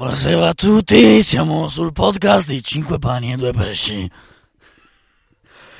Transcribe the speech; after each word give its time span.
Buonasera 0.00 0.48
a 0.48 0.54
tutti, 0.54 1.22
siamo 1.22 1.68
sul 1.68 1.92
podcast 1.92 2.48
di 2.48 2.62
5 2.62 2.98
pani 2.98 3.34
e 3.34 3.36
2 3.36 3.52
pesci. 3.52 4.10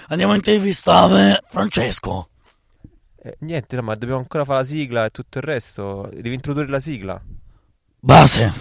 Andiamo 0.08 0.32
a 0.32 0.36
intervistare 0.36 1.42
Francesco. 1.48 2.28
Eh, 3.16 3.36
niente, 3.38 3.76
no, 3.76 3.82
ma 3.82 3.94
dobbiamo 3.94 4.20
ancora 4.20 4.44
fare 4.44 4.58
la 4.58 4.66
sigla 4.66 5.04
e 5.06 5.10
tutto 5.10 5.38
il 5.38 5.44
resto. 5.44 6.10
Devi 6.12 6.34
introdurre 6.34 6.68
la 6.68 6.80
sigla. 6.80 7.18
Base. 7.98 8.52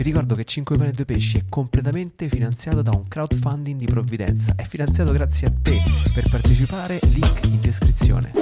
Vi 0.00 0.06
ricordo 0.06 0.34
che 0.34 0.44
5 0.44 0.78
pane 0.78 0.88
e 0.88 0.92
2 0.94 1.04
pesci 1.04 1.36
è 1.36 1.42
completamente 1.46 2.30
finanziato 2.30 2.80
da 2.80 2.90
un 2.90 3.06
crowdfunding 3.06 3.78
di 3.78 3.84
provvidenza. 3.84 4.54
È 4.56 4.64
finanziato 4.64 5.12
grazie 5.12 5.48
a 5.48 5.52
te. 5.60 5.76
Per 6.14 6.26
partecipare, 6.30 7.00
link 7.02 7.44
in 7.44 7.60
descrizione. 7.60 8.32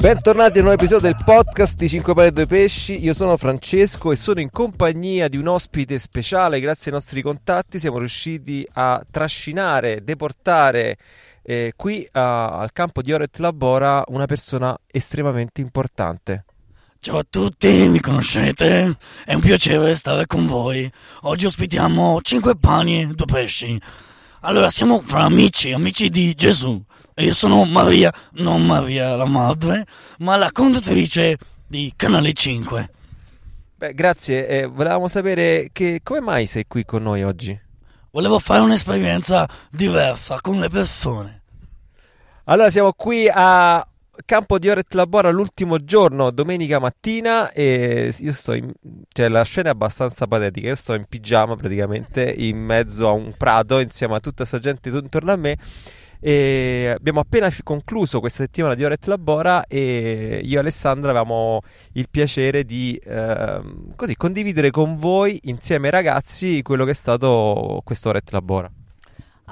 Bentornati 0.00 0.56
a 0.56 0.62
un 0.62 0.68
nuovo 0.68 0.80
episodio 0.80 1.12
del 1.12 1.22
podcast 1.22 1.76
di 1.76 1.90
5 1.90 2.14
pane 2.14 2.28
e 2.28 2.32
2 2.32 2.46
pesci. 2.46 3.04
Io 3.04 3.12
sono 3.12 3.36
Francesco 3.36 4.12
e 4.12 4.16
sono 4.16 4.40
in 4.40 4.48
compagnia 4.48 5.28
di 5.28 5.36
un 5.36 5.46
ospite 5.46 5.98
speciale. 5.98 6.58
Grazie 6.58 6.90
ai 6.90 6.96
nostri 6.96 7.20
contatti 7.20 7.78
siamo 7.78 7.98
riusciti 7.98 8.66
a 8.72 9.04
trascinare, 9.10 10.02
deportare 10.02 10.96
eh, 11.42 11.74
qui 11.76 12.08
a, 12.12 12.60
al 12.60 12.72
campo 12.72 13.02
di 13.02 13.12
Oret 13.12 13.36
Labora 13.36 14.04
una 14.06 14.24
persona 14.24 14.74
estremamente 14.86 15.60
importante. 15.60 16.46
Ciao 17.02 17.16
a 17.16 17.26
tutti, 17.26 17.88
mi 17.88 17.98
conoscete? 17.98 18.98
È 19.24 19.32
un 19.32 19.40
piacere 19.40 19.96
stare 19.96 20.26
con 20.26 20.46
voi. 20.46 20.92
Oggi 21.22 21.46
ospitiamo 21.46 22.20
5 22.20 22.56
pani 22.56 23.00
e 23.00 23.06
2 23.06 23.24
pesci. 23.24 23.80
Allora, 24.40 24.68
siamo 24.68 25.00
fra 25.00 25.22
amici, 25.22 25.72
amici 25.72 26.10
di 26.10 26.34
Gesù. 26.34 26.78
E 27.14 27.24
io 27.24 27.32
sono 27.32 27.64
Maria, 27.64 28.12
non 28.32 28.66
Maria 28.66 29.16
la 29.16 29.24
madre, 29.24 29.86
ma 30.18 30.36
la 30.36 30.52
conduttrice 30.52 31.38
di 31.66 31.90
Canale 31.96 32.34
5. 32.34 32.90
Beh, 33.76 33.94
grazie. 33.94 34.46
Eh, 34.46 34.66
volevamo 34.66 35.08
sapere 35.08 35.70
che, 35.72 36.00
come 36.02 36.20
mai 36.20 36.44
sei 36.44 36.66
qui 36.68 36.84
con 36.84 37.04
noi 37.04 37.22
oggi? 37.22 37.58
Volevo 38.10 38.38
fare 38.38 38.60
un'esperienza 38.60 39.48
diversa 39.70 40.36
con 40.42 40.60
le 40.60 40.68
persone. 40.68 41.40
Allora, 42.44 42.68
siamo 42.68 42.92
qui 42.92 43.26
a 43.32 43.89
campo 44.24 44.58
di 44.58 44.68
Oret 44.68 44.92
Labora 44.94 45.30
l'ultimo 45.30 45.84
giorno, 45.84 46.30
domenica 46.30 46.78
mattina, 46.78 47.50
e 47.52 48.12
io 48.18 48.32
sto 48.32 48.52
in... 48.52 48.72
cioè 49.12 49.28
la 49.28 49.42
scena 49.42 49.68
è 49.68 49.72
abbastanza 49.72 50.26
patetica. 50.26 50.68
Io 50.68 50.74
sto 50.74 50.94
in 50.94 51.04
pigiama 51.08 51.56
praticamente 51.56 52.32
in 52.36 52.58
mezzo 52.58 53.08
a 53.08 53.12
un 53.12 53.34
prato 53.36 53.78
insieme 53.78 54.14
a 54.14 54.20
tutta 54.20 54.44
questa 54.46 54.58
gente 54.58 54.88
intorno 54.88 55.32
a 55.32 55.36
me. 55.36 55.56
E 56.22 56.94
abbiamo 56.94 57.20
appena 57.20 57.50
concluso 57.62 58.20
questa 58.20 58.44
settimana 58.44 58.74
di 58.74 58.84
Oret 58.84 59.06
Labora 59.06 59.64
e 59.66 60.40
io 60.44 60.56
e 60.56 60.60
Alessandro 60.60 61.08
avevamo 61.08 61.62
il 61.92 62.08
piacere 62.10 62.64
di 62.64 63.00
eh, 63.02 63.60
così 63.96 64.16
condividere 64.16 64.70
con 64.70 64.96
voi 64.96 65.40
insieme 65.44 65.86
ai 65.86 65.92
ragazzi 65.92 66.60
quello 66.60 66.84
che 66.84 66.90
è 66.90 66.94
stato 66.94 67.80
questo 67.84 68.10
Oret 68.10 68.30
Labora. 68.32 68.70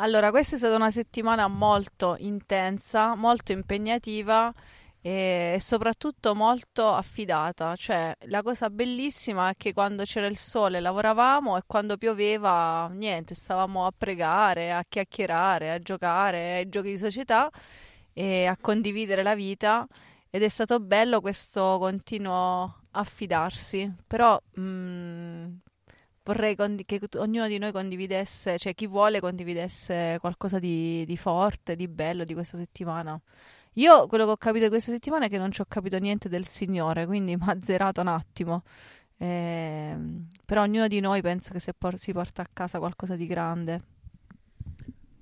Allora, 0.00 0.30
questa 0.30 0.54
è 0.54 0.58
stata 0.58 0.76
una 0.76 0.92
settimana 0.92 1.48
molto 1.48 2.14
intensa, 2.20 3.16
molto 3.16 3.50
impegnativa 3.50 4.52
e, 5.00 5.56
soprattutto 5.58 6.36
molto 6.36 6.88
affidata. 6.94 7.74
Cioè, 7.74 8.14
la 8.26 8.42
cosa 8.42 8.70
bellissima 8.70 9.50
è 9.50 9.54
che 9.56 9.72
quando 9.72 10.04
c'era 10.04 10.26
il 10.26 10.36
sole 10.36 10.78
lavoravamo 10.78 11.56
e 11.56 11.62
quando 11.66 11.96
pioveva, 11.96 12.86
niente, 12.92 13.34
stavamo 13.34 13.86
a 13.86 13.92
pregare, 13.96 14.72
a 14.72 14.84
chiacchierare, 14.88 15.72
a 15.72 15.78
giocare 15.80 16.58
ai 16.58 16.68
giochi 16.68 16.90
di 16.90 16.98
società 16.98 17.50
e 18.12 18.46
a 18.46 18.56
condividere 18.60 19.24
la 19.24 19.34
vita. 19.34 19.84
Ed 20.30 20.44
è 20.44 20.48
stato 20.48 20.78
bello 20.78 21.20
questo 21.20 21.76
continuo 21.80 22.82
affidarsi. 22.92 23.92
Però 24.06 24.40
mh, 24.54 24.62
vorrei 26.28 26.54
condi- 26.54 26.84
che 26.84 27.00
ognuno 27.16 27.48
di 27.48 27.56
noi 27.56 27.72
condividesse, 27.72 28.58
cioè 28.58 28.74
chi 28.74 28.86
vuole 28.86 29.18
condividesse 29.18 30.18
qualcosa 30.20 30.58
di, 30.58 31.02
di, 31.06 31.16
forte, 31.16 31.74
di 31.74 31.88
bello 31.88 32.24
di 32.24 32.34
questa 32.34 32.58
settimana. 32.58 33.18
Io 33.74 34.06
quello 34.06 34.26
che 34.26 34.30
ho 34.32 34.36
capito 34.36 34.64
di 34.64 34.70
questa 34.70 34.92
settimana 34.92 35.24
è 35.24 35.28
che 35.30 35.38
non 35.38 35.50
ci 35.50 35.62
ho 35.62 35.64
capito 35.66 35.96
niente 35.98 36.28
del 36.28 36.46
Signore, 36.46 37.06
quindi 37.06 37.34
mi 37.36 37.44
ha 37.46 37.56
zerato 37.62 38.02
un 38.02 38.08
attimo. 38.08 38.62
Eh, 39.16 39.96
però 40.44 40.62
ognuno 40.62 40.86
di 40.86 41.00
noi 41.00 41.22
penso 41.22 41.52
che 41.52 41.60
si, 41.60 41.72
por- 41.76 41.98
si 41.98 42.12
porta 42.12 42.42
a 42.42 42.46
casa 42.52 42.78
qualcosa 42.78 43.16
di 43.16 43.26
grande. 43.26 43.82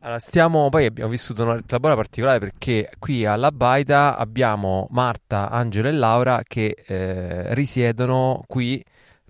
Allora, 0.00 0.18
stiamo, 0.18 0.68
poi 0.70 0.86
abbiamo 0.86 1.10
vissuto 1.10 1.44
una 1.44 1.60
lavora 1.68 1.94
particolare 1.94 2.40
perché 2.40 2.90
qui 2.98 3.24
alla 3.24 3.52
Baita 3.52 4.16
abbiamo 4.16 4.88
Marta, 4.90 5.50
Angelo 5.50 5.86
e 5.86 5.92
Laura 5.92 6.42
che 6.44 6.76
eh, 6.84 7.54
risiedono 7.54 8.42
qui 8.46 8.84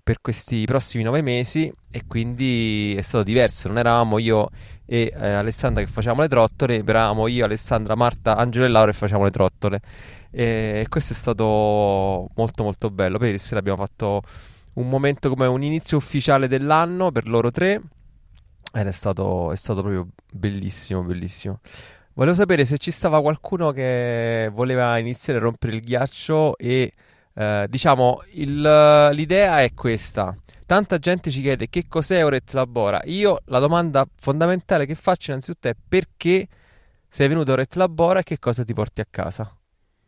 per 0.07 0.21
questi 0.21 0.63
prossimi 0.63 1.03
nove 1.03 1.21
mesi 1.21 1.69
e 1.91 2.03
quindi 2.07 2.95
è 2.95 3.01
stato 3.01 3.25
diverso. 3.25 3.67
Non 3.67 3.77
eravamo 3.77 4.19
io 4.19 4.47
e 4.85 5.11
eh, 5.13 5.31
Alessandra 5.31 5.83
che 5.83 5.91
facevamo 5.91 6.21
le 6.21 6.29
trottole, 6.29 6.81
eravamo 6.81 7.27
io, 7.27 7.43
Alessandra, 7.43 7.93
Marta, 7.93 8.37
Angelo 8.37 8.63
e 8.63 8.69
Laura 8.69 8.91
che 8.91 8.97
facevamo 8.97 9.25
le 9.25 9.31
trottole. 9.31 9.81
E 10.31 10.85
questo 10.87 11.11
è 11.11 11.15
stato 11.15 12.29
molto 12.35 12.63
molto 12.63 12.89
bello. 12.89 13.17
Ieri 13.19 13.37
sera 13.37 13.59
abbiamo 13.59 13.83
fatto 13.83 14.21
un 14.75 14.87
momento 14.87 15.27
come 15.27 15.45
un 15.45 15.61
inizio 15.61 15.97
ufficiale 15.97 16.47
dell'anno 16.47 17.11
per 17.11 17.27
loro 17.27 17.51
tre 17.51 17.81
ed 18.73 18.87
è 18.87 18.91
stato, 18.91 19.51
è 19.51 19.57
stato 19.57 19.81
proprio 19.81 20.07
bellissimo, 20.31 21.03
bellissimo. 21.03 21.59
Volevo 22.13 22.33
sapere 22.33 22.63
se 22.63 22.77
ci 22.77 22.91
stava 22.91 23.19
qualcuno 23.19 23.71
che 23.71 24.49
voleva 24.53 24.97
iniziare 24.99 25.39
a 25.39 25.41
rompere 25.41 25.75
il 25.75 25.81
ghiaccio 25.81 26.57
e 26.57 26.93
eh, 27.37 27.67
diciamo, 27.69 28.23
il, 28.33 29.09
l'idea 29.13 29.61
è 29.61 29.71
questa. 29.75 30.35
Tanta 30.65 30.97
gente 30.97 31.29
ci 31.29 31.41
chiede 31.41 31.69
che 31.69 31.85
cos'è 31.87 32.25
Oret 32.25 32.51
Labora. 32.53 32.99
Io 33.05 33.41
la 33.45 33.59
domanda 33.59 34.07
fondamentale 34.19 34.87
che 34.87 34.95
faccio 34.95 35.29
innanzitutto 35.29 35.67
è 35.67 35.75
perché 35.87 36.47
sei 37.07 37.27
venuto 37.27 37.51
a 37.51 37.53
Oret 37.53 37.75
Labora 37.75 38.19
e 38.19 38.23
che 38.23 38.39
cosa 38.39 38.63
ti 38.63 38.73
porti 38.73 39.01
a 39.01 39.07
casa? 39.07 39.55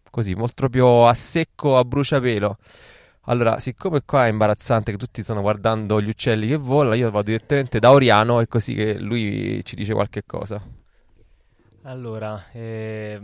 Così, 0.10 0.34
molto 0.34 0.56
proprio 0.56 1.06
a 1.06 1.14
secco, 1.14 1.78
a 1.78 1.86
bruciapelo. 1.86 2.58
Allora, 3.26 3.60
siccome 3.60 4.02
qua 4.04 4.26
è 4.26 4.30
imbarazzante 4.30 4.92
che 4.92 4.98
tutti 4.98 5.22
stanno 5.22 5.42
guardando 5.42 6.02
gli 6.02 6.10
uccelli 6.10 6.48
che 6.48 6.58
volano, 6.58 6.96
io 6.96 7.12
vado 7.12 7.26
direttamente 7.26 7.78
da 7.78 7.92
Oriano 7.92 8.40
e 8.42 8.48
così 8.48 8.74
che 8.74 8.98
lui 8.98 9.64
ci 9.64 9.76
dice 9.76 9.94
qualche 9.94 10.24
cosa. 10.26 10.60
Allora, 11.84 12.44
eh, 12.52 13.22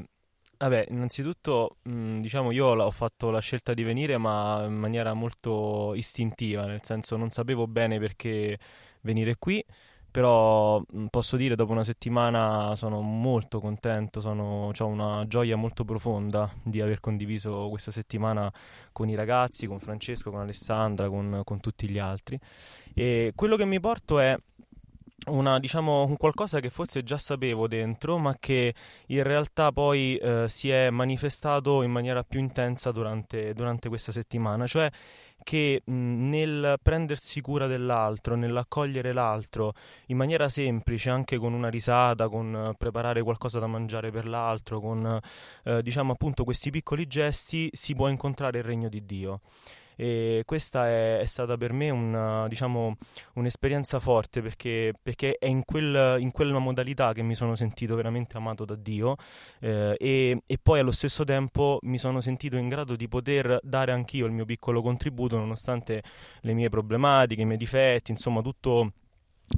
Vabbè, 0.58 0.88
innanzitutto, 0.90 1.78
mh, 1.84 2.20
diciamo, 2.20 2.52
io 2.52 2.68
ho 2.68 2.92
fatto 2.92 3.30
la 3.30 3.40
scelta 3.40 3.74
di 3.74 3.84
venire, 3.84 4.18
ma 4.18 4.64
in 4.66 4.76
maniera 4.76 5.14
molto 5.14 5.94
istintiva, 5.96 6.66
nel 6.66 6.80
senso 6.82 7.18
non 7.18 7.30
sapevo 7.30 7.68
bene 7.68 8.00
perché 8.00 8.58
venire 9.02 9.36
qui, 9.38 9.64
però 10.10 10.80
mh, 10.80 11.08
posso 11.08 11.36
dire 11.36 11.56
dopo 11.56 11.74
una 11.74 11.84
settimana 11.84 12.74
sono 12.78 13.02
molto 13.02 13.60
contento, 13.60 14.22
sono, 14.22 14.72
ho 14.78 14.86
una 14.88 15.26
gioia 15.28 15.58
molto 15.58 15.84
profonda 15.84 16.50
di 16.64 16.80
aver 16.80 17.02
condiviso 17.02 17.68
questa 17.70 17.92
settimana 17.92 18.50
con 18.94 19.10
i 19.10 19.16
ragazzi, 19.16 19.68
con 19.68 19.80
Francesco, 19.80 20.32
con 20.32 20.40
Alessandra, 20.40 21.10
con, 21.10 21.42
con 21.44 21.60
tutti 21.60 21.90
gli 21.90 22.00
altri. 22.00 22.40
E 22.94 23.34
quello 23.36 23.58
che 23.58 23.66
mi 23.66 23.80
porto 23.82 24.20
è 24.20 24.38
una, 25.28 25.59
diciamo, 25.59 26.03
un 26.03 26.18
qualcosa 26.18 26.59
che 26.59 26.70
forse 26.70 27.03
già 27.03 27.18
sapevo 27.18 27.68
dentro, 27.68 28.18
ma 28.18 28.36
che 28.40 28.74
in 29.08 29.24
realtà 29.24 29.72
poi 29.72 30.18
eh, 30.18 30.46
si 30.48 30.70
è 30.70 30.90
manifestato 30.90 31.81
in 31.81 31.92
maniera 31.92 32.24
più 32.24 32.40
intensa 32.40 32.92
durante, 32.92 33.54
durante 33.54 33.90
questa 33.90 34.12
settimana, 34.12 34.68
cioè 34.68 34.90
che 35.44 35.81
mh, 35.84 35.94
nel 36.30 36.78
prendersi 36.81 37.42
cura 37.42 37.68
dell'altro, 37.68 38.36
nell'accogliere 38.36 39.14
l'altro 39.14 39.74
in 40.08 40.18
maniera 40.18 40.48
semplice, 40.50 41.09
anche 41.09 41.38
con 41.38 41.54
una 41.54 41.70
risata, 41.70 42.30
con 42.30 42.54
uh, 42.54 42.74
preparare 42.78 43.22
qualcosa 43.24 43.60
da 43.60 43.68
mangiare 43.68 44.12
per 44.12 44.28
l'altro, 44.28 44.80
con 44.80 45.19
uh, 45.63 45.81
diciamo 45.81 46.13
appunto 46.13 46.44
questi 46.44 46.69
piccoli 46.69 47.07
gesti, 47.07 47.69
si 47.74 47.94
può 47.94 48.10
incontrare 48.10 48.60
il 48.60 48.63
regno 48.63 48.89
di 48.89 49.06
Dio 49.06 49.42
e 49.95 50.44
questa 50.45 50.88
è, 50.88 51.19
è 51.19 51.25
stata 51.25 51.57
per 51.57 51.74
me 51.74 51.89
una, 51.89 52.47
diciamo, 52.47 52.95
un'esperienza 53.33 54.00
forte 54.00 54.42
perché, 54.42 54.94
perché 55.01 55.38
è 55.39 55.47
in, 55.47 55.63
quel, 55.63 56.18
in, 56.19 56.31
quella 56.31 56.59
modalità 56.59 57.13
che 57.13 57.21
mi 57.21 57.36
sono 57.36 57.56
sentito 57.56 57.95
veramente 57.95 58.38
amato 58.38 58.65
da 58.65 58.75
Dio 58.75 59.15
eh, 59.59 59.95
e, 60.00 60.42
e, 60.45 60.57
poi 60.62 60.80
allo 60.80 60.92
stesso 60.92 61.24
tempo 61.24 61.80
mi 61.83 61.97
sono 61.97 62.21
sentito 62.21 62.57
in 62.57 62.69
grado 62.69 62.95
di 62.95 63.07
poter 63.07 63.59
dare 63.63 63.92
anch'io 63.92 64.25
il 64.25 64.31
mio 64.31 64.45
piccolo 64.45 64.81
contributo 64.81 65.38
nonostante 65.38 66.03
le 66.41 66.53
mie 66.53 66.69
problematiche, 66.69 67.41
i 67.41 67.45
miei 67.45 67.57
difetti, 67.57 68.12
insomma 68.12 68.41
tutto 68.41 68.91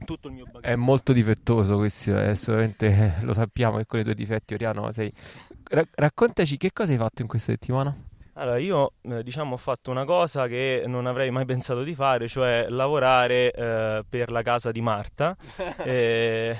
tutto 0.06 0.28
il 0.28 0.33
mio 0.33 0.45
bagaglio. 0.45 0.74
È 0.74 0.75
molto 0.75 1.13
difettoso 1.13 1.78
questo, 1.78 2.18
eh, 2.18 2.30
assolutamente 2.30 3.16
lo 3.24 3.33
sappiamo 3.33 3.78
che 3.78 3.86
con 3.86 4.00
i 4.00 4.04
tuoi 4.04 4.16
difetti, 4.16 4.54
Oriano, 4.54 4.92
sei... 4.92 5.12
Ra- 5.69 5.88
raccontaci 5.95 6.57
che 6.57 6.72
cosa 6.72 6.92
hai 6.92 6.98
fatto 6.98 7.22
in 7.22 7.28
questa 7.28 7.51
settimana? 7.51 7.95
Allora, 8.39 8.60
io 8.60 8.94
eh, 9.01 9.24
diciamo 9.24 9.56
ho 9.56 9.57
fatto 9.57 9.89
una 9.89 10.06
cosa 10.06 10.48
che 10.48 10.84
non 10.86 11.07
avrei 11.07 11.31
mai 11.31 11.45
pensato 11.45 11.81
di 11.84 11.95
fare, 11.95 12.28
cioè 12.28 12.68
lavorare 12.69 13.51
eh, 13.51 14.04
per 14.07 14.31
la 14.31 14.44
casa 14.44 14.72
di 14.72 14.80
Marta. 14.81 15.36
e, 15.84 16.56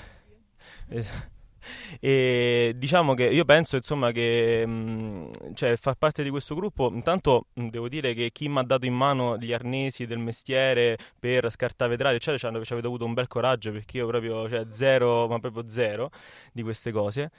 e 2.00 2.74
diciamo 2.76 3.14
che 3.14 3.26
io 3.26 3.46
penso 3.46 3.76
insomma 3.76 4.12
che 4.12 4.66
mh, 4.66 5.54
cioè, 5.54 5.76
far 5.78 5.96
parte 5.96 6.24
di 6.24 6.32
questo 6.32 6.56
gruppo, 6.56 6.90
intanto 6.92 7.48
mh, 7.54 7.68
devo 7.68 7.88
dire 7.88 8.16
che 8.16 8.32
chi 8.32 8.50
mi 8.50 8.58
ha 8.58 8.64
dato 8.64 8.88
in 8.88 8.96
mano 8.96 9.38
gli 9.38 9.54
arnesi 9.54 10.08
del 10.08 10.18
mestiere 10.18 10.98
per 11.20 11.48
scartavetrare, 11.52 12.16
eccetera, 12.16 12.58
ci, 12.58 12.66
ci 12.66 12.74
avete 12.74 12.88
avuto 12.88 13.06
un 13.06 13.14
bel 13.14 13.28
coraggio 13.28 13.72
perché 13.72 13.98
io 13.98 14.08
proprio, 14.08 14.50
cioè, 14.50 14.66
zero, 14.70 15.28
ma 15.28 15.38
proprio 15.40 15.70
zero 15.70 16.10
di 16.52 16.64
queste 16.64 16.92
cose. 16.92 17.30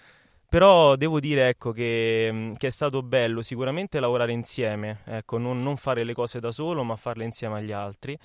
Però 0.51 0.97
devo 0.97 1.21
dire 1.21 1.49
ecco, 1.49 1.73
che, 1.73 2.55
che, 2.57 2.67
è 2.69 2.71
stato 2.71 3.03
bello 3.03 3.43
sicuramente 3.43 4.01
lavorare 4.01 4.33
insieme, 4.33 5.01
ecco, 5.05 5.37
non, 5.37 5.61
non, 5.61 5.77
fare 5.77 6.05
le 6.05 6.15
cose 6.15 6.41
da 6.41 6.53
solo, 6.53 6.83
ma 6.85 6.97
farle 6.97 7.25
insieme 7.25 7.59
agli 7.59 7.71
altri. 7.73 8.19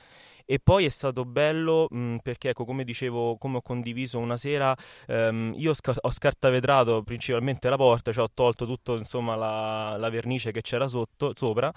E 0.46 0.60
poi 0.64 0.86
è 0.86 0.90
stato 0.90 1.26
bello 1.26 1.88
mh, 1.90 2.18
perché, 2.24 2.50
ecco, 2.50 2.64
come 2.64 2.86
dicevo, 2.86 3.36
come 3.38 3.58
ho 3.58 3.62
condiviso 3.62 4.20
una 4.20 4.38
sera, 4.38 4.74
ehm, 5.08 5.54
io 5.58 5.74
sca- 5.74 5.96
ho 6.00 6.12
scartavetrato 6.12 7.04
principalmente 7.04 7.68
la 7.70 7.76
porta, 7.76 8.14
cioè 8.14 8.24
ho 8.24 8.32
tolto 8.34 8.66
tutta 8.66 8.94
la, 9.36 9.98
la 9.98 10.10
vernice 10.10 10.52
che 10.52 10.62
c'era 10.62 10.88
sotto, 10.88 11.34
sopra 11.36 11.74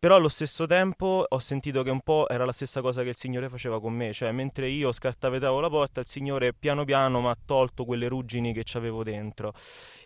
però 0.00 0.16
allo 0.16 0.30
stesso 0.30 0.64
tempo 0.64 1.26
ho 1.28 1.38
sentito 1.40 1.82
che 1.82 1.90
un 1.90 2.00
po' 2.00 2.26
era 2.26 2.46
la 2.46 2.52
stessa 2.52 2.80
cosa 2.80 3.02
che 3.02 3.10
il 3.10 3.16
Signore 3.16 3.50
faceva 3.50 3.78
con 3.78 3.92
me, 3.92 4.14
cioè 4.14 4.32
mentre 4.32 4.70
io 4.70 4.92
scartavetravo 4.92 5.60
la 5.60 5.68
porta, 5.68 6.00
il 6.00 6.06
Signore 6.06 6.54
piano 6.54 6.86
piano 6.86 7.20
mi 7.20 7.28
ha 7.28 7.36
tolto 7.44 7.84
quelle 7.84 8.08
ruggini 8.08 8.54
che 8.54 8.64
avevo 8.78 9.04
dentro 9.04 9.52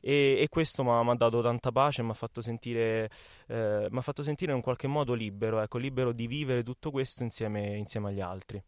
e, 0.01 0.39
e 0.41 0.49
questo 0.49 0.83
mi 0.83 0.91
ha 0.91 1.15
dato 1.15 1.41
tanta 1.41 1.71
pace, 1.71 2.03
mi 2.03 2.11
ha 2.11 2.15
fatto 2.15 2.41
eh, 2.45 3.89
fatto 4.01 4.23
sentire 4.25 4.53
in 4.53 4.63
qualche 4.63 4.89
modo 4.89 5.15
libero, 5.15 5.61
ecco, 5.61 5.79
libero 5.79 6.11
di 6.11 6.27
vivere 6.27 6.65
tutto 6.65 6.91
questo 6.91 7.23
insieme, 7.23 7.77
insieme 7.77 8.09
agli 8.09 8.21
altri. 8.21 8.61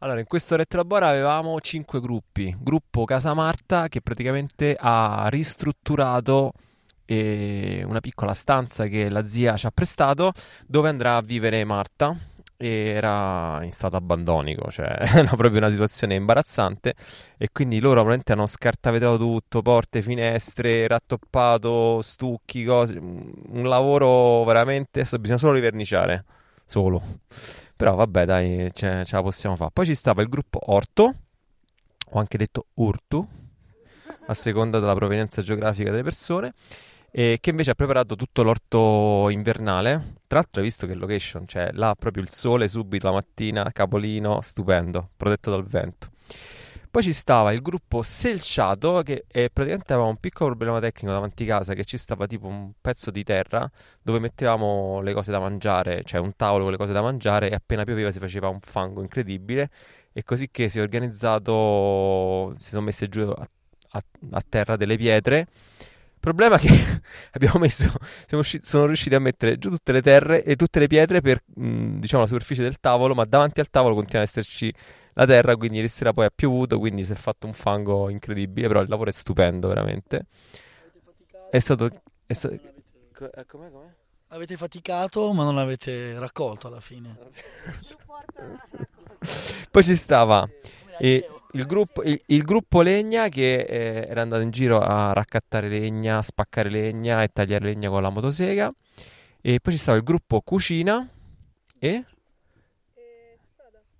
Allora, 0.00 0.20
in 0.20 0.26
questo 0.26 0.54
Retrolabora 0.54 1.08
avevamo 1.08 1.58
cinque 1.60 1.98
gruppi. 1.98 2.54
Gruppo 2.60 3.04
Casa 3.04 3.32
Marta 3.32 3.88
che 3.88 4.02
praticamente 4.02 4.76
ha 4.78 5.26
ristrutturato 5.30 6.52
e 7.10 7.82
una 7.86 8.00
piccola 8.00 8.34
stanza 8.34 8.84
che 8.84 9.08
la 9.08 9.24
zia 9.24 9.56
ci 9.56 9.64
ha 9.64 9.70
prestato 9.70 10.32
dove 10.66 10.90
andrà 10.90 11.16
a 11.16 11.22
vivere 11.22 11.64
Marta 11.64 12.14
era 12.54 13.60
in 13.62 13.70
stato 13.70 13.96
abbandonico, 13.96 14.70
cioè 14.70 14.94
era 15.16 15.34
proprio 15.34 15.56
una 15.56 15.70
situazione 15.70 16.16
imbarazzante 16.16 16.94
e 17.38 17.48
quindi 17.50 17.78
loro 17.78 17.92
probabilmente 17.94 18.32
hanno 18.32 18.46
scartavetrato 18.46 19.16
tutto, 19.16 19.62
porte, 19.62 20.02
finestre, 20.02 20.86
rattoppato, 20.86 22.02
stucchi, 22.02 22.62
cose, 22.64 22.98
un 22.98 23.62
lavoro 23.62 24.44
veramente, 24.44 25.00
adesso 25.00 25.18
bisogna 25.18 25.38
solo 25.38 25.54
riverniciare, 25.54 26.24
solo. 26.66 27.00
Però 27.74 27.94
vabbè 27.94 28.24
dai, 28.26 28.68
ce, 28.74 29.04
ce 29.06 29.16
la 29.16 29.22
possiamo 29.22 29.56
fare. 29.56 29.70
Poi 29.72 29.86
ci 29.86 29.94
stava 29.94 30.20
il 30.20 30.28
gruppo 30.28 30.58
Orto, 30.72 31.14
o 32.10 32.18
anche 32.18 32.36
detto 32.36 32.66
Urtu, 32.74 33.26
a 34.26 34.34
seconda 34.34 34.78
della 34.78 34.94
provenienza 34.94 35.40
geografica 35.40 35.90
delle 35.90 36.02
persone 36.02 36.52
e 37.18 37.38
che 37.40 37.50
invece 37.50 37.72
ha 37.72 37.74
preparato 37.74 38.14
tutto 38.14 38.44
l'orto 38.44 39.28
invernale. 39.28 40.18
Tra 40.28 40.38
l'altro 40.38 40.60
hai 40.60 40.68
visto 40.68 40.86
che 40.86 40.94
location, 40.94 41.48
cioè 41.48 41.70
là 41.72 41.96
proprio 41.98 42.22
il 42.22 42.30
sole 42.30 42.68
subito 42.68 43.08
la 43.08 43.12
mattina, 43.12 43.72
capolino, 43.72 44.40
stupendo, 44.40 45.10
protetto 45.16 45.50
dal 45.50 45.64
vento. 45.66 46.10
Poi 46.88 47.02
ci 47.02 47.12
stava 47.12 47.50
il 47.50 47.60
gruppo 47.60 48.04
Selciato 48.04 49.02
che 49.02 49.24
eh, 49.26 49.50
praticamente 49.52 49.94
aveva 49.94 50.06
un 50.08 50.18
piccolo 50.18 50.50
problema 50.50 50.78
tecnico 50.78 51.12
davanti 51.12 51.42
a 51.42 51.46
casa 51.46 51.74
che 51.74 51.84
ci 51.84 51.96
stava 51.96 52.28
tipo 52.28 52.46
un 52.46 52.70
pezzo 52.80 53.10
di 53.10 53.24
terra 53.24 53.68
dove 54.00 54.20
mettevamo 54.20 55.00
le 55.00 55.12
cose 55.12 55.32
da 55.32 55.40
mangiare, 55.40 56.04
cioè 56.04 56.20
un 56.20 56.36
tavolo 56.36 56.62
con 56.62 56.72
le 56.72 56.78
cose 56.78 56.92
da 56.92 57.02
mangiare 57.02 57.50
e 57.50 57.54
appena 57.54 57.82
pioveva 57.82 58.12
si 58.12 58.20
faceva 58.20 58.46
un 58.46 58.60
fango 58.60 59.02
incredibile 59.02 59.70
e 60.12 60.22
così 60.22 60.50
che 60.52 60.68
si 60.68 60.78
è 60.78 60.82
organizzato, 60.82 62.52
si 62.54 62.70
sono 62.70 62.82
messe 62.82 63.08
giù 63.08 63.22
a, 63.22 63.48
a, 63.90 64.04
a 64.30 64.42
terra 64.48 64.76
delle 64.76 64.96
pietre 64.96 65.48
il 66.18 66.20
problema 66.20 66.56
è 66.56 66.58
che 66.58 66.68
abbiamo 67.32 67.60
messo, 67.60 67.88
siamo 68.26 68.42
usciti, 68.42 68.66
sono 68.66 68.86
riusciti 68.86 69.14
a 69.14 69.20
mettere 69.20 69.56
giù 69.56 69.70
tutte 69.70 69.92
le 69.92 70.02
terre 70.02 70.42
e 70.42 70.56
tutte 70.56 70.80
le 70.80 70.88
pietre 70.88 71.20
per, 71.20 71.44
mh, 71.46 71.98
diciamo, 71.98 72.22
la 72.22 72.28
superficie 72.28 72.64
del 72.64 72.80
tavolo, 72.80 73.14
ma 73.14 73.24
davanti 73.24 73.60
al 73.60 73.70
tavolo 73.70 73.94
continua 73.94 74.22
ad 74.22 74.26
esserci 74.26 74.74
la 75.14 75.26
terra, 75.26 75.56
quindi 75.56 75.76
ieri 75.76 75.88
sera 75.88 76.12
poi 76.12 76.24
ha 76.26 76.32
piovuto, 76.34 76.80
quindi 76.80 77.04
si 77.04 77.12
è 77.12 77.14
fatto 77.14 77.46
un 77.46 77.52
fango 77.52 78.08
incredibile, 78.08 78.66
però 78.66 78.82
il 78.82 78.88
lavoro 78.88 79.10
è 79.10 79.12
stupendo, 79.12 79.68
veramente. 79.68 80.26
È 81.50 81.58
stato... 81.60 81.88
È 82.26 82.32
stato 82.32 82.54
eh, 82.54 83.46
com'è, 83.46 83.70
com'è? 83.70 83.94
Avete 84.28 84.56
faticato, 84.56 85.32
ma 85.32 85.44
non 85.44 85.54
l'avete 85.54 86.18
raccolto 86.18 86.66
alla 86.66 86.80
fine. 86.80 87.16
poi 89.70 89.84
ci 89.84 89.94
stava... 89.94 90.48
E, 90.98 91.28
il 91.52 91.66
gruppo, 91.66 92.02
il, 92.02 92.20
il 92.26 92.42
gruppo 92.42 92.82
legna 92.82 93.28
che 93.28 93.60
eh, 93.60 94.06
era 94.08 94.22
andato 94.22 94.42
in 94.42 94.50
giro 94.50 94.80
a 94.80 95.12
raccattare 95.12 95.68
legna, 95.68 96.20
spaccare 96.22 96.68
legna 96.68 97.22
e 97.22 97.28
tagliare 97.28 97.64
legna 97.64 97.88
con 97.88 98.02
la 98.02 98.10
motosega. 98.10 98.72
E 99.40 99.60
poi 99.60 99.72
ci 99.72 99.78
stava 99.78 99.96
il 99.96 100.04
gruppo 100.04 100.40
cucina 100.40 101.08
e... 101.78 102.04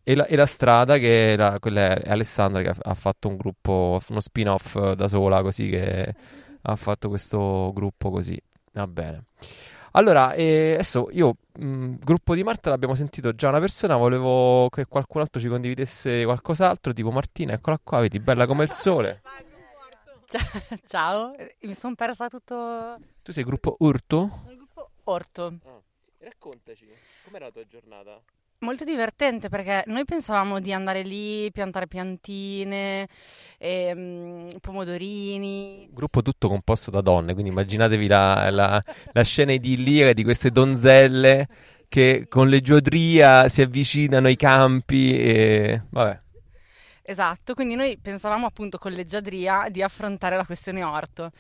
E 0.03 0.15
la, 0.15 0.25
e 0.25 0.37
la, 0.37 0.47
strada 0.47 0.97
che 0.97 1.33
era, 1.33 1.59
quella 1.59 1.99
è 1.99 2.11
Alessandra 2.11 2.63
che 2.63 2.69
ha, 2.69 2.77
ha, 2.81 2.95
fatto 2.95 3.29
un 3.29 3.37
gruppo, 3.37 4.01
uno 4.09 4.21
spin-off 4.21 4.93
da 4.93 5.07
sola 5.07 5.43
così 5.43 5.69
che 5.69 6.15
ha 6.63 6.77
fatto 6.77 7.11
questo 7.11 7.71
gruppo 7.75 8.09
così. 8.09 8.41
Va 8.73 8.87
bene. 8.87 9.25
Allora, 9.99 10.33
eh, 10.35 10.75
adesso 10.75 11.09
io, 11.11 11.39
mh, 11.59 11.67
mm, 11.67 11.95
gruppo 11.99 12.37
di 12.37 12.45
Marta 12.45 12.71
l'abbiamo 12.71 12.95
sentito 12.95 13.35
già 13.35 13.49
una 13.49 13.59
persona, 13.59 13.97
volevo 13.97 14.69
che 14.69 14.87
qualcun 14.87 15.23
altro 15.23 15.41
ci 15.41 15.49
condividesse 15.49 16.23
qualcos'altro, 16.23 16.93
tipo 16.93 17.11
Martina, 17.11 17.55
eccola 17.55 17.81
qua, 17.83 17.99
vedi, 17.99 18.21
bella 18.21 18.47
come 18.47 18.63
il 18.63 18.71
sole. 18.71 19.23
Ciao, 20.87 21.35
mi 21.63 21.75
sono 21.75 21.97
persa 21.97 22.29
tutto... 22.29 22.97
Tu 23.23 23.33
sei 23.33 23.43
gruppo 23.43 23.75
Urto? 23.81 24.31
Il 24.49 24.57
gruppo 24.57 24.91
Orto. 25.05 25.59
Ah. 25.65 25.81
Raccontaci, 26.19 26.87
com'era 27.25 27.47
la 27.47 27.51
tua 27.51 27.65
giornata? 27.65 28.23
Molto 28.61 28.83
divertente 28.83 29.49
perché 29.49 29.85
noi 29.87 30.05
pensavamo 30.05 30.59
di 30.59 30.73
andare 30.73 31.03
lì, 31.03 31.49
piantare 31.53 31.87
piantine, 31.87 33.07
ehm, 33.57 34.59
pomodorini. 34.61 35.89
Gruppo 35.93 36.23
tutto 36.23 36.49
composto 36.49 36.91
da 36.91 37.01
donne, 37.01 37.35
quindi 37.35 37.51
immaginatevi 37.51 38.09
la, 38.09 38.51
la, 38.51 38.83
la 39.13 39.23
scena 39.23 39.53
idilliaca 39.53 40.13
di 40.13 40.25
queste 40.25 40.51
donzelle 40.51 41.47
che 41.89 42.27
con 42.29 42.49
le 42.49 42.61
giodria 42.61 43.49
si 43.49 43.63
avvicinano 43.63 44.27
ai 44.27 44.37
campi 44.37 45.17
e 45.17 45.83
vabbè. 45.91 46.21
Esatto, 47.11 47.55
quindi 47.55 47.75
noi 47.75 47.97
pensavamo 47.97 48.45
appunto 48.45 48.77
con 48.77 48.93
leggiadria 48.93 49.69
di 49.71 49.83
affrontare 49.83 50.37
la 50.37 50.45
questione 50.45 50.85
orto. 50.85 51.31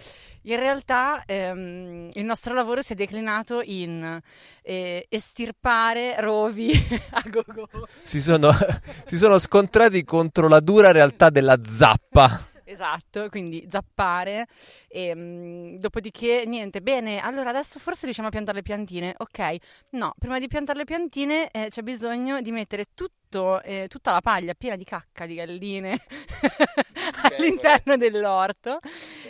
In 0.44 0.56
realtà 0.56 1.22
ehm, 1.26 2.08
il 2.14 2.24
nostro 2.24 2.54
lavoro 2.54 2.80
si 2.80 2.94
è 2.94 2.96
declinato 2.96 3.60
in 3.62 4.18
eh, 4.62 5.06
estirpare 5.10 6.18
rovi 6.22 6.72
a 7.12 7.22
go-go. 7.28 7.68
Si 8.00 8.22
sono, 8.22 8.50
si 9.04 9.18
sono 9.18 9.38
scontrati 9.38 10.04
contro 10.04 10.48
la 10.48 10.60
dura 10.60 10.90
realtà 10.90 11.28
della 11.28 11.58
zappa. 11.62 12.47
Esatto, 12.70 13.30
quindi 13.30 13.66
zappare 13.70 14.46
e 14.88 15.14
mh, 15.14 15.78
dopodiché 15.78 16.44
niente, 16.46 16.82
bene, 16.82 17.18
allora 17.18 17.48
adesso 17.48 17.78
forse 17.78 18.04
riusciamo 18.04 18.28
a 18.28 18.30
piantare 18.30 18.58
le 18.58 18.62
piantine, 18.62 19.14
ok? 19.16 19.56
No, 19.92 20.12
prima 20.18 20.38
di 20.38 20.48
piantare 20.48 20.78
le 20.78 20.84
piantine 20.84 21.48
eh, 21.50 21.68
c'è 21.70 21.80
bisogno 21.80 22.42
di 22.42 22.50
mettere 22.52 22.84
tutto, 22.92 23.62
eh, 23.62 23.86
tutta 23.88 24.12
la 24.12 24.20
paglia 24.20 24.52
piena 24.52 24.76
di 24.76 24.84
cacca 24.84 25.24
di 25.24 25.36
galline 25.36 25.98
all'interno 27.38 27.96
dell'orto 27.96 28.80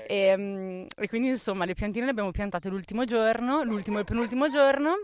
e, 0.04 0.36
mh, 0.36 0.86
e 0.96 1.08
quindi 1.08 1.28
insomma 1.28 1.64
le 1.64 1.74
piantine 1.74 2.06
le 2.06 2.10
abbiamo 2.10 2.32
piantate 2.32 2.68
l'ultimo 2.68 3.04
giorno, 3.04 3.62
l'ultimo 3.62 3.98
e 3.98 4.00
il 4.00 4.06
penultimo 4.06 4.48
giorno. 4.48 5.00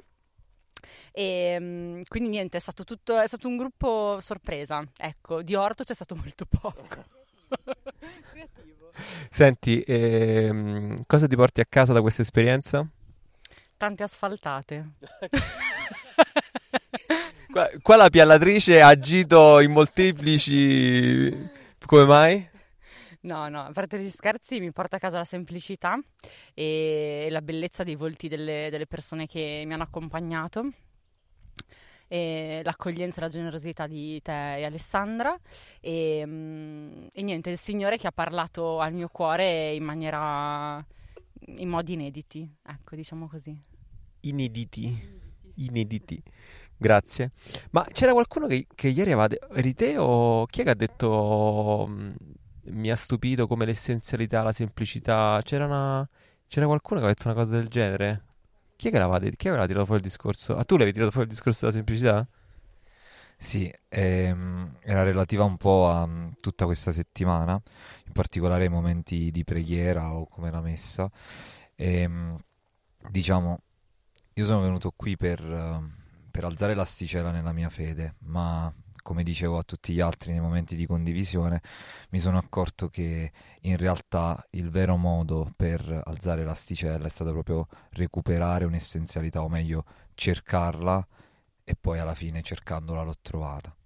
E 1.13 2.03
quindi 2.09 2.29
niente, 2.29 2.57
è 2.57 2.61
stato 2.61 2.83
tutto, 2.85 3.19
è 3.21 3.27
stato 3.29 3.47
un 3.47 3.57
gruppo 3.57 4.19
sorpresa. 4.21 4.85
Ecco, 4.97 5.43
di 5.43 5.55
orto 5.55 5.85
c'è 5.85 5.95
stato 5.95 6.17
molto 6.17 6.45
poco. 6.47 7.23
Senti, 9.29 9.83
ehm, 9.87 11.05
cosa 11.07 11.27
ti 11.27 11.37
porti 11.37 11.61
a 11.61 11.67
casa 11.69 11.93
da 11.93 12.01
questa 12.01 12.23
esperienza? 12.23 12.87
Tante 13.77 14.03
asfaltate. 14.03 14.93
qua, 17.51 17.69
qua 17.83 17.97
la 17.97 18.11
piallatrice 18.11 18.81
ha 18.81 18.89
agito 18.89 19.61
in 19.61 19.73
molteplici... 19.73 21.63
Come 21.85 22.05
mai? 22.07 22.49
No, 23.21 23.49
no, 23.49 23.63
a 23.63 23.73
parte 23.73 23.99
gli 23.99 24.09
scherzi 24.09 24.61
mi 24.61 24.73
porta 24.73 24.97
a 24.97 24.99
casa 24.99 25.19
la 25.19 25.25
semplicità 25.25 25.99
e 26.53 27.29
la 27.31 27.43
bellezza 27.43 27.83
dei 27.83 27.95
volti 27.95 28.29
delle, 28.29 28.69
delle 28.71 28.87
persone 28.87 29.27
che 29.27 29.65
mi 29.67 29.73
hanno 29.73 29.83
accompagnato 29.83 30.69
e 32.15 32.61
l'accoglienza 32.63 33.19
e 33.19 33.23
la 33.23 33.29
generosità 33.29 33.89
di 33.89 34.23
te 34.23 34.59
e 34.59 34.65
Alessandra 34.65 35.37
e, 35.81 36.23
mm, 36.25 37.07
e, 37.13 37.23
niente, 37.23 37.51
il 37.51 37.59
Signore 37.59 37.97
che 37.97 38.07
ha 38.07 38.13
parlato 38.13 38.79
al 38.79 38.93
mio 38.93 39.09
cuore 39.09 39.75
in 39.75 39.83
maniera, 39.83 40.85
in 41.57 41.69
modi 41.69 41.95
inediti, 41.95 42.49
ecco, 42.63 42.95
diciamo 42.95 43.27
così. 43.27 43.61
Inediti, 44.21 44.97
inediti. 45.57 46.23
Grazie. 46.77 47.33
Ma 47.71 47.85
c'era 47.91 48.13
qualcuno 48.13 48.47
che, 48.47 48.69
che 48.73 48.89
ieri 48.89 49.11
aveva... 49.11 49.29
Eri 49.53 49.75
te 49.75 49.99
o 49.99 50.47
chi 50.47 50.61
è 50.61 50.65
che 50.65 50.71
ha 50.71 50.75
detto... 50.75 51.87
Mm, 51.89 52.13
mi 52.67 52.91
ha 52.93 52.97
stupito 52.97 53.49
come 53.49 53.65
l'essenzialità, 53.67 54.43
la 54.43 54.53
semplicità. 54.53 55.41
C'era, 55.43 55.67
una... 55.67 56.09
C'era 56.47 56.67
qualcuno 56.67 57.01
che 57.01 57.07
aveva 57.07 57.17
detto 57.19 57.29
una 57.29 57.37
cosa 57.37 57.57
del 57.57 57.67
genere? 57.67 58.23
Chi 58.77 58.89
è 58.89 58.91
che 58.91 58.99
l'aveva, 58.99 59.31
chi 59.37 59.49
aveva 59.49 59.67
tirato 59.67 59.85
fuori 59.87 60.01
il 60.01 60.07
discorso? 60.07 60.57
Ah, 60.57 60.65
tu 60.65 60.75
l'avevi 60.75 60.93
tirato 60.93 61.11
fuori 61.13 61.27
il 61.27 61.33
discorso 61.33 61.61
della 61.61 61.73
semplicità? 61.73 62.27
Sì, 63.37 63.73
ehm, 63.89 64.77
era 64.81 65.03
relativa 65.03 65.45
un 65.45 65.57
po' 65.57 65.89
a 65.89 66.07
mm, 66.07 66.29
tutta 66.41 66.65
questa 66.65 66.93
settimana, 66.93 67.61
in 68.07 68.13
particolare 68.13 68.65
ai 68.65 68.71
momenti 68.71 69.31
di 69.31 69.45
preghiera 69.45 70.15
o 70.15 70.27
come 70.27 70.51
la 70.51 70.61
messa. 70.61 71.11
E, 71.75 72.01
ehm, 72.01 72.37
diciamo, 73.11 73.61
io 74.35 74.45
sono 74.45 74.61
venuto 74.61 74.93
qui 74.97 75.17
per, 75.17 75.41
eh, 75.41 75.81
per 76.31 76.45
alzare 76.45 76.75
l'asticella 76.75 77.31
nella 77.31 77.53
mia 77.53 77.71
fede, 77.71 78.15
ma 78.21 78.73
come 79.05 79.23
dicevo 79.23 79.59
a 79.59 79.63
tutti 79.63 79.93
gli 79.93 80.01
altri 80.01 80.33
nei 80.33 80.41
momenti 80.41 80.75
di 80.75 80.87
condivisione, 80.87 81.61
mi 82.11 82.19
sono 82.19 82.39
accorto 82.39 82.89
che 82.89 83.31
in 83.61 83.77
realtà 83.77 84.45
il 84.53 84.71
vero 84.71 84.97
modo 84.97 85.53
per 85.55 86.03
alzare 86.07 86.43
l'asticella 86.43 87.07
è 87.07 87.11
stato 87.11 87.31
proprio 87.31 87.69
recuperare 87.91 88.65
un'essenzialità, 88.65 89.43
o 89.43 89.49
meglio 89.51 89.85
cercarla 90.15 91.07
e 91.63 91.77
poi 91.79 91.99
alla 91.99 92.15
fine 92.15 92.41
cercandola 92.41 93.03
l'ho 93.03 93.15
trovata. 93.21 93.77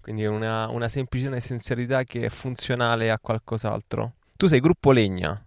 Quindi 0.00 0.24
una, 0.24 0.68
una 0.68 0.88
semplice 0.88 1.28
essenzialità 1.34 2.04
che 2.04 2.26
è 2.26 2.28
funzionale 2.28 3.10
a 3.10 3.18
qualcos'altro. 3.18 4.14
Tu 4.36 4.46
sei 4.46 4.60
gruppo 4.60 4.92
legna. 4.92 5.44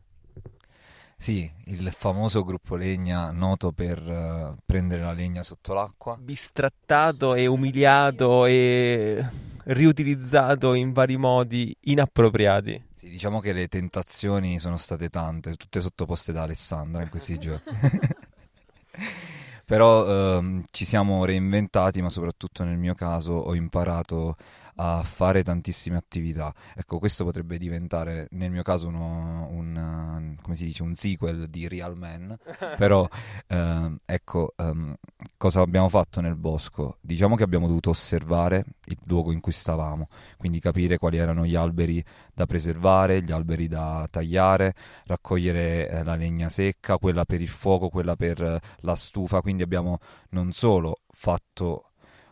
Sì, 1.23 1.49
il 1.67 1.89
famoso 1.97 2.43
gruppo 2.43 2.75
legna 2.75 3.31
noto 3.31 3.71
per 3.71 3.97
uh, 3.97 4.57
prendere 4.65 5.03
la 5.03 5.13
legna 5.13 5.41
sotto 5.41 5.73
l'acqua. 5.73 6.17
Bistrattato 6.19 7.33
e 7.33 7.45
umiliato 7.45 8.45
e 8.45 9.25
riutilizzato 9.63 10.73
in 10.73 10.91
vari 10.91 11.15
modi 11.15 11.73
inappropriati. 11.83 12.87
Sì, 12.95 13.07
diciamo 13.07 13.39
che 13.39 13.53
le 13.53 13.69
tentazioni 13.69 14.59
sono 14.59 14.75
state 14.75 15.07
tante, 15.07 15.55
tutte 15.55 15.79
sottoposte 15.79 16.33
da 16.33 16.41
Alessandra 16.41 17.03
in 17.03 17.09
questi 17.09 17.39
giorni. 17.39 17.71
Però 19.63 20.05
ehm, 20.05 20.65
ci 20.71 20.83
siamo 20.83 21.23
reinventati, 21.23 22.01
ma 22.01 22.09
soprattutto 22.09 22.65
nel 22.65 22.77
mio 22.77 22.95
caso 22.95 23.31
ho 23.31 23.55
imparato 23.55 24.35
a 24.75 25.03
fare 25.03 25.43
tantissime 25.43 25.97
attività. 25.97 26.53
Ecco, 26.75 26.99
questo 26.99 27.23
potrebbe 27.23 27.57
diventare 27.57 28.27
nel 28.31 28.51
mio 28.51 28.63
caso 28.63 28.87
uno, 28.87 29.47
un, 29.51 30.35
come 30.41 30.55
si 30.55 30.65
dice, 30.65 30.83
un 30.83 30.95
sequel 30.95 31.49
di 31.49 31.67
Real 31.67 31.97
Man, 31.97 32.37
però 32.77 33.07
eh, 33.47 33.95
ecco, 34.05 34.53
um, 34.57 34.95
cosa 35.37 35.61
abbiamo 35.61 35.89
fatto 35.89 36.21
nel 36.21 36.35
bosco? 36.35 36.97
Diciamo 37.01 37.35
che 37.35 37.43
abbiamo 37.43 37.67
dovuto 37.67 37.89
osservare 37.91 38.65
il 38.85 38.97
luogo 39.05 39.31
in 39.31 39.39
cui 39.39 39.51
stavamo, 39.51 40.07
quindi 40.37 40.59
capire 40.59 40.97
quali 40.97 41.17
erano 41.17 41.45
gli 41.45 41.55
alberi 41.55 42.03
da 42.33 42.45
preservare, 42.45 43.21
gli 43.21 43.31
alberi 43.31 43.67
da 43.67 44.07
tagliare, 44.09 44.73
raccogliere 45.05 45.89
eh, 45.89 46.03
la 46.03 46.15
legna 46.15 46.49
secca, 46.49 46.97
quella 46.97 47.25
per 47.25 47.41
il 47.41 47.47
fuoco, 47.47 47.89
quella 47.89 48.15
per 48.15 48.41
eh, 48.41 48.59
la 48.79 48.95
stufa, 48.95 49.41
quindi 49.41 49.63
abbiamo 49.63 49.99
non 50.29 50.51
solo 50.51 51.01
fatto 51.11 51.91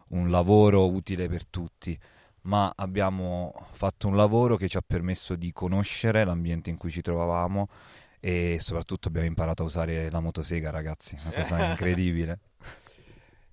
un 0.09 0.29
lavoro 0.29 0.89
utile 0.89 1.27
per 1.27 1.45
tutti, 1.45 1.97
ma 2.43 2.71
abbiamo 2.75 3.53
fatto 3.71 4.07
un 4.07 4.15
lavoro 4.15 4.57
che 4.57 4.67
ci 4.67 4.77
ha 4.77 4.83
permesso 4.85 5.35
di 5.35 5.51
conoscere 5.51 6.23
l'ambiente 6.23 6.69
in 6.69 6.77
cui 6.77 6.89
ci 6.91 7.01
trovavamo 7.01 7.67
e 8.19 8.57
soprattutto 8.59 9.07
abbiamo 9.07 9.27
imparato 9.27 9.63
a 9.63 9.65
usare 9.65 10.09
la 10.09 10.19
motosega, 10.19 10.69
ragazzi, 10.69 11.17
una 11.23 11.33
cosa 11.33 11.63
incredibile. 11.65 12.39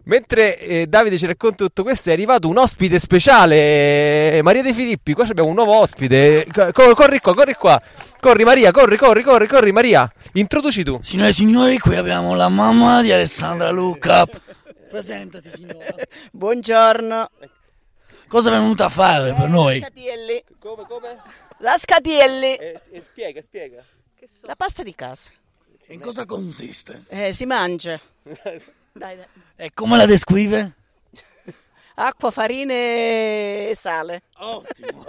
Mentre 0.04 0.58
eh, 0.58 0.86
Davide 0.86 1.18
ci 1.18 1.26
racconta 1.26 1.64
tutto 1.66 1.82
questo, 1.82 2.08
è 2.08 2.12
arrivato 2.14 2.48
un 2.48 2.56
ospite 2.56 2.98
speciale, 2.98 4.36
eh, 4.36 4.40
Maria 4.42 4.62
De 4.62 4.72
Filippi. 4.72 5.12
Qua 5.12 5.24
abbiamo 5.24 5.50
un 5.50 5.54
nuovo 5.54 5.74
ospite. 5.74 6.46
Cor- 6.50 6.94
corri 6.94 7.18
qua, 7.18 7.34
corri 7.34 7.52
qua. 7.52 7.82
Corri 8.18 8.44
Maria, 8.44 8.70
corri, 8.70 8.96
corri, 8.96 9.22
corri, 9.22 9.46
corri 9.46 9.70
Maria. 9.70 10.10
Introduci 10.32 10.82
tu. 10.82 10.98
Signore 11.02 11.28
e 11.28 11.32
signori, 11.34 11.78
qui 11.78 11.94
abbiamo 11.94 12.34
la 12.34 12.48
mamma 12.48 13.02
di 13.02 13.12
Alessandra 13.12 13.70
Luca. 13.70 14.24
Presentati 14.88 15.50
signora. 15.54 15.94
Buongiorno. 16.32 17.28
Cosa 18.28 18.50
è 18.50 18.52
venuta 18.52 18.84
a 18.84 18.88
fare 18.90 19.32
per 19.32 19.48
noi? 19.48 19.80
Scatielli. 19.80 20.44
Come, 20.58 20.84
come? 20.86 21.16
La 21.58 21.78
Scatielli. 21.78 22.56
Eh, 22.56 22.80
spiega, 23.00 23.40
spiega. 23.40 23.82
La 24.42 24.54
pasta 24.54 24.82
di 24.82 24.94
casa. 24.94 25.30
In 25.88 26.00
cosa 26.00 26.26
consiste? 26.26 27.04
Eh, 27.08 27.32
si 27.32 27.46
mangia. 27.46 27.98
dai, 28.22 28.60
dai. 28.92 29.24
E 29.56 29.70
come 29.72 29.96
la 29.96 30.04
descrive? 30.04 30.72
Acqua, 31.96 32.30
farina 32.30 32.74
e 32.74 33.72
sale. 33.74 34.22
Ottimo. 34.36 35.06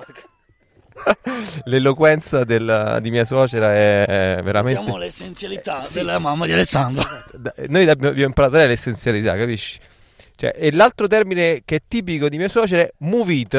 L'eloquenza 1.65 2.45
del, 2.45 2.99
di 3.01 3.11
mia 3.11 3.25
suocera 3.25 3.73
è, 3.73 4.37
è 4.37 4.43
veramente... 4.43 4.79
Abbiamo 4.79 4.97
l'essenzialità 4.97 5.83
sì. 5.83 5.95
della 5.95 6.19
mamma 6.19 6.45
di 6.45 6.53
Alessandro. 6.53 7.03
Noi 7.67 7.89
abbiamo 7.89 8.21
imparato 8.21 8.55
l'essenzialità, 8.65 9.35
capisci? 9.35 9.79
Cioè, 10.39 10.53
e 10.55 10.71
l'altro 10.71 11.05
termine 11.07 11.63
che 11.65 11.75
è 11.75 11.81
tipico 11.85 12.29
di 12.29 12.37
mia 12.37 12.47
suocera 12.47 12.83
è 12.83 12.93
move 12.99 13.33
it. 13.33 13.53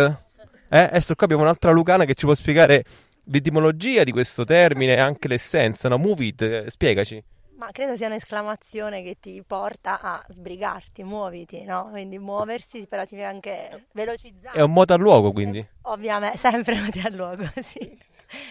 Eh? 0.70 0.78
Adesso 0.78 1.14
qua 1.14 1.26
abbiamo 1.26 1.42
un'altra 1.42 1.72
Lucana 1.72 2.06
che 2.06 2.14
ci 2.14 2.24
può 2.24 2.32
spiegare 2.32 2.84
l'etimologia 3.24 4.02
di 4.02 4.12
questo 4.12 4.46
termine 4.46 4.94
e 4.94 4.98
anche 4.98 5.28
l'essenza, 5.28 5.90
no? 5.90 5.98
Move 5.98 6.24
it, 6.24 6.40
eh, 6.40 6.70
spiegaci. 6.70 7.22
Ma 7.56 7.70
credo 7.70 7.96
sia 7.96 8.06
un'esclamazione 8.06 9.02
che 9.02 9.18
ti 9.20 9.42
porta 9.46 10.00
a 10.00 10.24
sbrigarti, 10.30 11.04
muoviti, 11.04 11.64
no? 11.64 11.88
Quindi 11.90 12.18
muoversi, 12.18 12.86
però 12.86 13.04
significa 13.04 13.30
anche 13.30 13.88
velocizzare. 13.92 14.56
È 14.56 14.62
un 14.62 14.72
moto 14.72 14.94
al 14.94 15.00
luogo, 15.00 15.32
quindi? 15.32 15.62
Ovviamente, 15.82 16.38
sempre 16.38 16.80
moti 16.80 17.02
al 17.04 17.12
luogo, 17.12 17.44
sì. 17.60 17.94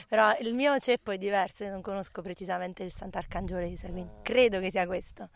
Però 0.07 0.37
il 0.41 0.53
mio 0.53 0.77
ceppo 0.77 1.09
è 1.09 1.17
diverso, 1.17 1.63
io 1.63 1.71
non 1.71 1.81
conosco 1.81 2.21
precisamente 2.21 2.83
il 2.83 2.91
Sant'Arcangiolese, 2.91 3.89
quindi 3.89 4.11
credo 4.21 4.59
che 4.59 4.69
sia 4.69 4.85
questo. 4.85 5.29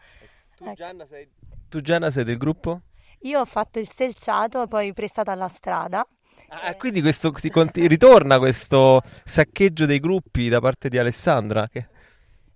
Tu, 0.55 0.65
ecco. 0.65 0.73
Gianna, 0.75 1.07
sei 1.07 1.27
tu 1.73 1.81
Gianna 1.81 2.11
sei 2.11 2.23
del 2.23 2.37
gruppo? 2.37 2.81
Io 3.21 3.39
ho 3.39 3.45
fatto 3.45 3.79
il 3.79 3.89
selciato, 3.89 4.67
poi 4.67 4.93
prestato 4.93 5.31
alla 5.31 5.47
strada. 5.47 6.05
Ah, 6.49 6.75
quindi 6.75 7.01
questo, 7.01 7.33
si, 7.35 7.51
ritorna 7.87 8.37
questo 8.37 9.01
saccheggio 9.23 9.87
dei 9.87 9.99
gruppi 9.99 10.49
da 10.49 10.59
parte 10.59 10.87
di 10.87 10.99
Alessandra? 10.99 11.67
Che... 11.67 11.87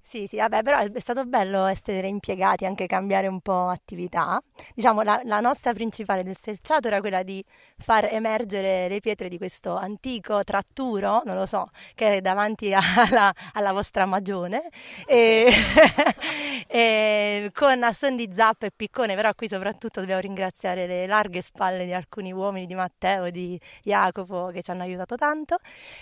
Sì, 0.07 0.25
sì, 0.25 0.37
vabbè, 0.37 0.61
però 0.63 0.77
è 0.79 0.99
stato 1.01 1.25
bello 1.25 1.65
essere 1.65 1.99
reimpiegati, 1.99 2.65
anche 2.65 2.87
cambiare 2.87 3.27
un 3.27 3.41
po' 3.41 3.67
attività. 3.67 4.41
Diciamo, 4.73 5.01
la, 5.01 5.19
la, 5.25 5.41
nostra 5.41 5.73
principale 5.73 6.23
del 6.23 6.37
selciato 6.37 6.87
era 6.87 7.01
quella 7.01 7.23
di 7.23 7.43
far 7.77 8.05
emergere 8.09 8.87
le 8.87 9.01
pietre 9.01 9.27
di 9.27 9.37
questo 9.37 9.75
antico 9.75 10.45
tratturo, 10.45 11.23
non 11.25 11.35
lo 11.35 11.45
so, 11.45 11.71
che 11.93 12.09
è 12.09 12.21
davanti 12.21 12.71
alla, 12.73 13.33
alla 13.51 13.73
vostra 13.73 14.05
magione, 14.05 14.69
e, 15.05 15.51
e 16.67 17.51
con 17.53 17.83
asson 17.83 18.15
di 18.15 18.29
zappa 18.31 18.65
e 18.65 18.71
piccone, 18.73 19.13
però 19.13 19.33
qui 19.35 19.49
soprattutto 19.49 19.99
dobbiamo 19.99 20.21
ringraziare 20.21 20.87
le 20.87 21.05
larghe 21.05 21.41
spalle 21.41 21.83
di 21.83 21.91
alcuni 21.91 22.31
uomini, 22.31 22.65
di 22.65 22.75
Matteo, 22.75 23.29
di 23.29 23.59
Jacopo, 23.83 24.51
che 24.53 24.63
ci 24.63 24.71
hanno 24.71 24.83
aiutato 24.83 25.15
tanto, 25.17 25.57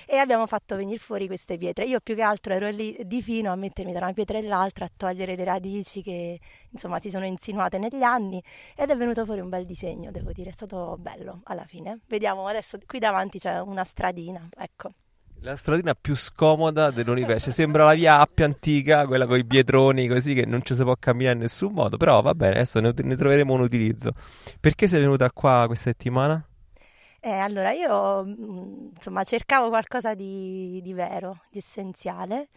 e 0.06 0.18
abbiamo 0.18 0.46
fatto 0.46 0.76
venire 0.76 1.00
fuori 1.00 1.26
queste 1.26 1.58
pietre. 1.58 1.86
Io 1.86 2.00
più 2.02 2.14
che 2.14 2.22
altro 2.22 2.54
ero 2.54 2.70
lì 2.70 2.96
di 3.04 3.24
fino 3.24 3.52
a 3.52 3.56
mettermi 3.56 3.94
da 3.96 4.06
una 4.06 4.14
pietra 4.14 4.38
e 4.38 4.42
l'altra 4.42 4.86
a 4.86 4.92
togliere 4.96 5.36
le 5.36 5.44
radici 5.46 6.02
che 6.02 6.40
insomma 6.70 7.00
si 7.00 7.10
sono 7.10 7.26
insinuate 7.26 7.78
negli 7.78 8.04
anni 8.04 8.44
ed 8.76 8.90
è 8.90 8.98
venuto 8.98 9.24
fuori 9.24 9.40
un 9.40 9.48
bel 9.48 9.66
disegno, 9.66 10.12
devo 10.12 10.32
dire, 10.34 10.50
è 10.50 10.54
stato 10.54 10.98
bello 11.00 11.40
alla 11.46 11.64
fine. 11.66 12.00
Vediamo 12.08 12.46
adesso 12.48 12.78
qui 12.86 13.00
davanti 13.00 13.40
c'è 13.40 13.60
una 13.62 13.86
stradina, 13.86 14.48
ecco. 14.58 14.92
La 15.42 15.56
stradina 15.56 15.94
più 15.94 16.16
scomoda 16.16 16.92
dell'universo. 16.92 17.52
Sembra 17.52 17.86
la 17.86 17.94
via 17.94 18.20
Appia 18.20 18.46
antica, 18.46 19.06
quella 19.06 19.28
con 19.28 19.38
i 19.38 19.46
pietroni 19.46 20.08
così 20.08 20.34
che 20.34 20.46
non 20.46 20.64
ci 20.64 20.74
si 20.74 20.82
può 20.82 20.96
camminare 20.98 21.36
in 21.36 21.42
nessun 21.42 21.72
modo. 21.72 21.98
Però 21.98 22.20
va 22.22 22.34
bene, 22.34 22.56
adesso 22.56 22.80
ne, 22.80 22.94
ne 22.96 23.16
troveremo 23.16 23.54
un 23.54 23.60
utilizzo. 23.60 24.12
Perché 24.60 24.88
sei 24.88 25.02
venuta 25.02 25.30
qua 25.32 25.66
questa 25.68 25.92
settimana? 25.92 26.44
Eh, 27.20 27.32
allora 27.32 27.72
io 27.72 28.24
mm, 28.24 28.88
insomma 28.96 29.24
cercavo 29.24 29.70
qualcosa 29.70 30.16
di, 30.16 30.80
di 30.82 30.94
vero, 30.94 31.42
di 31.52 31.60
essenziale 31.60 32.50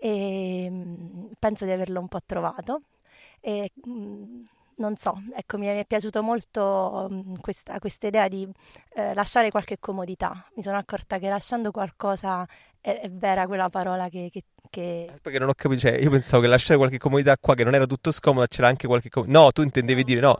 e 0.00 0.68
mm, 0.70 1.26
penso 1.38 1.66
di 1.66 1.72
averlo 1.72 2.00
un 2.00 2.08
po' 2.08 2.20
trovato. 2.24 2.82
E, 3.40 3.70
mm, 3.86 4.42
non 4.76 4.96
so, 4.96 5.22
ecco, 5.34 5.58
mi 5.58 5.66
è 5.66 5.84
piaciuta 5.86 6.22
molto 6.22 7.08
mm, 7.12 7.34
questa, 7.40 7.78
questa, 7.78 8.06
idea 8.06 8.28
di 8.28 8.48
eh, 8.94 9.14
lasciare 9.14 9.50
qualche 9.50 9.78
comodità. 9.78 10.46
Mi 10.56 10.62
sono 10.62 10.78
accorta 10.78 11.18
che 11.18 11.28
lasciando 11.28 11.70
qualcosa 11.70 12.46
è, 12.80 13.00
è 13.02 13.10
vera 13.10 13.46
quella 13.46 13.68
parola 13.68 14.08
che, 14.08 14.30
che, 14.32 14.44
che... 14.70 15.12
Perché 15.20 15.38
non 15.38 15.50
ho 15.50 15.54
capito, 15.54 15.82
cioè, 15.82 15.98
io 16.00 16.10
pensavo 16.10 16.42
che 16.42 16.48
lasciare 16.48 16.78
qualche 16.78 16.98
comodità 16.98 17.36
qua, 17.38 17.54
che 17.54 17.64
non 17.64 17.74
era 17.74 17.86
tutto 17.86 18.10
scomodo, 18.10 18.46
c'era 18.46 18.68
anche 18.68 18.86
qualche 18.86 19.10
comodità. 19.10 19.38
No, 19.38 19.52
tu 19.52 19.60
intendevi 19.62 20.02
dire 20.02 20.20
no, 20.20 20.38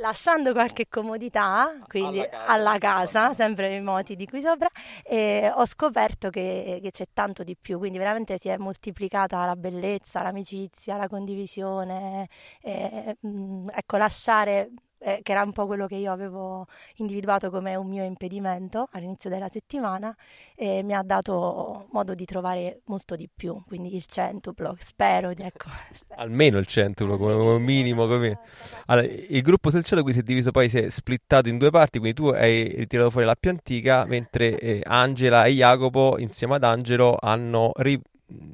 lasciando 0.00 0.52
qualche 0.52 0.88
comodità, 0.88 1.78
quindi 1.86 2.18
alla 2.20 2.28
casa, 2.28 2.46
alla 2.46 2.78
casa 2.78 3.34
sempre 3.34 3.68
nei 3.68 3.80
moti 3.80 4.16
di 4.16 4.26
qui 4.26 4.40
sopra, 4.40 4.68
e 5.02 5.50
ho 5.54 5.64
scoperto 5.66 6.30
che, 6.30 6.80
che, 6.82 6.90
c'è 6.90 7.06
tanto 7.12 7.44
di 7.44 7.56
più, 7.56 7.78
quindi 7.78 7.98
veramente 7.98 8.38
si 8.38 8.48
è 8.48 8.56
moltiplicata 8.56 9.44
la 9.44 9.56
bellezza, 9.56 10.22
l'amicizia, 10.22 10.96
la 10.96 11.08
condivisione, 11.08 12.28
e, 12.62 13.16
mh, 13.20 13.68
ecco, 13.74 13.96
lasciare 13.96 14.70
eh, 15.00 15.20
che 15.22 15.32
era 15.32 15.42
un 15.42 15.52
po' 15.52 15.66
quello 15.66 15.86
che 15.86 15.96
io 15.96 16.12
avevo 16.12 16.66
individuato 16.96 17.50
come 17.50 17.74
un 17.74 17.88
mio 17.88 18.04
impedimento 18.04 18.88
all'inizio 18.92 19.30
della 19.30 19.48
settimana 19.48 20.14
e 20.54 20.82
mi 20.82 20.94
ha 20.94 21.02
dato 21.02 21.86
modo 21.90 22.14
di 22.14 22.24
trovare 22.24 22.82
molto 22.84 23.16
di 23.16 23.28
più, 23.34 23.62
quindi 23.66 23.94
il 23.94 24.04
centuplo, 24.04 24.76
spero 24.78 25.32
di 25.32 25.42
ecco. 25.42 25.68
spero. 25.92 26.20
Almeno 26.20 26.58
il 26.58 26.66
centuplo 26.66 27.16
come, 27.16 27.34
come 27.34 27.58
minimo. 27.58 28.06
Come... 28.06 28.38
Allora, 28.86 29.06
il 29.06 29.42
gruppo 29.42 29.70
Selciato 29.70 30.02
qui 30.02 30.12
si 30.12 30.20
è 30.20 30.22
diviso, 30.22 30.50
poi 30.50 30.68
si 30.68 30.78
è 30.78 30.88
splittato 30.90 31.48
in 31.48 31.56
due 31.56 31.70
parti, 31.70 31.98
quindi 31.98 32.16
tu 32.16 32.26
hai 32.26 32.68
ritirato 32.68 33.10
fuori 33.10 33.26
la 33.26 33.36
più 33.36 33.50
antica, 33.50 34.04
mentre 34.04 34.58
eh, 34.58 34.80
Angela 34.84 35.44
e 35.44 35.52
Jacopo 35.52 36.18
insieme 36.18 36.56
ad 36.56 36.64
Angelo 36.64 37.16
hanno 37.18 37.72
ri- 37.76 38.00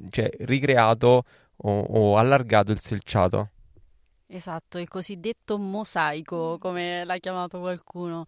cioè, 0.09 0.29
ricreato 0.39 1.23
o, 1.57 1.79
o 1.81 2.17
allargato 2.17 2.71
il 2.71 2.79
selciato. 2.79 3.49
Esatto, 4.29 4.77
il 4.77 4.89
cosiddetto 4.89 5.57
mosaico, 5.57 6.57
come 6.59 7.05
l'ha 7.05 7.17
chiamato 7.17 7.59
qualcuno. 7.59 8.25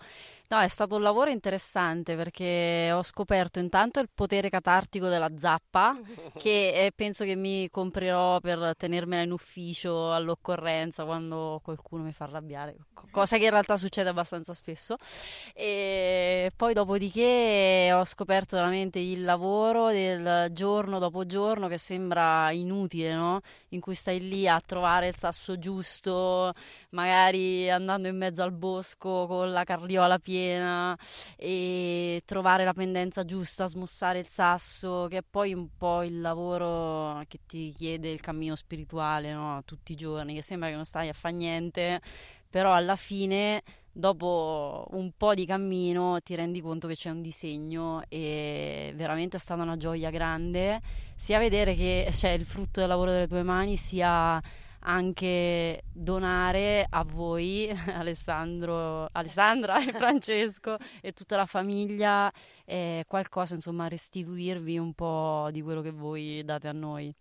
No, 0.51 0.57
è 0.61 0.67
stato 0.67 0.95
un 0.95 1.03
lavoro 1.03 1.29
interessante 1.29 2.15
perché 2.15 2.89
ho 2.91 3.03
scoperto 3.03 3.59
intanto 3.59 3.99
il 3.99 4.09
potere 4.11 4.49
catartico 4.49 5.07
della 5.07 5.29
zappa, 5.37 5.95
che 6.35 6.85
eh, 6.87 6.91
penso 6.91 7.23
che 7.23 7.35
mi 7.35 7.69
comprerò 7.69 8.39
per 8.39 8.73
tenermela 8.75 9.21
in 9.21 9.31
ufficio 9.31 10.11
all'occorrenza 10.11 11.05
quando 11.05 11.61
qualcuno 11.63 12.01
mi 12.01 12.13
fa 12.13 12.23
arrabbiare, 12.23 12.77
co- 12.95 13.09
cosa 13.11 13.37
che 13.37 13.43
in 13.43 13.51
realtà 13.51 13.77
succede 13.77 14.09
abbastanza 14.09 14.55
spesso. 14.55 14.95
E 15.53 16.49
poi 16.55 16.73
dopodiché 16.73 17.91
ho 17.93 18.03
scoperto 18.05 18.55
veramente 18.55 18.97
il 18.97 19.23
lavoro 19.23 19.91
del 19.91 20.47
giorno 20.51 20.97
dopo 20.97 21.27
giorno 21.27 21.67
che 21.67 21.77
sembra 21.77 22.49
inutile, 22.49 23.13
no? 23.13 23.41
In 23.69 23.81
cui 23.81 23.93
stai 23.93 24.19
lì 24.27 24.47
a 24.47 24.59
trovare 24.65 25.09
il 25.09 25.15
sasso 25.15 25.59
giusto, 25.59 26.53
magari 26.89 27.69
andando 27.69 28.07
in 28.07 28.17
mezzo 28.17 28.41
al 28.41 28.51
bosco 28.51 29.27
con 29.27 29.51
la 29.51 29.63
carriola 29.63 30.17
piena 30.17 30.37
e 31.36 32.22
trovare 32.25 32.63
la 32.63 32.74
pendenza 32.74 33.25
giusta, 33.25 33.67
smussare 33.67 34.19
il 34.19 34.27
sasso, 34.27 35.08
che 35.10 35.17
è 35.17 35.24
poi 35.27 35.53
un 35.53 35.69
po' 35.77 36.03
il 36.03 36.22
lavoro 36.22 37.22
che 37.27 37.39
ti 37.46 37.74
chiede 37.75 38.10
il 38.10 38.22
cammino 38.22 38.55
spirituale, 38.55 39.31
no? 39.34 39.62
Tutti 39.65 39.93
i 39.93 39.96
giorni, 39.96 40.34
che 40.34 40.41
sembra 40.41 40.69
che 40.69 40.75
non 40.75 40.86
stai 40.86 41.10
a 41.10 41.13
fare 41.13 41.36
niente, 41.36 42.01
però 42.50 42.74
alla 42.74 42.96
fine 42.96 43.63
dopo 43.91 44.88
un 44.91 45.12
po' 45.17 45.34
di 45.34 45.46
cammino 45.46 46.19
ti 46.22 46.36
rendi 46.36 46.62
conto 46.62 46.88
che 46.88 46.96
c'è 46.96 47.10
un 47.10 47.22
disegno 47.22 48.01
e 48.08 48.93
veramente 48.96 49.38
è 49.38 49.39
stata 49.39 49.62
una 49.63 49.77
gioia 49.77 50.10
grande 50.10 50.79
sia 51.15 51.38
vedere 51.39 51.75
che 51.75 52.10
c'è 52.13 52.29
il 52.29 52.46
frutto 52.46 52.79
del 52.79 52.88
lavoro 52.88 53.12
delle 53.12 53.27
tue 53.27 53.43
mani 53.43 53.75
sia 53.75 54.41
anche 54.81 55.83
donare 55.91 56.86
a 56.89 57.03
voi 57.03 57.69
Alessandro, 57.93 59.07
Alessandra 59.12 59.86
e 59.86 59.91
Francesco 59.93 60.77
e 61.01 61.12
tutta 61.12 61.36
la 61.36 61.45
famiglia 61.45 62.31
eh, 62.65 63.03
qualcosa 63.07 63.55
insomma 63.55 63.88
restituirvi 63.88 64.77
un 64.77 64.93
po' 64.93 65.50
di 65.51 65.62
quello 65.62 65.81
che 65.81 65.91
voi 65.91 66.43
date 66.45 66.67
a 66.67 66.74
noi 66.74 67.13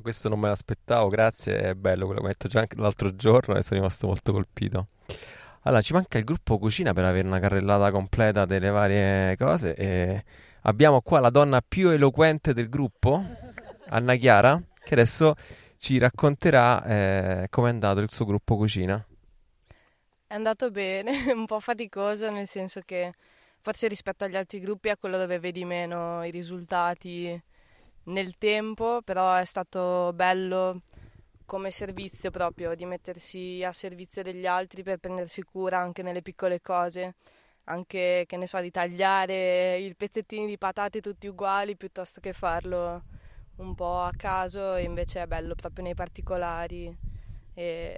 Questo 0.00 0.28
non 0.28 0.38
me 0.38 0.48
l'aspettavo, 0.48 1.08
grazie, 1.08 1.58
è 1.58 1.74
bello 1.74 2.06
quello 2.06 2.20
che 2.20 2.26
ho 2.26 2.28
detto 2.30 2.48
già 2.48 2.60
anche 2.60 2.76
l'altro 2.76 3.14
giorno 3.14 3.56
e 3.56 3.62
sono 3.62 3.80
rimasto 3.80 4.06
molto 4.06 4.32
colpito. 4.32 4.86
Allora, 5.66 5.80
ci 5.80 5.94
manca 5.94 6.18
il 6.18 6.24
gruppo 6.24 6.58
cucina 6.58 6.92
per 6.92 7.04
avere 7.04 7.26
una 7.26 7.38
carrellata 7.38 7.90
completa 7.90 8.44
delle 8.44 8.68
varie 8.68 9.34
cose 9.36 9.74
e 9.74 10.24
abbiamo 10.62 11.00
qua 11.00 11.20
la 11.20 11.30
donna 11.30 11.62
più 11.66 11.88
eloquente 11.88 12.52
del 12.52 12.68
gruppo, 12.68 13.24
Anna 13.88 14.14
Chiara, 14.16 14.60
che 14.82 14.92
adesso 14.92 15.34
ci 15.84 15.98
racconterà 15.98 16.82
eh, 16.86 17.46
come 17.50 17.68
è 17.68 17.70
andato 17.70 18.00
il 18.00 18.10
suo 18.10 18.24
gruppo 18.24 18.56
cucina. 18.56 19.06
È 20.26 20.32
andato 20.32 20.70
bene, 20.70 21.12
un 21.30 21.44
po' 21.44 21.60
faticoso 21.60 22.30
nel 22.30 22.48
senso 22.48 22.80
che 22.86 23.12
forse 23.60 23.86
rispetto 23.86 24.24
agli 24.24 24.34
altri 24.34 24.60
gruppi 24.60 24.88
è 24.88 24.96
quello 24.96 25.18
dove 25.18 25.38
vedi 25.38 25.62
meno 25.66 26.24
i 26.24 26.30
risultati 26.30 27.38
nel 28.04 28.38
tempo, 28.38 29.02
però 29.04 29.34
è 29.34 29.44
stato 29.44 30.12
bello 30.14 30.80
come 31.44 31.70
servizio 31.70 32.30
proprio 32.30 32.74
di 32.74 32.86
mettersi 32.86 33.62
a 33.62 33.70
servizio 33.70 34.22
degli 34.22 34.46
altri 34.46 34.82
per 34.82 34.96
prendersi 34.96 35.42
cura 35.42 35.80
anche 35.80 36.02
nelle 36.02 36.22
piccole 36.22 36.62
cose, 36.62 37.16
anche 37.64 38.24
che 38.26 38.36
ne 38.38 38.46
so 38.46 38.58
di 38.58 38.70
tagliare 38.70 39.76
i 39.76 39.94
pezzettini 39.94 40.46
di 40.46 40.56
patate 40.56 41.02
tutti 41.02 41.26
uguali 41.26 41.76
piuttosto 41.76 42.20
che 42.20 42.32
farlo 42.32 43.02
un 43.56 43.74
po' 43.74 44.00
a 44.00 44.10
caso 44.16 44.74
e 44.74 44.82
invece 44.82 45.22
è 45.22 45.26
bello 45.26 45.54
proprio 45.54 45.84
nei 45.84 45.94
particolari 45.94 46.94
e 47.54 47.94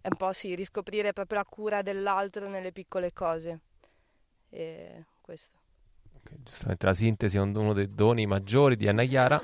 è 0.00 0.08
un 0.08 0.16
po' 0.16 0.32
sì, 0.32 0.54
riscoprire 0.54 1.12
proprio 1.12 1.38
la 1.38 1.44
cura 1.48 1.82
dell'altro 1.82 2.48
nelle 2.48 2.72
piccole 2.72 3.12
cose. 3.12 3.60
E 4.50 5.04
questo. 5.20 5.58
Ok, 6.16 6.42
giustamente 6.42 6.86
la 6.86 6.94
sintesi 6.94 7.36
è 7.36 7.40
un- 7.40 7.54
uno 7.56 7.72
dei 7.72 7.92
doni 7.94 8.26
maggiori 8.26 8.76
di 8.76 8.88
Anna 8.88 9.04
Chiara. 9.04 9.40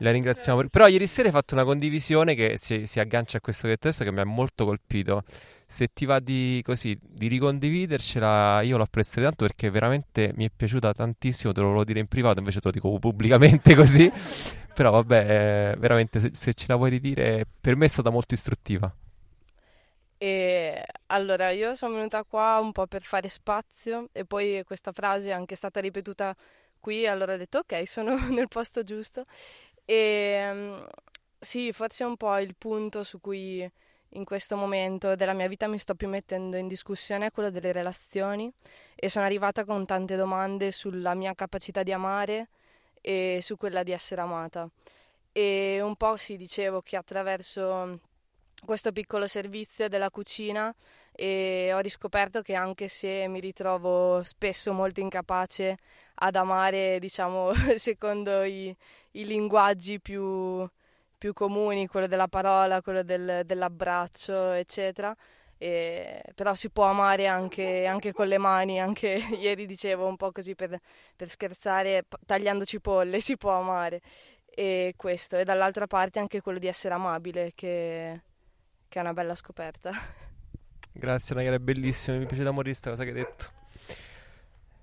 La 0.00 0.12
ringraziamo. 0.12 0.60
per- 0.60 0.68
Però 0.68 0.86
ieri 0.86 1.06
sera 1.08 1.26
hai 1.28 1.34
fatto 1.34 1.54
una 1.54 1.64
condivisione 1.64 2.34
che 2.36 2.56
si, 2.56 2.86
si 2.86 3.00
aggancia 3.00 3.38
a 3.38 3.40
questo 3.40 3.62
che 3.66 3.72
hai 3.72 3.78
detto 3.80 4.04
che 4.04 4.12
mi 4.12 4.20
ha 4.20 4.24
molto 4.24 4.64
colpito. 4.64 5.24
Se 5.70 5.88
ti 5.92 6.06
va 6.06 6.18
di, 6.18 6.62
così, 6.64 6.98
di 7.02 7.28
ricondividercela, 7.28 8.62
io 8.62 8.78
lo 8.78 8.84
apprezzerei 8.84 9.24
tanto 9.24 9.44
perché 9.44 9.68
veramente 9.70 10.32
mi 10.34 10.46
è 10.46 10.50
piaciuta 10.54 10.94
tantissimo. 10.94 11.52
Te 11.52 11.60
lo 11.60 11.66
volevo 11.66 11.84
dire 11.84 12.00
in 12.00 12.08
privato, 12.08 12.38
invece 12.38 12.60
te 12.60 12.68
lo 12.68 12.72
dico 12.72 12.98
pubblicamente 12.98 13.74
così. 13.76 14.10
Però 14.74 14.90
vabbè, 14.92 15.72
eh, 15.72 15.76
veramente 15.76 16.20
se, 16.20 16.30
se 16.32 16.54
ce 16.54 16.66
la 16.68 16.76
vuoi 16.76 16.90
ridire, 16.90 17.46
per 17.60 17.76
me 17.76 17.84
è 17.84 17.88
stata 17.88 18.10
molto 18.10 18.34
istruttiva. 18.34 18.92
E 20.20 20.84
allora 21.06 21.50
io 21.50 21.74
sono 21.74 21.94
venuta 21.94 22.24
qua 22.24 22.58
un 22.60 22.72
po' 22.72 22.86
per 22.86 23.02
fare 23.02 23.28
spazio 23.28 24.08
e 24.12 24.24
poi 24.24 24.62
questa 24.64 24.90
frase 24.92 25.28
è 25.30 25.32
anche 25.32 25.54
stata 25.54 25.80
ripetuta 25.80 26.34
qui, 26.80 27.06
allora 27.06 27.34
ho 27.34 27.36
detto 27.36 27.58
ok, 27.58 27.86
sono 27.86 28.16
nel 28.30 28.48
posto 28.48 28.82
giusto. 28.82 29.24
E 29.84 30.50
mm, 30.52 30.84
sì, 31.38 31.72
forse 31.72 32.04
è 32.04 32.06
un 32.06 32.16
po' 32.16 32.36
il 32.38 32.56
punto 32.56 33.04
su 33.04 33.20
cui 33.20 33.70
in 34.12 34.24
questo 34.24 34.56
momento 34.56 35.14
della 35.14 35.34
mia 35.34 35.48
vita 35.48 35.66
mi 35.66 35.78
sto 35.78 35.94
più 35.94 36.08
mettendo 36.08 36.56
in 36.56 36.66
discussione 36.66 37.26
è 37.26 37.30
quello 37.30 37.50
delle 37.50 37.72
relazioni 37.72 38.50
e 38.94 39.08
sono 39.08 39.24
arrivata 39.24 39.64
con 39.64 39.84
tante 39.84 40.16
domande 40.16 40.72
sulla 40.72 41.14
mia 41.14 41.34
capacità 41.34 41.82
di 41.82 41.92
amare 41.92 42.48
e 43.00 43.40
su 43.42 43.56
quella 43.56 43.82
di 43.82 43.92
essere 43.92 44.20
amata. 44.20 44.68
E 45.32 45.80
un 45.80 45.94
po' 45.96 46.16
sì, 46.16 46.36
dicevo 46.36 46.80
che 46.82 46.96
attraverso 46.96 48.00
questo 48.64 48.92
piccolo 48.92 49.26
servizio 49.26 49.88
della 49.88 50.10
cucina 50.10 50.74
e 51.12 51.70
ho 51.72 51.78
riscoperto 51.78 52.42
che 52.42 52.54
anche 52.54 52.88
se 52.88 53.26
mi 53.28 53.40
ritrovo 53.40 54.22
spesso 54.24 54.72
molto 54.72 55.00
incapace 55.00 55.78
ad 56.14 56.36
amare, 56.36 56.98
diciamo, 56.98 57.52
secondo 57.76 58.42
i, 58.42 58.74
i 59.12 59.24
linguaggi 59.24 60.00
più, 60.00 60.68
più 61.18 61.32
comuni, 61.32 61.86
quello 61.88 62.06
della 62.06 62.28
parola, 62.28 62.80
quello 62.80 63.02
del- 63.02 63.42
dell'abbraccio, 63.44 64.52
eccetera. 64.52 65.14
E- 65.58 66.22
però 66.36 66.54
si 66.54 66.70
può 66.70 66.84
amare 66.84 67.26
anche, 67.26 67.84
anche 67.84 68.12
con 68.12 68.28
le 68.28 68.38
mani, 68.38 68.80
anche 68.80 69.08
ieri 69.38 69.66
dicevo 69.66 70.06
un 70.06 70.16
po' 70.16 70.30
così 70.32 70.54
per, 70.54 70.78
per 71.16 71.28
scherzare, 71.28 72.04
tagliando 72.24 72.64
cipolle 72.64 73.20
si 73.20 73.36
può 73.36 73.50
amare. 73.58 74.00
E 74.46 74.94
questo, 74.96 75.36
e 75.36 75.44
dall'altra 75.44 75.86
parte 75.86 76.18
anche 76.18 76.40
quello 76.40 76.58
di 76.58 76.66
essere 76.66 76.94
amabile, 76.94 77.52
che, 77.54 78.20
che 78.88 78.98
è 78.98 79.02
una 79.02 79.12
bella 79.12 79.34
scoperta. 79.34 79.90
Grazie, 80.92 81.36
Chiara, 81.36 81.56
è 81.56 81.60
bellissimo. 81.60 82.18
Mi 82.18 82.26
piace 82.26 82.42
da 82.42 82.50
morire 82.50 82.70
questa 82.70 82.90
cosa 82.90 83.02
che 83.04 83.10
hai 83.10 83.14
detto. 83.16 83.44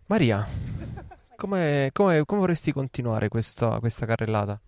Maria, 0.08 0.46
come, 1.36 1.90
come- 1.92 2.24
come 2.26 2.40
vorresti 2.40 2.72
continuare 2.72 3.28
questa, 3.28 3.80
questa 3.80 4.06
carrellata? 4.06 4.60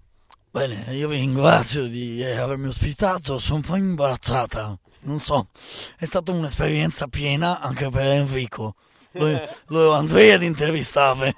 Bene, 0.50 0.96
io 0.96 1.08
vi 1.08 1.18
ringrazio 1.18 1.88
di 1.88 2.22
eh, 2.22 2.38
avermi 2.38 2.68
ospitato, 2.68 3.38
sono 3.38 3.58
un 3.58 3.62
po' 3.62 3.76
imbarazzata, 3.76 4.80
non 5.02 5.20
so, 5.20 5.50
è 5.98 6.06
stata 6.06 6.32
un'esperienza 6.32 7.08
piena 7.08 7.60
anche 7.60 7.90
per 7.90 8.06
Enrico, 8.06 8.76
lo, 9.12 9.40
lo 9.68 9.94
andrei 9.94 10.32
ad 10.32 10.42
intervistare. 10.42 11.36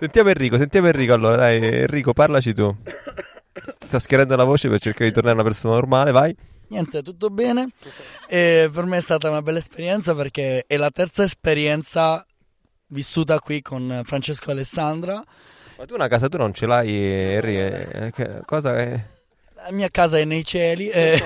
Sentiamo 0.00 0.30
Enrico, 0.30 0.56
sentiamo 0.56 0.88
Enrico 0.88 1.12
allora, 1.12 1.36
dai 1.36 1.62
Enrico, 1.62 2.12
parlaci 2.12 2.52
tu. 2.52 2.74
Sta 3.78 3.98
schierando 3.98 4.34
la 4.34 4.44
voce 4.44 4.68
per 4.68 4.80
cercare 4.80 5.08
di 5.08 5.14
tornare 5.14 5.34
una 5.34 5.44
persona 5.44 5.74
normale, 5.74 6.10
vai. 6.10 6.36
Niente, 6.68 7.02
tutto 7.02 7.30
bene, 7.30 7.68
e 8.26 8.68
per 8.72 8.84
me 8.86 8.96
è 8.96 9.00
stata 9.02 9.28
una 9.28 9.42
bella 9.42 9.58
esperienza 9.58 10.14
perché 10.14 10.64
è 10.66 10.76
la 10.76 10.90
terza 10.90 11.22
esperienza 11.22 12.26
vissuta 12.88 13.38
qui 13.38 13.62
con 13.62 14.02
Francesco 14.04 14.48
e 14.48 14.52
Alessandra. 14.52 15.22
Ma 15.78 15.84
tu 15.84 15.94
una 15.94 16.08
casa 16.08 16.28
tu 16.28 16.38
non 16.38 16.54
ce 16.54 16.66
l'hai, 16.66 16.90
Enrico? 16.94 17.60
eh, 17.60 18.10
che- 18.14 18.40
cosa 18.46 18.76
è? 18.78 19.04
La 19.56 19.70
mia 19.72 19.88
casa 19.90 20.18
è 20.18 20.24
nei 20.24 20.44
cieli 20.44 20.88
e, 20.88 21.22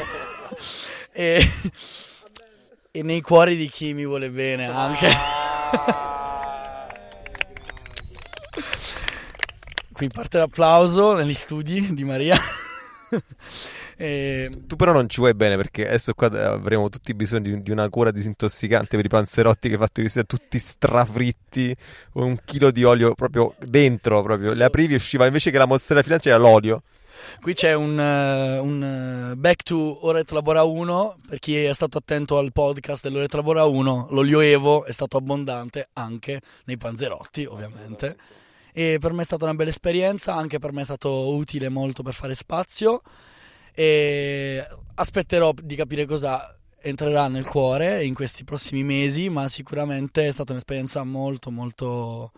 e- 1.13 1.51
e 2.91 3.03
nei 3.03 3.21
cuori 3.21 3.57
di 3.57 3.69
chi 3.69 3.95
mi 3.95 4.05
vuole 4.05 4.29
bene 4.31 4.67
anche. 4.67 5.09
Qui 9.93 10.09
parte 10.09 10.39
l'applauso 10.39 11.13
negli 11.15 11.35
studi 11.35 11.93
di 11.95 12.05
Maria. 12.05 12.37
E- 14.03 14.63
Tu 14.67 14.77
però 14.77 14.93
non 14.93 15.11
ci 15.11 15.21
vuoi 15.21 15.35
bene 15.35 15.57
perché 15.57 15.87
adesso 15.87 16.15
qua 16.15 16.29
avremo 16.29 16.89
tutti 16.89 17.13
bisogno 17.13 17.43
di, 17.43 17.63
di 17.63 17.71
una 17.71 17.87
cura 17.91 18.11
disintossicante 18.11 18.97
per 18.97 19.05
i 19.05 19.09
panzerotti 19.09 19.69
che 19.69 19.77
fatto 19.77 20.01
di 20.01 20.11
tutti 20.27 20.59
strafritti, 20.59 21.77
con 22.11 22.23
un 22.23 22.39
chilo 22.43 22.71
di 22.71 22.83
olio 22.83 23.15
proprio 23.15 23.55
dentro, 23.59 24.23
proprio. 24.23 24.55
Le 24.55 24.65
aprivi 24.65 24.95
e 24.95 24.97
usciva 24.97 25.27
invece 25.27 25.51
che 25.51 25.59
la 25.59 25.67
mozzarella 25.67 26.03
filante 26.03 26.31
c'era 26.31 26.41
l'olio. 26.41 26.81
Qui 27.43 27.53
c'è 27.53 27.75
un, 27.75 28.01
eh, 28.01 28.59
un, 28.59 29.33
eh, 29.33 29.37
back 29.37 29.65
to 29.65 30.07
Oret 30.07 30.31
Labora 30.31 30.63
1, 30.63 31.19
per 31.29 31.39
chi 31.39 31.63
è 31.63 31.75
stato 31.75 31.99
attento 31.99 32.39
al 32.39 32.53
podcast 32.53 33.03
dell'Oret 33.03 33.35
Labora 33.35 33.67
1, 33.67 34.07
l'olio 34.13 34.41
Evo 34.41 34.87
è 34.87 34.93
stato 34.93 35.19
abbondante 35.19 35.91
anche 35.93 36.41
nei 36.65 36.79
panzerotti, 36.79 37.45
ovviamente. 37.45 38.17
E 38.73 38.97
per 38.99 39.13
me 39.13 39.21
è 39.21 39.25
stata 39.27 39.45
una 39.45 39.53
bella 39.53 39.69
esperienza, 39.69 40.35
anche 40.35 40.59
per 40.59 40.73
me 40.73 40.81
è 40.81 40.85
stato 40.85 41.35
utile 41.35 41.69
molto 41.69 42.03
per 42.03 42.15
fare 42.15 42.35
spazio. 42.35 43.03
E 43.75 44.67
aspetterò 44.95 45.53
di 45.53 45.75
capire 45.75 46.05
cosa 46.05 46.57
entrerà 46.83 47.29
nel 47.29 47.47
cuore 47.47 48.05
in 48.05 48.15
questi 48.15 48.45
prossimi 48.45 48.83
mesi, 48.83 49.29
ma 49.29 49.49
sicuramente 49.49 50.27
è 50.27 50.33
stata 50.33 50.53
un'esperienza 50.53 51.05
molto 51.05 51.51
molto 51.51 52.33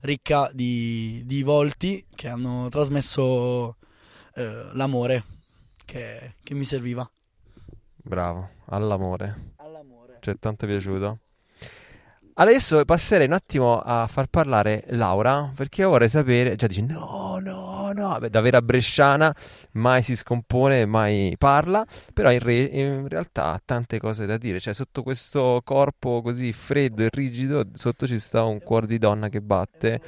ricca 0.00 0.50
di, 0.52 1.22
di 1.24 1.42
volti 1.42 2.06
che 2.14 2.28
hanno 2.28 2.68
trasmesso 2.68 3.76
eh, 4.34 4.68
l'amore 4.72 5.24
che, 5.84 6.34
che 6.42 6.54
mi 6.54 6.64
serviva. 6.64 7.08
Bravo, 7.96 8.50
all'amore. 8.66 9.52
All'amore. 9.56 10.18
Ci 10.20 10.30
è 10.30 10.38
tanto 10.38 10.66
piaciuto. 10.66 11.20
Adesso 12.38 12.84
passerei 12.84 13.26
un 13.26 13.32
attimo 13.32 13.80
a 13.80 14.06
far 14.06 14.26
parlare 14.26 14.84
Laura 14.88 15.50
perché 15.54 15.84
vorrei 15.84 16.10
sapere. 16.10 16.54
Già 16.54 16.66
dici 16.66 16.82
no, 16.82 17.38
no, 17.40 17.92
no. 17.94 18.08
Vabbè, 18.08 18.28
da 18.28 18.42
vera 18.42 18.60
bresciana 18.60 19.34
mai 19.72 20.02
si 20.02 20.14
scompone, 20.14 20.84
mai 20.84 21.34
parla. 21.38 21.82
Però 22.12 22.30
in, 22.30 22.40
re- 22.40 22.64
in 22.64 23.08
realtà 23.08 23.52
ha 23.52 23.62
tante 23.64 23.98
cose 23.98 24.26
da 24.26 24.36
dire. 24.36 24.60
Cioè, 24.60 24.74
sotto 24.74 25.02
questo 25.02 25.62
corpo 25.64 26.20
così 26.20 26.52
freddo 26.52 27.04
e 27.04 27.08
rigido, 27.10 27.64
sotto 27.72 28.06
ci 28.06 28.18
sta 28.18 28.44
un 28.44 28.60
cuore 28.62 28.86
di 28.86 28.98
donna 28.98 29.30
che 29.30 29.40
batte. 29.40 30.02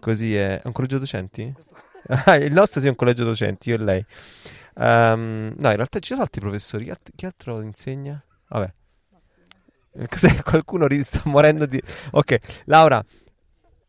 Così 0.00 0.34
è. 0.34 0.62
È 0.62 0.66
un 0.66 0.72
collegio 0.72 0.98
docenti? 0.98 1.52
Ah, 2.06 2.36
il 2.36 2.52
nostro 2.52 2.82
sì 2.82 2.86
è 2.86 2.90
un 2.90 2.96
collegio 2.96 3.24
docenti, 3.24 3.70
io 3.70 3.76
e 3.76 3.78
lei. 3.78 4.06
Ehm, 4.76 5.54
no, 5.56 5.70
in 5.70 5.76
realtà 5.76 6.00
ci 6.00 6.08
sono 6.12 6.20
altri 6.20 6.42
professori. 6.42 6.92
Chi 7.16 7.24
altro 7.24 7.62
insegna? 7.62 8.22
Vabbè. 8.48 8.70
Cos'è? 10.08 10.42
Qualcuno 10.42 10.86
sta 11.02 11.20
morendo 11.24 11.66
di... 11.66 11.80
Ok, 12.12 12.38
Laura, 12.64 13.04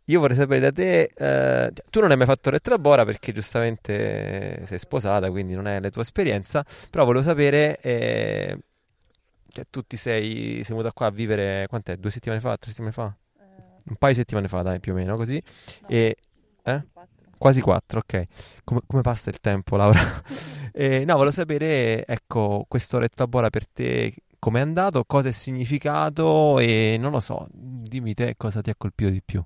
io 0.05 0.19
vorrei 0.19 0.35
sapere 0.35 0.59
da 0.59 0.71
te... 0.71 1.09
eh, 1.15 1.71
tu 1.89 1.99
non 1.99 2.11
hai 2.11 2.17
mai 2.17 2.27
fatto 2.27 2.49
retrabora 2.51 3.05
perché 3.05 3.31
giustamente 3.31 4.63
sei 4.65 4.77
sposata, 4.77 5.29
quindi 5.31 5.55
non 5.55 5.67
è 5.67 5.79
la 5.79 5.89
tua 5.89 6.03
esperienza, 6.03 6.63
però 6.89 7.05
volevo 7.05 7.23
sapere... 7.23 7.79
eh, 7.81 8.57
cioè, 9.49 9.65
tu 9.69 9.81
ti 9.83 9.95
sei, 9.95 10.61
sei 10.63 10.75
venuta 10.75 10.91
qua 10.91 11.07
a 11.07 11.11
vivere... 11.11 11.65
Quant'è? 11.67 11.95
Due 11.95 12.11
settimane 12.11 12.41
fa? 12.41 12.57
Tre 12.57 12.69
settimane 12.69 12.93
fa? 12.93 13.15
Un 13.87 13.95
paio 13.97 14.13
di 14.13 14.19
settimane 14.19 14.47
fa, 14.47 14.61
dai, 14.61 14.79
più 14.79 14.91
o 14.91 14.95
meno, 14.95 15.15
così. 15.15 15.41
E... 15.87 16.17
Eh? 16.61 16.85
Quasi 17.37 17.61
quattro, 17.61 17.99
ok. 17.99 18.23
Come, 18.63 18.81
come 18.85 19.01
passa 19.01 19.29
il 19.29 19.39
tempo, 19.39 19.75
Laura? 19.75 20.01
Eh, 20.77 21.05
no, 21.05 21.13
volevo 21.13 21.31
sapere, 21.31 22.05
ecco, 22.05 22.65
questo 22.67 22.97
retrabora 22.97 23.49
per 23.49 23.65
te 23.65 24.13
com'è 24.45 24.59
andato, 24.59 25.03
cosa 25.05 25.29
è 25.29 25.31
significato 25.31 26.59
e 26.59 26.97
non 26.99 27.09
lo 27.09 27.19
so, 27.19 27.47
dimmi 27.51 28.13
te 28.13 28.35
cosa 28.37 28.61
ti 28.61 28.69
ha 28.69 28.75
colpito 28.75 29.09
di 29.09 29.23
più. 29.23 29.43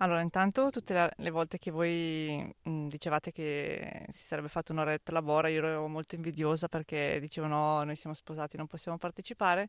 Allora, 0.00 0.20
intanto 0.20 0.70
tutte 0.70 1.10
le 1.16 1.30
volte 1.30 1.58
che 1.58 1.72
voi 1.72 2.54
mh, 2.62 2.86
dicevate 2.86 3.32
che 3.32 4.06
si 4.12 4.24
sarebbe 4.24 4.46
fatto 4.46 4.70
un'oretta 4.70 5.10
labora, 5.10 5.48
io 5.48 5.58
ero 5.66 5.88
molto 5.88 6.14
invidiosa 6.14 6.68
perché 6.68 7.18
dicevo 7.18 7.48
no, 7.48 7.82
noi 7.82 7.96
siamo 7.96 8.14
sposati, 8.14 8.56
non 8.56 8.68
possiamo 8.68 8.98
partecipare 8.98 9.68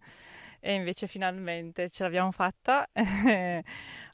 e 0.59 0.75
invece 0.75 1.07
finalmente 1.07 1.89
ce 1.89 2.03
l'abbiamo 2.03 2.31
fatta. 2.31 2.87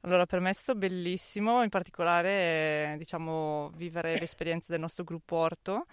Allora, 0.03 0.25
per 0.25 0.39
me 0.39 0.51
è 0.51 0.53
stato 0.53 0.77
bellissimo, 0.77 1.61
in 1.63 1.69
particolare, 1.69 2.93
eh, 2.93 2.97
diciamo, 2.97 3.71
vivere 3.75 4.17
l'esperienza 4.19 4.67
del 4.71 4.79
nostro 4.79 5.03
gruppo 5.03 5.35
Orto. 5.35 5.85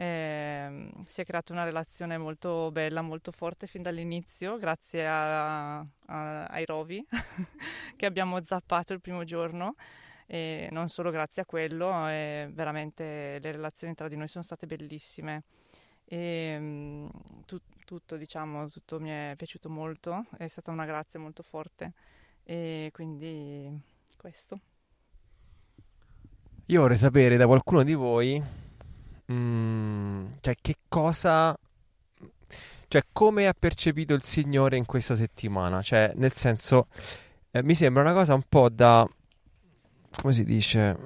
Ehm, 0.00 1.04
si 1.06 1.20
è 1.22 1.24
creata 1.24 1.52
una 1.52 1.64
relazione 1.64 2.18
molto 2.18 2.70
bella, 2.70 3.02
molto 3.02 3.32
forte 3.32 3.66
fin 3.66 3.82
dall'inizio, 3.82 4.56
grazie 4.56 5.04
a- 5.08 5.78
a- 5.80 6.44
ai 6.46 6.64
rovi 6.64 7.04
che 7.96 8.06
abbiamo 8.06 8.40
zappato 8.44 8.92
il 8.92 9.00
primo 9.00 9.24
giorno. 9.24 9.74
E 10.26 10.68
non 10.72 10.88
solo 10.88 11.10
grazie 11.10 11.42
a 11.42 11.46
quello, 11.46 12.06
eh, 12.08 12.48
veramente 12.52 13.38
le 13.40 13.50
relazioni 13.52 13.94
tra 13.94 14.08
di 14.08 14.16
noi 14.16 14.28
sono 14.28 14.44
state 14.44 14.66
bellissime. 14.66 15.42
E, 16.04 16.56
mm, 16.60 17.08
tu- 17.46 17.60
tutto, 17.84 18.16
diciamo, 18.16 18.68
tutto 18.68 19.00
mi 19.00 19.10
è 19.10 19.34
piaciuto 19.36 19.68
molto, 19.70 20.26
è 20.36 20.46
stata 20.46 20.70
una 20.70 20.84
grazia 20.86 21.18
molto 21.18 21.42
forte. 21.42 21.92
E 22.44 22.90
quindi 22.92 23.68
questo. 24.16 24.60
Io 26.66 26.80
vorrei 26.82 26.96
sapere 26.98 27.36
da 27.36 27.46
qualcuno 27.46 27.82
di 27.82 27.94
voi, 27.94 28.42
mm, 29.32 30.26
cioè 30.40 30.54
che 30.60 30.76
cosa, 30.88 31.56
cioè 32.88 33.02
come 33.12 33.46
ha 33.46 33.54
percepito 33.58 34.14
il 34.14 34.22
Signore 34.22 34.76
in 34.76 34.86
questa 34.86 35.14
settimana, 35.14 35.82
cioè 35.82 36.12
nel 36.16 36.32
senso, 36.32 36.86
eh, 37.50 37.62
mi 37.62 37.74
sembra 37.74 38.02
una 38.02 38.12
cosa 38.12 38.34
un 38.34 38.44
po' 38.48 38.68
da, 38.68 39.08
come 40.20 40.32
si 40.32 40.44
dice, 40.44 40.96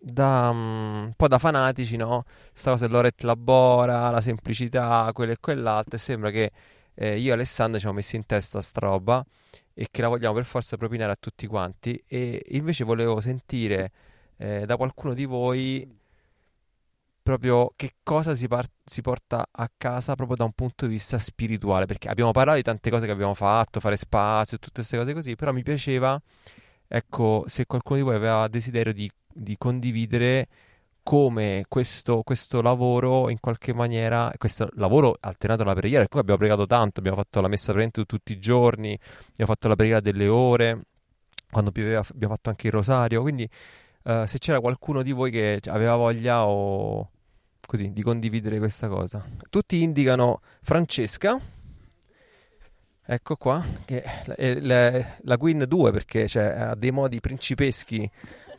da, 0.00 0.52
mm, 0.52 1.04
un 1.04 1.12
po' 1.16 1.28
da 1.28 1.38
fanatici, 1.38 1.96
no? 1.96 2.24
Sta 2.52 2.70
cosa 2.72 2.86
dell'Oret 2.86 3.22
Labora, 3.22 4.10
la 4.10 4.20
semplicità, 4.20 5.10
quello 5.12 5.32
e 5.32 5.38
quell'altro, 5.40 5.96
e 5.96 5.98
sembra 5.98 6.30
che 6.30 6.52
eh, 6.94 7.18
io 7.18 7.30
e 7.30 7.32
Alessandro 7.32 7.74
ci 7.74 7.80
siamo 7.80 7.96
messi 7.96 8.16
in 8.16 8.24
testa 8.26 8.60
sta 8.62 8.80
roba 8.80 9.24
e 9.74 9.88
che 9.90 10.00
la 10.00 10.08
vogliamo 10.08 10.34
per 10.34 10.44
forza 10.46 10.76
propinare 10.78 11.12
a 11.12 11.16
tutti 11.20 11.46
quanti, 11.46 12.02
e 12.08 12.42
invece 12.50 12.84
volevo 12.84 13.20
sentire 13.20 13.90
eh, 14.38 14.64
da 14.64 14.76
qualcuno 14.76 15.12
di 15.12 15.26
voi 15.26 15.86
proprio 17.26 17.72
che 17.74 17.94
cosa 18.04 18.36
si, 18.36 18.46
par- 18.46 18.70
si 18.84 19.00
porta 19.00 19.48
a 19.50 19.68
casa 19.76 20.14
proprio 20.14 20.36
da 20.36 20.44
un 20.44 20.52
punto 20.52 20.86
di 20.86 20.92
vista 20.92 21.18
spirituale, 21.18 21.84
perché 21.84 22.08
abbiamo 22.08 22.30
parlato 22.30 22.58
di 22.58 22.62
tante 22.62 22.88
cose 22.88 23.04
che 23.04 23.10
abbiamo 23.10 23.34
fatto, 23.34 23.80
fare 23.80 23.96
spazio, 23.96 24.58
tutte 24.58 24.74
queste 24.76 24.96
cose 24.96 25.12
così, 25.12 25.34
però 25.34 25.50
mi 25.50 25.64
piaceva, 25.64 26.16
ecco, 26.86 27.42
se 27.48 27.66
qualcuno 27.66 27.98
di 27.98 28.04
voi 28.04 28.14
aveva 28.14 28.46
desiderio 28.46 28.92
di, 28.92 29.10
di 29.26 29.56
condividere 29.58 30.46
come 31.02 31.64
questo, 31.66 32.22
questo 32.22 32.62
lavoro 32.62 33.28
in 33.28 33.40
qualche 33.40 33.74
maniera, 33.74 34.32
questo 34.38 34.68
lavoro 34.74 35.16
alternato 35.18 35.62
alla 35.62 35.74
preghiera, 35.74 36.04
e 36.04 36.08
qui 36.08 36.20
abbiamo 36.20 36.38
pregato 36.38 36.64
tanto, 36.66 37.00
abbiamo 37.00 37.16
fatto 37.16 37.40
la 37.40 37.48
messa 37.48 37.72
presente 37.72 38.04
tutti 38.04 38.30
i 38.30 38.38
giorni, 38.38 38.96
abbiamo 39.30 39.52
fatto 39.52 39.66
la 39.66 39.74
preghiera 39.74 39.98
delle 39.98 40.28
ore, 40.28 40.82
quando 41.50 41.72
pioveva 41.72 42.04
abbiamo 42.08 42.34
fatto 42.34 42.50
anche 42.50 42.68
il 42.68 42.72
rosario, 42.72 43.20
quindi 43.20 43.50
eh, 44.04 44.24
se 44.28 44.38
c'era 44.38 44.60
qualcuno 44.60 45.02
di 45.02 45.10
voi 45.10 45.32
che 45.32 45.60
aveva 45.66 45.96
voglia 45.96 46.46
o 46.46 47.10
così 47.66 47.92
di 47.92 48.02
condividere 48.02 48.58
questa 48.58 48.88
cosa. 48.88 49.24
Tutti 49.50 49.82
indicano 49.82 50.40
Francesca. 50.62 51.38
Ecco 53.08 53.36
qua, 53.36 53.62
che 53.84 54.02
è 54.02 54.54
la, 54.60 55.16
la 55.22 55.36
Queen 55.36 55.64
2 55.68 55.92
perché 55.92 56.26
cioè, 56.26 56.44
ha 56.44 56.74
dei 56.74 56.90
modi 56.90 57.20
principeschi 57.20 58.10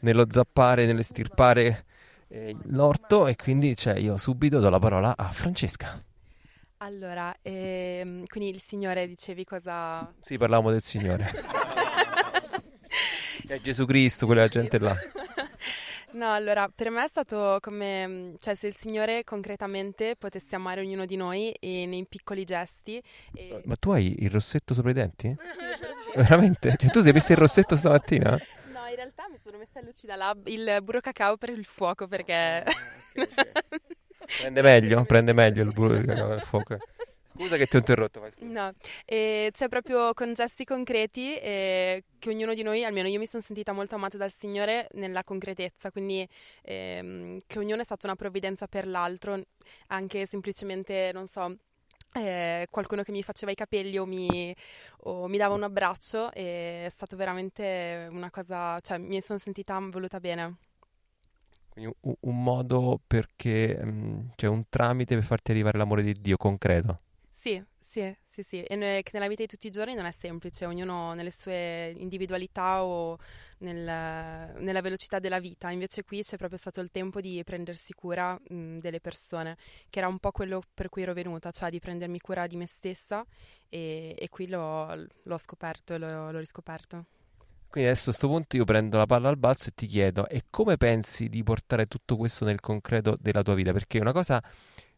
nello 0.02 0.26
zappare, 0.30 0.86
nell'estirpare 0.86 1.86
eh, 2.30 2.56
l'orto 2.68 3.28
e 3.28 3.36
quindi 3.36 3.76
cioè, 3.76 3.98
io 3.98 4.18
subito 4.18 4.60
do 4.60 4.70
la 4.70 4.80
parola 4.80 5.16
a 5.18 5.30
Francesca. 5.32 6.02
Allora, 6.78 7.36
ehm, 7.42 8.26
quindi 8.28 8.52
il 8.52 8.62
Signore 8.62 9.08
dicevi 9.08 9.44
cosa... 9.44 10.14
Sì, 10.22 10.38
parlavamo 10.38 10.70
del 10.70 10.82
Signore. 10.82 11.30
È 13.48 13.60
Gesù 13.60 13.86
Cristo, 13.86 14.26
quella 14.26 14.48
gente 14.48 14.78
là. 14.78 14.96
No, 16.12 16.32
allora, 16.32 16.72
per 16.74 16.90
me 16.90 17.04
è 17.04 17.08
stato 17.08 17.58
come, 17.62 18.34
cioè, 18.40 18.56
se 18.56 18.68
il 18.68 18.76
Signore 18.76 19.24
concretamente 19.24 20.16
potesse 20.18 20.56
amare 20.56 20.82
ognuno 20.82 21.06
di 21.06 21.18
noi 21.18 21.52
e 21.52 21.86
nei 21.86 22.06
piccoli 22.08 22.46
gesti. 22.46 23.02
E... 23.34 23.62
Ma 23.66 23.76
tu 23.76 23.92
hai 23.92 24.16
il 24.20 24.30
rossetto 24.30 24.74
sopra 24.74 24.92
i 24.92 24.94
denti? 24.94 25.36
Veramente? 26.16 26.76
Cioè, 26.78 26.90
tu 26.90 27.02
sei 27.02 27.12
messo 27.12 27.34
il 27.34 27.38
rossetto 27.38 27.76
stamattina? 27.76 28.32
No, 28.32 28.88
in 28.88 28.96
realtà 28.96 29.28
mi 29.30 29.38
sono 29.44 29.58
messa 29.58 29.80
a 29.80 29.84
lucida 29.84 30.16
là 30.16 30.36
il 30.46 30.80
burro 30.82 31.02
cacao 31.02 31.38
per 31.38 31.50
il 31.50 31.66
fuoco 31.66 32.08
perché... 32.08 32.64
Prende 34.40 34.62
meglio, 34.62 35.06
prende 35.06 35.32
meglio 35.32 35.64
il 35.64 35.72
burro 35.72 36.02
cacao 36.02 36.28
del 36.30 36.42
fuoco. 36.42 36.78
Scusa 37.38 37.58
che 37.58 37.68
ti 37.68 37.76
ho 37.76 37.80
interrotto, 37.80 38.20
vai. 38.20 38.32
No, 38.40 38.74
e 39.06 39.52
cioè 39.54 39.70
proprio 39.70 40.14
con 40.14 40.34
gesti 40.34 40.66
concreti 40.66 41.38
eh, 41.38 42.04
che 42.18 42.30
ognuno 42.30 42.56
di 42.56 42.64
noi, 42.64 42.84
almeno 42.84 43.08
io 43.08 43.20
mi 43.20 43.28
sono 43.28 43.44
sentita 43.44 43.74
molto 43.74 43.94
amata 43.94 44.18
dal 44.18 44.32
Signore 44.32 44.88
nella 44.94 45.24
concretezza, 45.24 45.92
quindi 45.92 46.28
ehm, 46.64 47.42
che 47.46 47.60
ognuno 47.60 47.82
è 47.82 47.86
stata 47.86 48.08
una 48.08 48.16
provvidenza 48.16 48.66
per 48.68 48.88
l'altro, 48.88 49.40
anche 49.88 50.26
semplicemente, 50.26 51.12
non 51.14 51.28
so, 51.28 51.56
eh, 52.14 52.68
qualcuno 52.72 53.04
che 53.04 53.12
mi 53.12 53.22
faceva 53.22 53.52
i 53.52 53.56
capelli 53.56 53.98
o 54.00 54.06
mi, 54.06 54.56
o 55.02 55.28
mi 55.28 55.38
dava 55.38 55.54
un 55.54 55.64
abbraccio, 55.64 56.32
è 56.32 56.88
stato 56.90 57.16
veramente 57.16 58.08
una 58.10 58.32
cosa, 58.32 58.80
cioè 58.80 58.98
mi 58.98 59.22
sono 59.22 59.38
sentita 59.38 59.78
voluta 59.80 60.20
bene. 60.20 60.58
Quindi 61.70 61.94
un, 62.02 62.14
un 62.20 62.44
modo 62.44 63.00
perché, 63.06 63.80
mm, 63.84 64.30
cioè 64.36 64.50
un 64.50 64.64
tramite 64.68 65.14
per 65.14 65.24
farti 65.24 65.52
arrivare 65.52 65.78
l'amore 65.78 66.02
di 66.02 66.14
Dio 66.14 66.36
concreto. 66.36 67.02
Sì, 67.48 67.64
sì, 67.80 68.14
sì, 68.26 68.44
sì. 68.44 68.62
E 68.64 68.76
nella 68.76 69.28
vita 69.30 69.42
di 69.42 69.48
tutti 69.48 69.68
i 69.68 69.70
giorni 69.70 69.94
non 69.94 70.04
è 70.06 70.12
semplice, 70.12 70.66
ognuno 70.66 71.14
nelle 71.14 71.32
sue 71.32 71.94
individualità 71.98 72.84
o 72.84 73.18
nel- 73.60 74.54
nella 74.62 74.82
velocità 74.82 75.20
della 75.20 75.40
vita. 75.40 75.70
Invece 75.72 76.04
qui 76.04 76.24
c'è 76.24 76.36
proprio 76.36 76.60
stato 76.60 76.82
il 76.82 76.92
tempo 76.92 77.22
di 77.22 77.42
prendersi 77.46 77.94
cura, 77.94 78.38
mh, 78.50 78.80
delle 78.80 79.00
persone, 79.00 79.56
che 79.90 80.00
era 80.00 80.10
un 80.10 80.20
po' 80.20 80.32
quello 80.32 80.62
per 80.74 80.90
cui 80.90 81.04
ero 81.04 81.14
venuta, 81.14 81.50
cioè 81.52 81.70
di 81.70 81.80
prendermi 81.80 82.20
cura 82.20 82.48
di 82.48 82.58
me 82.58 82.68
stessa 82.68 83.26
e, 83.70 84.14
e 84.18 84.28
qui 84.30 84.48
l'ho, 84.50 84.94
l'ho 85.24 85.38
scoperto 85.38 85.94
e 85.94 85.98
l'ho, 86.00 86.32
l'ho 86.32 86.40
riscoperto. 86.40 87.06
Quindi 87.70 87.90
adesso 87.90 88.10
a 88.10 88.14
questo 88.14 88.28
punto 88.28 88.56
io 88.58 88.64
prendo 88.66 88.98
la 88.98 89.06
palla 89.06 89.30
al 89.30 89.38
balzo 89.38 89.70
e 89.70 89.72
ti 89.76 89.86
chiedo, 89.88 90.28
e 90.28 90.44
come 90.50 90.78
pensi 90.78 91.30
di 91.30 91.44
portare 91.44 91.86
tutto 91.88 92.16
questo 92.18 92.46
nel 92.46 92.60
concreto 92.60 93.18
della 93.20 93.42
tua 93.44 93.54
vita? 93.56 93.72
Perché 93.74 94.00
una 94.00 94.14
cosa, 94.14 94.42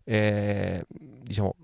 eh, 0.03 0.83
diciamo, 0.89 1.55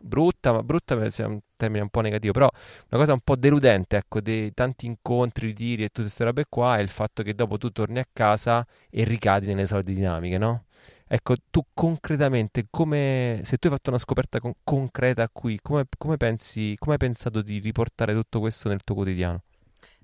brutta, 0.00 0.52
ma 0.52 0.62
brutta 0.62 1.02
essere 1.04 1.28
un 1.28 1.40
termine 1.56 1.82
un 1.82 1.88
po' 1.90 2.00
negativo, 2.00 2.32
però 2.32 2.48
una 2.90 3.00
cosa 3.00 3.12
un 3.12 3.20
po' 3.20 3.36
deludente, 3.36 3.96
ecco, 3.96 4.20
dei 4.20 4.52
tanti 4.52 4.86
incontri, 4.86 5.48
ritiri 5.48 5.84
e 5.84 5.88
tutte 5.88 6.02
queste 6.02 6.24
robe 6.24 6.44
qua, 6.48 6.76
è 6.76 6.80
il 6.80 6.88
fatto 6.88 7.22
che 7.22 7.34
dopo 7.34 7.58
tu 7.58 7.70
torni 7.70 7.98
a 7.98 8.06
casa 8.12 8.64
e 8.90 9.04
ricadi 9.04 9.46
nelle 9.46 9.66
solite 9.66 9.92
dinamiche, 9.92 10.38
no? 10.38 10.64
Ecco, 11.06 11.34
tu 11.50 11.64
concretamente, 11.74 12.66
come, 12.70 13.40
se 13.42 13.56
tu 13.56 13.66
hai 13.66 13.72
fatto 13.72 13.90
una 13.90 13.98
scoperta 13.98 14.38
con- 14.40 14.54
concreta 14.62 15.28
qui, 15.28 15.58
come, 15.60 15.84
come 15.98 16.16
pensi, 16.16 16.74
come 16.78 16.92
hai 16.92 16.98
pensato 16.98 17.42
di 17.42 17.58
riportare 17.58 18.14
tutto 18.14 18.38
questo 18.40 18.68
nel 18.68 18.82
tuo 18.84 18.94
quotidiano? 18.94 19.42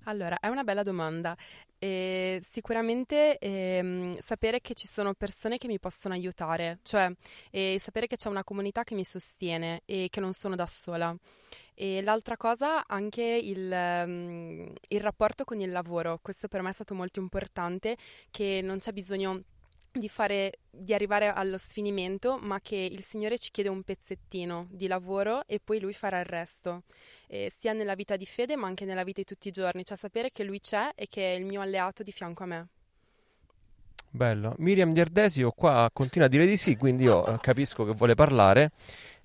Allora, 0.09 0.39
è 0.39 0.47
una 0.49 0.63
bella 0.63 0.83
domanda. 0.83 1.37
E 1.79 2.41
sicuramente 2.43 3.39
ehm, 3.39 4.15
sapere 4.19 4.61
che 4.61 4.73
ci 4.75 4.87
sono 4.87 5.15
persone 5.15 5.59
che 5.59 5.67
mi 5.67 5.79
possono 5.79 6.15
aiutare, 6.15 6.79
cioè 6.83 7.13
e 7.51 7.79
sapere 7.83 8.07
che 8.07 8.17
c'è 8.17 8.29
una 8.29 8.45
comunità 8.45 8.83
che 8.85 8.95
mi 8.95 9.05
sostiene 9.05 9.83
e 9.85 10.07
che 10.09 10.21
non 10.21 10.33
sono 10.33 10.55
da 10.55 10.67
sola. 10.67 11.15
E 11.75 12.03
l'altra 12.03 12.37
cosa, 12.37 12.87
anche 12.87 13.23
il, 13.23 13.71
ehm, 13.71 14.73
il 14.89 15.01
rapporto 15.01 15.45
con 15.45 15.61
il 15.61 15.71
lavoro. 15.71 16.19
Questo 16.23 16.49
per 16.49 16.63
me 16.63 16.71
è 16.71 16.73
stato 16.73 16.95
molto 16.95 17.21
importante, 17.21 17.97
che 18.31 18.61
non 18.63 18.79
c'è 18.79 18.93
bisogno 18.93 19.43
di 19.99 20.09
fare, 20.09 20.53
di 20.71 20.95
arrivare 20.95 21.29
allo 21.29 21.59
sfinimento, 21.59 22.39
ma 22.41 22.61
che 22.61 22.77
il 22.77 23.03
Signore 23.03 23.39
ci 23.39 23.51
chiede 23.51 23.69
un 23.69 23.83
pezzettino 23.83 24.69
di 24.71 24.87
lavoro 24.87 25.47
e 25.47 25.61
poi 25.63 25.81
Lui 25.81 25.93
farà 25.93 26.19
il 26.21 26.27
resto, 26.27 26.83
eh, 27.29 27.51
sia 27.55 27.73
nella 27.73 27.95
vita 27.95 28.17
di 28.17 28.27
fede, 28.27 28.57
ma 28.57 28.67
anche 28.67 28.85
nella 28.85 29.05
vita 29.05 29.21
di 29.21 29.27
tutti 29.27 29.49
i 29.49 29.53
giorni, 29.53 29.85
cioè 29.85 29.97
sapere 29.97 30.31
che 30.31 30.45
Lui 30.45 30.61
c'è 30.61 30.91
e 30.95 31.07
che 31.09 31.35
è 31.35 31.37
il 31.37 31.45
mio 31.45 31.61
alleato 31.61 32.03
di 32.03 32.13
fianco 32.13 32.43
a 32.43 32.47
me. 32.47 32.69
Bello. 34.09 34.55
Miriam 34.59 34.93
Di 34.93 35.01
Ardesio 35.01 35.51
qua 35.51 35.91
continua 35.93 36.27
a 36.27 36.31
dire 36.31 36.47
di 36.47 36.57
sì, 36.57 36.77
quindi 36.77 37.05
io 37.05 37.27
eh, 37.27 37.39
capisco 37.39 37.85
che 37.85 37.93
vuole 37.93 38.15
parlare 38.15 38.71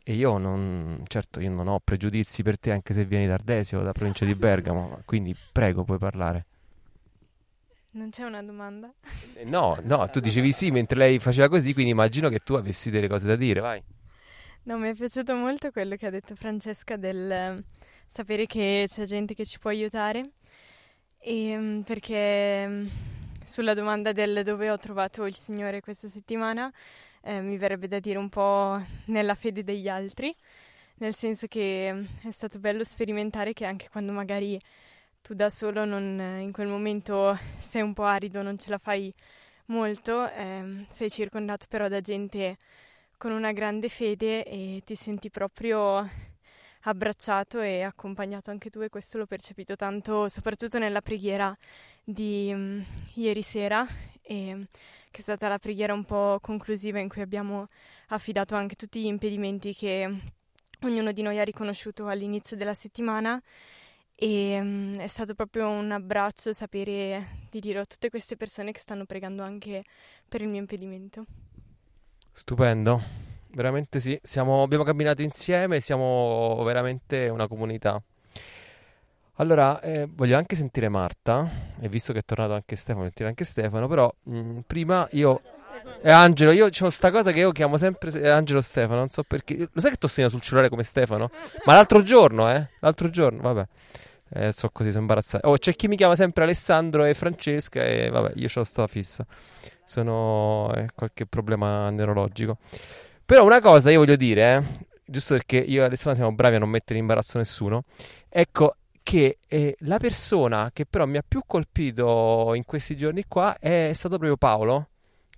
e 0.04 0.14
io 0.14 0.38
non, 0.38 1.04
certo, 1.08 1.40
io 1.40 1.50
non 1.50 1.68
ho 1.68 1.80
pregiudizi 1.82 2.44
per 2.44 2.60
te 2.60 2.72
anche 2.72 2.94
se 2.94 3.06
vieni 3.06 3.28
da 3.28 3.36
Ardesio, 3.36 3.78
dalla 3.78 3.94
provincia 3.94 4.26
di 4.26 4.36
Bergamo, 4.36 5.02
quindi 5.06 5.36
prego, 5.52 5.84
puoi 5.84 5.98
parlare. 5.98 6.46
Non 7.94 8.10
c'è 8.10 8.24
una 8.24 8.42
domanda? 8.42 8.94
Eh, 9.34 9.44
No, 9.44 9.78
no, 9.84 10.10
tu 10.10 10.20
dicevi 10.22 10.52
sì 10.54 10.72
mentre 10.72 10.98
lei 10.98 11.20
faceva 11.20 11.50
così, 11.50 11.74
quindi 11.74 11.92
immagino 11.92 12.30
che 12.30 12.40
tu 12.40 12.54
avessi 12.54 12.90
delle 12.90 13.10
cose 13.10 13.28
da 13.28 13.36
dire, 13.36 13.60
vai. 13.60 13.84
No, 14.64 14.78
mi 14.78 14.90
è 14.90 14.94
piaciuto 14.94 15.36
molto 15.36 15.72
quello 15.72 15.96
che 15.96 16.06
ha 16.06 16.10
detto 16.10 16.36
Francesca 16.36 16.96
del 16.96 17.32
eh, 17.32 17.64
sapere 18.08 18.46
che 18.46 18.86
c'è 18.88 19.04
gente 19.06 19.34
che 19.34 19.46
ci 19.46 19.60
può 19.60 19.72
aiutare. 19.72 20.32
E, 21.20 21.58
mm, 21.58 21.82
perché 21.82 22.68
mm, 22.68 22.88
sulla 23.44 23.74
domanda 23.74 24.14
del 24.14 24.44
dove 24.44 24.70
ho 24.70 24.78
trovato 24.78 25.26
il 25.26 25.36
Signore 25.36 25.82
questa 25.82 26.08
settimana, 26.08 26.72
eh, 27.24 27.42
mi 27.42 27.58
verrebbe 27.58 27.88
da 27.88 28.00
dire 28.00 28.18
un 28.18 28.30
po' 28.30 28.82
nella 29.06 29.36
fede 29.36 29.64
degli 29.64 29.90
altri, 29.90 30.34
nel 30.96 31.14
senso 31.14 31.48
che 31.48 31.90
è 32.22 32.32
stato 32.32 32.58
bello 32.60 32.84
sperimentare 32.86 33.52
che 33.54 33.66
anche 33.66 33.90
quando 33.92 34.12
magari 34.14 34.60
tu 35.22 35.34
da 35.34 35.50
solo 35.50 35.86
non, 35.86 36.20
eh, 36.20 36.42
in 36.42 36.52
quel 36.52 36.68
momento 36.68 37.38
sei 37.60 37.82
un 37.82 37.94
po' 37.94 38.04
arido, 38.04 38.42
non 38.42 38.58
ce 38.58 38.70
la 38.70 38.78
fai 38.78 39.14
molto, 39.68 40.30
ehm, 40.30 40.86
sei 40.90 41.10
circondato 41.10 41.66
però 41.70 41.88
da 41.88 42.02
gente 42.02 42.58
con 43.18 43.32
una 43.32 43.52
grande 43.52 43.88
fede 43.88 44.44
e 44.44 44.82
ti 44.84 44.96
senti 44.96 45.30
proprio 45.30 46.10
abbracciato 46.84 47.62
e 47.62 47.84
accompagnato 47.84 48.50
anche 48.50 48.70
tu 48.70 48.82
e 48.82 48.90
questo 48.90 49.18
l'ho 49.20 49.28
percepito 49.28 49.76
tanto 49.76 50.28
soprattutto 50.30 50.80
nella 50.80 51.02
preghiera 51.02 51.56
di 52.04 52.52
mm, 52.54 52.82
ieri 53.16 53.44
sera 53.44 53.86
e, 54.22 54.68
che 55.12 55.20
è 55.20 55.22
stata 55.22 55.48
la 55.48 55.60
preghiera 55.60 55.94
un 55.94 56.04
po' 56.04 56.40
conclusiva 56.42 57.00
in 57.00 57.10
cui 57.10 57.22
abbiamo 57.22 57.68
affidato 58.08 58.56
anche 58.56 58.76
tutti 58.76 59.02
gli 59.02 59.06
impedimenti 59.06 59.76
che 59.76 60.10
ognuno 60.84 61.12
di 61.12 61.22
noi 61.22 61.40
ha 61.40 61.44
riconosciuto 61.44 62.08
all'inizio 62.08 62.58
della 62.58 62.74
settimana 62.74 63.40
e 64.24 64.62
mm, 64.62 65.00
è 65.00 65.08
stato 65.08 65.34
proprio 65.34 65.68
un 65.68 65.92
abbraccio 65.92 66.54
sapere 66.54 67.48
di 67.50 67.60
dire 67.60 67.80
a 67.80 67.86
tutte 67.86 68.12
queste 68.12 68.38
persone 68.38 68.72
che 68.72 68.78
stanno 68.78 69.06
pregando 69.06 69.42
anche 69.42 69.84
per 70.30 70.42
il 70.42 70.48
mio 70.48 70.60
impedimento. 70.60 71.26
Stupendo, 72.32 73.02
veramente 73.48 74.00
sì, 74.00 74.20
siamo, 74.22 74.62
abbiamo 74.62 74.84
camminato 74.84 75.24
insieme, 75.24 75.80
siamo 75.80 76.62
veramente 76.64 77.30
una 77.30 77.48
comunità. 77.48 78.00
Allora, 79.38 79.82
eh, 79.82 80.08
voglio 80.08 80.38
anche 80.38 80.56
sentire 80.56 80.88
Marta, 80.88 81.50
e 81.80 81.90
visto 81.90 82.14
che 82.14 82.20
è 82.20 82.24
tornato 82.24 82.54
anche 82.54 82.76
Stefano, 82.76 83.06
sentire 83.06 83.30
anche 83.30 83.44
Stefano, 83.44 83.88
però 83.88 84.14
mh, 84.22 84.60
prima 84.68 85.08
io... 85.14 85.42
E 86.00 86.12
Angelo, 86.12 86.52
io 86.52 86.68
ho 86.68 86.90
sta 86.92 87.10
cosa 87.10 87.32
che 87.32 87.40
io 87.40 87.52
chiamo 87.52 87.76
sempre 87.78 88.12
se- 88.12 88.30
Angelo 88.30 88.62
Stefano, 88.62 89.00
non 89.00 89.10
so 89.10 89.24
perché. 89.24 89.68
Lo 89.72 89.82
sai 89.82 89.96
che 89.98 90.08
segno 90.08 90.30
sul 90.30 90.42
cellulare 90.42 90.70
come 90.70 90.84
Stefano? 90.84 91.32
Ma 91.66 91.74
l'altro 91.74 92.04
giorno, 92.04 92.52
eh? 92.52 92.68
L'altro 92.82 93.10
giorno, 93.10 93.42
vabbè. 93.42 93.68
Eh, 94.34 94.52
so 94.54 94.70
così, 94.70 94.90
sono 94.90 95.02
imbarazzato. 95.02 95.48
Oh, 95.48 95.58
c'è 95.58 95.74
chi 95.74 95.88
mi 95.88 95.98
chiama 95.98 96.16
sempre 96.16 96.44
Alessandro 96.44 97.04
e 97.04 97.14
Francesca 97.14 97.84
e 97.84 98.10
vabbè, 98.10 98.34
io 98.36 98.48
ho 98.54 98.64
sta 98.64 98.88
fissa. 98.88 99.26
Sono 99.86 100.74
eh, 100.76 100.88
qualche 100.96 101.26
problema 101.26 101.90
neurologico. 101.90 102.58
Però 103.26 103.44
una 103.44 103.60
cosa 103.60 103.92
io 103.92 104.00
voglio 104.00 104.16
dire, 104.16 104.56
eh, 104.56 104.86
giusto 105.06 105.36
perché 105.36 105.58
io 105.58 105.82
e 105.82 105.86
Alessandro 105.86 106.16
siamo 106.22 106.34
bravi 106.36 106.56
a 106.56 106.60
non 106.60 106.70
mettere 106.70 106.96
in 106.96 107.02
imbarazzo 107.02 107.38
nessuno. 107.38 107.84
Ecco 108.30 108.76
che 109.04 109.40
eh, 109.48 109.76
la 109.80 109.98
persona 109.98 110.70
che 110.72 110.86
però 110.86 111.06
mi 111.06 111.18
ha 111.18 111.24
più 111.28 111.42
colpito 111.46 112.54
in 112.54 112.64
questi 112.66 112.96
giorni 112.96 113.26
qua 113.28 113.58
è 113.60 113.92
stato 113.94 114.18
proprio 114.18 114.38
Paolo, 114.38 114.91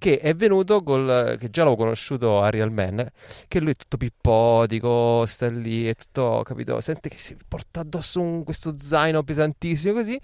che 0.03 0.19
è 0.19 0.35
venuto 0.35 0.81
col, 0.83 1.37
che 1.39 1.49
già 1.49 1.63
l'avevo 1.63 1.81
conosciuto 1.81 2.41
a 2.41 2.49
Real 2.49 2.71
Man, 2.73 3.07
che 3.47 3.59
lui 3.61 3.71
è 3.71 3.75
tutto 3.75 3.95
pippotico, 3.95 5.25
sta 5.25 5.47
lì, 5.49 5.85
è 5.87 5.95
tutto, 5.95 6.41
capito, 6.43 6.81
sente 6.81 7.07
che 7.07 7.17
si 7.17 7.37
porta 7.47 7.79
addosso 7.79 8.19
un- 8.19 8.43
questo 8.43 8.75
zaino 8.77 9.23
pesantissimo 9.23 9.93
così. 9.93 10.19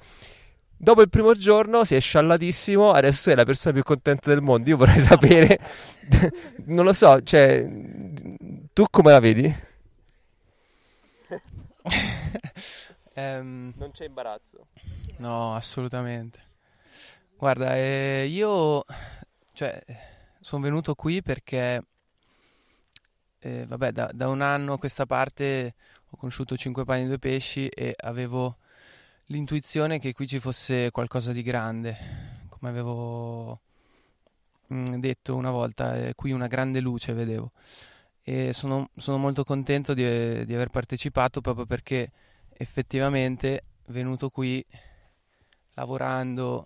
Dopo 0.81 1.01
il 1.01 1.09
primo 1.09 1.33
giorno 1.33 1.83
si 1.85 1.95
è 1.95 1.99
sciallatissimo, 2.01 2.91
adesso 2.91 3.31
è 3.31 3.35
la 3.35 3.45
persona 3.45 3.73
più 3.73 3.83
contenta 3.83 4.29
del 4.29 4.41
mondo. 4.41 4.69
Io 4.69 4.75
vorrei 4.77 4.99
sapere, 4.99 5.59
non 6.67 6.83
lo 6.83 6.91
so, 6.93 7.21
cioè, 7.21 7.65
tu 8.73 8.85
come 8.89 9.11
la 9.11 9.19
vedi? 9.21 9.55
Ehm, 13.15 13.73
Non 13.77 13.91
c'è 13.91 14.05
imbarazzo. 14.05 14.67
no, 15.17 15.55
assolutamente. 15.55 16.39
Guarda, 17.37 17.75
eh, 17.75 18.27
io 18.29 18.83
cioè, 19.59 19.83
sono 20.39 20.61
venuto 20.61 20.95
qui 20.95 21.21
perché, 21.21 21.83
eh, 23.39 23.65
vabbè, 23.65 23.91
da, 23.91 24.09
da 24.13 24.29
un 24.29 24.39
anno 24.39 24.71
a 24.71 24.77
questa 24.77 25.05
parte 25.05 25.75
ho 26.09 26.15
conosciuto 26.15 26.55
Cinque 26.55 26.85
Pani 26.85 27.03
e 27.03 27.07
Due 27.07 27.19
Pesci 27.19 27.67
e 27.67 27.93
avevo 27.97 28.55
l'intuizione 29.25 29.99
che 29.99 30.13
qui 30.13 30.27
ci 30.27 30.39
fosse 30.39 30.91
qualcosa 30.91 31.33
di 31.33 31.43
grande. 31.43 31.97
Come 32.47 32.71
avevo 32.71 33.59
mm, 34.73 34.95
detto 34.95 35.35
una 35.35 35.51
volta, 35.51 35.93
eh, 35.93 36.15
qui 36.15 36.31
una 36.31 36.47
grande 36.47 36.79
luce 36.79 37.11
vedevo. 37.11 37.51
E 38.23 38.53
sono, 38.53 38.91
sono 38.95 39.17
molto 39.17 39.43
contento 39.43 39.93
di, 39.93 40.45
di 40.45 40.53
aver 40.53 40.69
partecipato 40.69 41.41
proprio 41.41 41.65
perché 41.65 42.09
effettivamente 42.53 43.63
venuto 43.87 44.29
qui 44.29 44.63
lavorando 45.73 46.65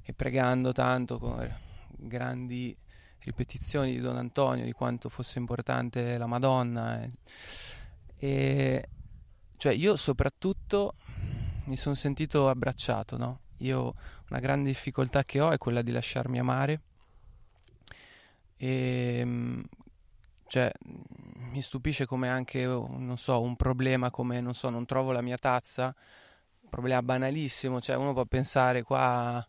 e 0.00 0.14
pregando 0.14 0.72
tanto 0.72 1.18
grandi 2.02 2.76
ripetizioni 3.20 3.92
di 3.92 4.00
Don 4.00 4.16
Antonio 4.16 4.64
di 4.64 4.72
quanto 4.72 5.08
fosse 5.08 5.38
importante 5.38 6.16
la 6.16 6.26
Madonna 6.26 7.02
e, 7.02 7.10
e- 8.16 8.88
cioè 9.56 9.72
io 9.72 9.96
soprattutto 9.96 10.94
mi 11.64 11.76
sono 11.76 11.94
sentito 11.94 12.48
abbracciato, 12.48 13.16
no? 13.18 13.40
Io 13.58 13.94
una 14.30 14.40
grande 14.40 14.70
difficoltà 14.70 15.22
che 15.22 15.40
ho 15.40 15.50
è 15.50 15.58
quella 15.58 15.82
di 15.82 15.90
lasciarmi 15.90 16.38
amare 16.38 16.80
e 18.56 19.22
mm, 19.24 19.60
cioè 20.46 20.72
mi 20.82 21.62
stupisce 21.62 22.06
come 22.06 22.28
anche, 22.28 22.64
non 22.64 23.16
so, 23.16 23.40
un 23.40 23.56
problema 23.56 24.10
come, 24.10 24.40
non 24.40 24.54
so, 24.54 24.68
non 24.68 24.84
trovo 24.84 25.12
la 25.12 25.22
mia 25.22 25.36
tazza, 25.36 25.94
un 26.62 26.68
problema 26.68 27.02
banalissimo, 27.02 27.80
cioè 27.80 27.96
uno 27.96 28.12
può 28.12 28.24
pensare 28.24 28.82
qua 28.82 29.46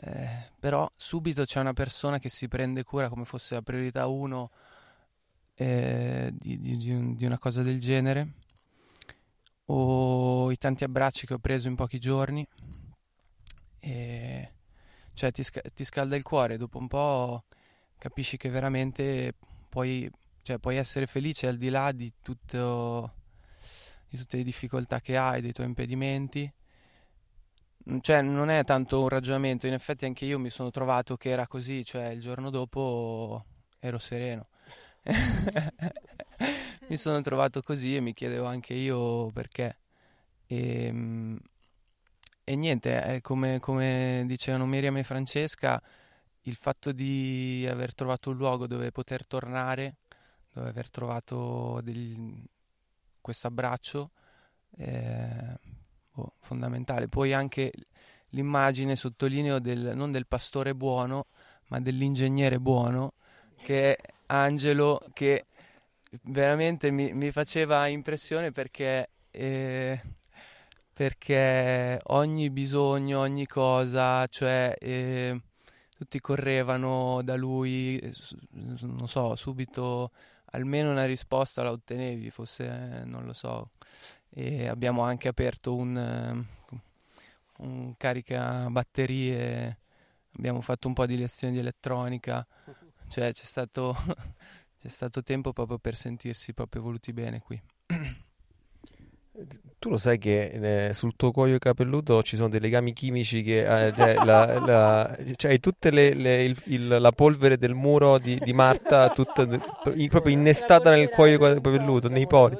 eh, 0.00 0.50
però 0.58 0.88
subito 0.96 1.44
c'è 1.44 1.60
una 1.60 1.72
persona 1.72 2.18
che 2.18 2.28
si 2.30 2.48
prende 2.48 2.84
cura 2.84 3.08
come 3.08 3.24
fosse 3.24 3.54
la 3.54 3.62
priorità 3.62 4.06
uno 4.06 4.50
eh, 5.56 6.30
di, 6.32 6.58
di- 6.58 6.76
di 6.76 6.90
un- 6.92 7.14
di 7.16 7.24
una 7.24 7.38
cosa 7.38 7.62
del 7.62 7.80
genere, 7.80 8.32
o 9.66 10.50
i 10.50 10.56
tanti 10.58 10.82
abbracci 10.84 11.26
che 11.26 11.34
ho 11.34 11.38
preso 11.38 11.68
in 11.68 11.74
pochi 11.76 11.98
giorni, 12.00 12.46
e 13.80 14.52
cioè 15.14 15.32
ti, 15.32 15.42
ti 15.74 15.84
scalda 15.84 16.16
il 16.16 16.22
cuore, 16.22 16.56
dopo 16.56 16.78
un 16.78 16.88
po' 16.88 17.44
capisci 17.98 18.36
che 18.36 18.50
veramente 18.50 19.34
puoi, 19.68 20.10
cioè, 20.42 20.58
puoi 20.58 20.76
essere 20.76 21.06
felice 21.06 21.48
al 21.48 21.56
di 21.56 21.68
là 21.70 21.92
di 21.92 22.12
tutto, 22.22 23.14
di 24.08 24.16
tutte 24.18 24.36
le 24.38 24.42
difficoltà 24.44 25.00
che 25.00 25.16
hai, 25.16 25.40
dei 25.40 25.52
tuoi 25.52 25.66
impedimenti. 25.66 26.50
Cioè, 28.00 28.20
non 28.20 28.50
è 28.50 28.64
tanto 28.64 29.00
un 29.00 29.08
ragionamento, 29.08 29.66
in 29.66 29.72
effetti 29.72 30.04
anche 30.04 30.26
io 30.26 30.38
mi 30.38 30.50
sono 30.50 30.70
trovato 30.70 31.16
che 31.16 31.30
era 31.30 31.46
così, 31.46 31.86
cioè 31.86 32.08
il 32.08 32.20
giorno 32.20 32.50
dopo 32.50 33.46
ero 33.78 33.98
sereno. 33.98 34.48
Mi 36.88 36.96
sono 36.96 37.20
trovato 37.22 37.62
così 37.62 37.96
e 37.96 38.00
mi 38.00 38.12
chiedevo 38.12 38.46
anche 38.46 38.74
io 38.74 39.30
perché. 39.30 39.78
E, 40.46 40.90
mm, 40.92 41.36
e 42.44 42.56
niente, 42.56 43.20
come, 43.22 43.58
come 43.60 44.24
dicevano 44.26 44.66
Miriam 44.66 44.96
e 44.98 45.02
Francesca, 45.02 45.82
il 46.42 46.56
fatto 46.56 46.92
di 46.92 47.66
aver 47.70 47.94
trovato 47.94 48.30
un 48.30 48.36
luogo 48.36 48.66
dove 48.66 48.90
poter 48.92 49.26
tornare, 49.26 49.96
dove 50.52 50.68
aver 50.68 50.90
trovato 50.90 51.82
questo 53.20 53.46
abbraccio 53.46 54.10
è 54.70 55.54
boh, 56.18 56.32
fondamentale. 56.40 57.08
Poi 57.08 57.32
anche 57.32 57.72
l'immagine, 58.30 58.96
sottolineo, 58.96 59.60
del, 59.60 59.92
non 59.94 60.10
del 60.10 60.26
pastore 60.26 60.74
buono, 60.74 61.26
ma 61.68 61.80
dell'ingegnere 61.80 62.58
buono, 62.58 63.12
che 63.56 63.96
è 63.96 64.12
Angelo, 64.26 65.04
che 65.12 65.46
veramente 66.24 66.90
mi, 66.90 67.12
mi 67.12 67.30
faceva 67.30 67.86
impressione 67.86 68.50
perché, 68.50 69.10
eh, 69.30 70.00
perché 70.92 72.00
ogni 72.06 72.50
bisogno, 72.50 73.20
ogni 73.20 73.46
cosa, 73.46 74.26
cioè 74.26 74.74
eh, 74.78 75.40
tutti 75.96 76.20
correvano 76.20 77.22
da 77.22 77.36
lui, 77.36 78.00
non 78.50 79.06
so, 79.08 79.36
subito 79.36 80.10
almeno 80.52 80.90
una 80.90 81.04
risposta 81.04 81.62
la 81.62 81.70
ottenevi, 81.70 82.30
fosse, 82.30 82.64
eh, 82.66 83.04
non 83.04 83.24
lo 83.24 83.32
so. 83.32 83.70
E 84.30 84.68
abbiamo 84.68 85.02
anche 85.02 85.28
aperto 85.28 85.74
un, 85.74 85.96
eh, 85.96 86.76
un 87.58 87.96
caricabatterie, 87.96 89.78
abbiamo 90.36 90.60
fatto 90.60 90.88
un 90.88 90.94
po' 90.94 91.06
di 91.06 91.16
lezioni 91.16 91.54
di 91.54 91.60
elettronica, 91.60 92.46
cioè 93.08 93.32
c'è 93.32 93.44
stato, 93.44 93.96
c'è 94.78 94.88
stato 94.88 95.22
tempo 95.22 95.52
proprio 95.52 95.78
per 95.78 95.96
sentirsi 95.96 96.52
proprio 96.52 96.82
voluti 96.82 97.12
bene 97.12 97.40
qui. 97.40 97.60
Tu 99.80 99.90
lo 99.90 99.96
sai 99.96 100.18
che 100.18 100.88
eh, 100.88 100.92
sul 100.92 101.14
tuo 101.14 101.30
cuoio 101.30 101.56
capelluto 101.58 102.20
ci 102.24 102.34
sono 102.34 102.48
dei 102.48 102.58
legami 102.58 102.92
chimici 102.92 103.42
che 103.42 103.58
eh, 103.86 103.92
cioè, 103.94 104.14
la, 104.24 104.58
la- 104.58 105.16
cioè, 105.36 105.52
hai 105.52 105.60
tutte 105.60 105.92
le, 105.92 106.14
le- 106.14 106.42
il- 106.42 106.60
il- 106.64 106.88
la 106.88 107.12
polvere 107.12 107.56
del 107.58 107.74
muro 107.74 108.18
di, 108.18 108.36
di 108.42 108.52
Marta 108.52 109.08
tutta 109.10 109.46
proprio 109.46 110.32
innestata 110.34 110.90
nel 110.90 111.08
cuoio 111.10 111.38
capelluto, 111.38 112.08
nei 112.08 112.26
pori. 112.26 112.56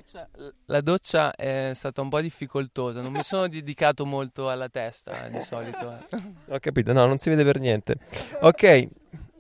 La 0.67 0.81
doccia 0.81 1.35
è 1.35 1.73
stata 1.75 2.01
un 2.03 2.09
po' 2.09 2.21
difficoltosa, 2.21 3.01
non 3.01 3.11
mi 3.11 3.25
sono 3.25 3.49
dedicato 3.49 4.07
molto 4.07 4.49
alla 4.49 4.69
testa 4.69 5.27
eh, 5.27 5.31
di 5.31 5.41
solito. 5.41 5.97
eh. 6.11 6.19
Ho 6.55 6.59
capito, 6.61 6.93
no, 6.93 7.05
non 7.07 7.19
si 7.19 7.31
vede 7.31 7.43
per 7.43 7.59
niente. 7.59 7.97
Ok, 8.43 8.87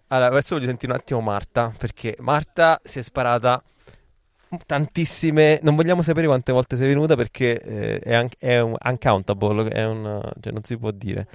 allora 0.08 0.30
adesso 0.30 0.56
voglio 0.56 0.66
sentire 0.66 0.90
un 0.90 0.98
attimo 0.98 1.20
Marta, 1.20 1.72
perché 1.78 2.16
Marta 2.18 2.80
si 2.82 2.98
è 2.98 3.02
sparata 3.02 3.62
tantissime, 4.66 5.58
non 5.62 5.76
vogliamo 5.76 6.02
sapere 6.02 6.26
quante 6.26 6.52
volte 6.52 6.76
sei 6.76 6.88
venuta 6.88 7.16
perché 7.16 7.60
eh, 7.60 7.98
è, 8.00 8.18
un- 8.18 8.28
è 8.38 8.58
un 8.60 8.76
uncountable, 8.82 9.68
è 9.70 9.84
un, 9.86 10.20
cioè 10.40 10.52
non 10.52 10.62
si 10.64 10.76
può 10.76 10.90
dire. 10.90 11.26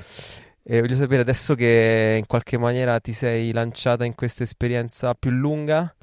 E 0.64 0.80
voglio 0.80 0.96
sapere 0.96 1.22
adesso 1.22 1.56
che 1.56 2.16
in 2.20 2.26
qualche 2.26 2.58
maniera 2.58 3.00
ti 3.00 3.12
sei 3.14 3.52
lanciata 3.52 4.06
in 4.06 4.16
questa 4.16 4.44
esperienza 4.44 5.14
più 5.14 5.32
lunga 5.32 5.94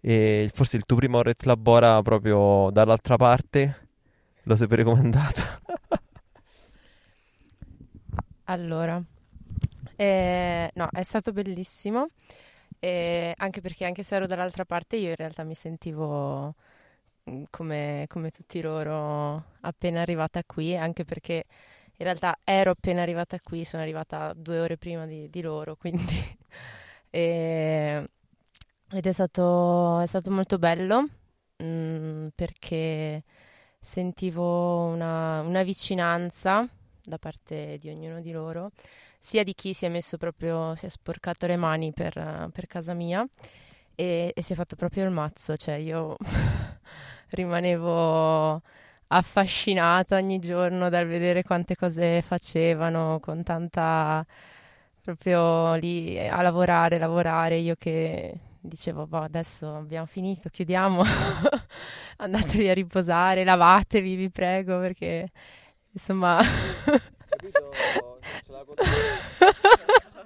e 0.00 0.50
forse 0.54 0.76
il 0.76 0.84
tuo 0.86 0.96
primo 0.96 1.22
Ret 1.22 1.44
Labora 1.44 2.00
proprio 2.02 2.70
dall'altra 2.72 3.16
parte, 3.16 3.88
lo 4.44 4.54
sapere 4.56 4.84
com'è 4.84 4.98
andata. 5.00 5.60
Allora, 8.44 9.02
eh, 9.96 10.70
no, 10.74 10.88
è 10.92 11.02
stato 11.02 11.32
bellissimo, 11.32 12.10
eh, 12.86 13.34
anche 13.36 13.60
perché 13.60 13.84
anche 13.84 14.02
se 14.04 14.14
ero 14.16 14.26
dall'altra 14.26 14.64
parte 14.64 14.96
io 14.96 15.10
in 15.10 15.16
realtà 15.16 15.42
mi 15.44 15.54
sentivo 15.54 16.54
mm, 17.30 17.44
come, 17.50 18.06
come 18.08 18.30
tutti 18.30 18.60
loro 18.60 19.44
appena 19.62 20.00
arrivata 20.02 20.42
qui, 20.44 20.76
anche 20.76 21.04
perché 21.04 21.44
in 21.98 22.04
realtà 22.04 22.38
ero 22.44 22.70
appena 22.72 23.02
arrivata 23.02 23.38
qui, 23.40 23.64
sono 23.64 23.82
arrivata 23.82 24.32
due 24.34 24.60
ore 24.60 24.76
prima 24.76 25.06
di, 25.06 25.28
di 25.30 25.40
loro, 25.42 25.76
quindi... 25.80 26.14
eh, 27.10 28.08
ed 28.90 29.06
è 29.06 29.12
stato, 29.12 30.00
è 30.00 30.06
stato 30.06 30.30
molto 30.30 30.58
bello, 30.58 31.08
mm, 31.62 32.28
perché 32.34 33.24
sentivo 33.80 34.84
una, 34.86 35.40
una 35.40 35.62
vicinanza 35.64 36.68
da 37.02 37.18
parte 37.18 37.78
di 37.78 37.88
ognuno 37.88 38.20
di 38.20 38.32
loro, 38.32 38.70
sia 39.26 39.42
di 39.42 39.54
chi 39.54 39.74
si 39.74 39.84
è 39.84 39.88
messo 39.88 40.18
proprio, 40.18 40.76
si 40.76 40.86
è 40.86 40.88
sporcato 40.88 41.48
le 41.48 41.56
mani 41.56 41.92
per, 41.92 42.16
eh, 42.16 42.48
per 42.52 42.68
casa 42.68 42.94
mia 42.94 43.26
e, 43.96 44.32
e 44.32 44.40
si 44.42 44.52
è 44.52 44.56
fatto 44.56 44.76
proprio 44.76 45.04
il 45.04 45.10
mazzo, 45.10 45.56
cioè 45.56 45.74
io 45.74 46.16
rimanevo 47.30 48.62
affascinata 49.08 50.14
ogni 50.14 50.38
giorno 50.38 50.88
dal 50.88 51.08
vedere 51.08 51.42
quante 51.42 51.74
cose 51.74 52.22
facevano 52.22 53.18
con 53.20 53.42
tanta 53.42 54.24
proprio 55.02 55.74
lì 55.74 56.16
a 56.20 56.40
lavorare, 56.40 56.96
lavorare, 56.98 57.56
io 57.56 57.74
che 57.76 58.32
dicevo, 58.60 59.08
boh, 59.08 59.22
adesso 59.22 59.74
abbiamo 59.74 60.06
finito, 60.06 60.50
chiudiamo, 60.50 61.02
andatevi 62.18 62.68
a 62.68 62.74
riposare, 62.74 63.42
lavatevi, 63.42 64.14
vi 64.14 64.30
prego, 64.30 64.78
perché 64.78 65.30
insomma... 65.90 66.40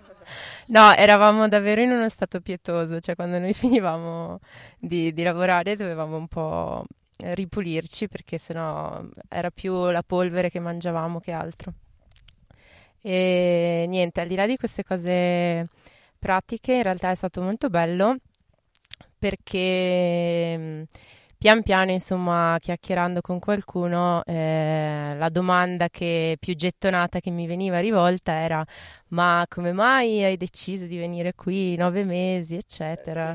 No, 0.70 0.94
eravamo 0.94 1.48
davvero 1.48 1.80
in 1.80 1.90
uno 1.90 2.08
stato 2.08 2.40
pietoso, 2.40 3.00
cioè 3.00 3.16
quando 3.16 3.38
noi 3.38 3.52
finivamo 3.54 4.38
di, 4.78 5.12
di 5.12 5.22
lavorare 5.24 5.74
dovevamo 5.74 6.16
un 6.16 6.28
po' 6.28 6.84
ripulirci 7.16 8.08
perché 8.08 8.38
sennò 8.38 9.02
era 9.28 9.50
più 9.50 9.90
la 9.90 10.02
polvere 10.02 10.48
che 10.50 10.60
mangiavamo 10.60 11.18
che 11.20 11.32
altro. 11.32 11.72
E 13.02 13.86
niente, 13.88 14.20
al 14.20 14.28
di 14.28 14.34
là 14.36 14.46
di 14.46 14.56
queste 14.56 14.84
cose 14.84 15.66
pratiche, 16.18 16.74
in 16.74 16.82
realtà 16.82 17.10
è 17.10 17.14
stato 17.14 17.40
molto 17.42 17.68
bello 17.68 18.16
perché 19.18 20.86
pian 21.40 21.62
piano, 21.62 21.90
insomma, 21.90 22.58
chiacchierando 22.60 23.22
con 23.22 23.38
qualcuno, 23.38 24.22
eh, 24.26 25.14
la 25.16 25.28
domanda 25.30 25.88
che 25.88 26.36
più 26.38 26.54
gettonata 26.54 27.18
che 27.18 27.30
mi 27.30 27.46
veniva 27.46 27.80
rivolta 27.80 28.32
era: 28.32 28.62
Ma 29.08 29.46
come 29.48 29.72
mai 29.72 30.22
hai 30.22 30.36
deciso 30.36 30.84
di 30.84 30.98
venire 30.98 31.32
qui 31.34 31.76
nove 31.76 32.04
mesi, 32.04 32.56
eccetera, 32.56 33.34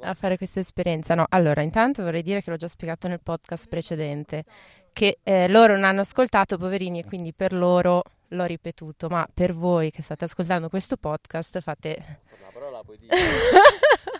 a 0.00 0.14
fare 0.14 0.36
questa 0.36 0.58
esperienza? 0.58 1.14
No, 1.14 1.26
allora, 1.28 1.62
intanto 1.62 2.02
vorrei 2.02 2.22
dire 2.22 2.42
che 2.42 2.50
l'ho 2.50 2.56
già 2.56 2.66
spiegato 2.66 3.06
nel 3.06 3.20
podcast 3.22 3.68
precedente, 3.68 4.42
che 4.92 5.18
eh, 5.22 5.46
loro 5.46 5.74
non 5.74 5.84
hanno 5.84 6.00
ascoltato, 6.00 6.58
poverini, 6.58 6.98
e 6.98 7.04
quindi 7.04 7.32
per 7.32 7.52
loro 7.52 8.02
l'ho 8.30 8.44
ripetuto, 8.46 9.06
ma 9.08 9.24
per 9.32 9.54
voi 9.54 9.92
che 9.92 10.02
state 10.02 10.24
ascoltando 10.24 10.68
questo 10.68 10.96
podcast 10.96 11.60
fate... 11.60 12.22
La 12.40 12.50
parola 12.52 12.82
puoi 12.82 12.98
dire. 12.98 13.14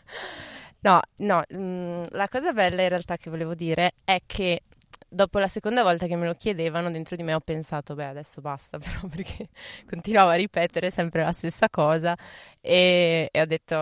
No, 0.81 1.01
no, 1.17 1.43
mm, 1.53 2.05
la 2.11 2.29
cosa 2.29 2.53
bella 2.53 2.83
in 2.83 2.89
realtà 2.89 3.17
che 3.17 3.31
volevo 3.31 3.55
dire 3.55 3.95
è 4.05 4.21
che 4.25 4.61
dopo 5.09 5.39
la 5.39 5.49
seconda 5.49 5.83
volta 5.83 6.07
che 6.07 6.17
me 6.17 6.27
lo 6.27 6.35
chiedevano, 6.35 6.91
dentro 6.91 7.17
di 7.17 7.23
me 7.23 7.35
ho 7.35 7.41
pensato, 7.41 7.95
beh, 7.95 8.07
adesso 8.07 8.41
basta, 8.41 8.79
però 8.79 9.07
perché 9.09 9.49
continuavo 9.89 10.31
a 10.31 10.35
ripetere 10.35 10.91
sempre 10.91 11.23
la 11.23 11.33
stessa 11.33 11.69
cosa 11.71 12.17
e, 12.61 13.29
e 13.31 13.41
ho 13.41 13.47
detto, 13.47 13.75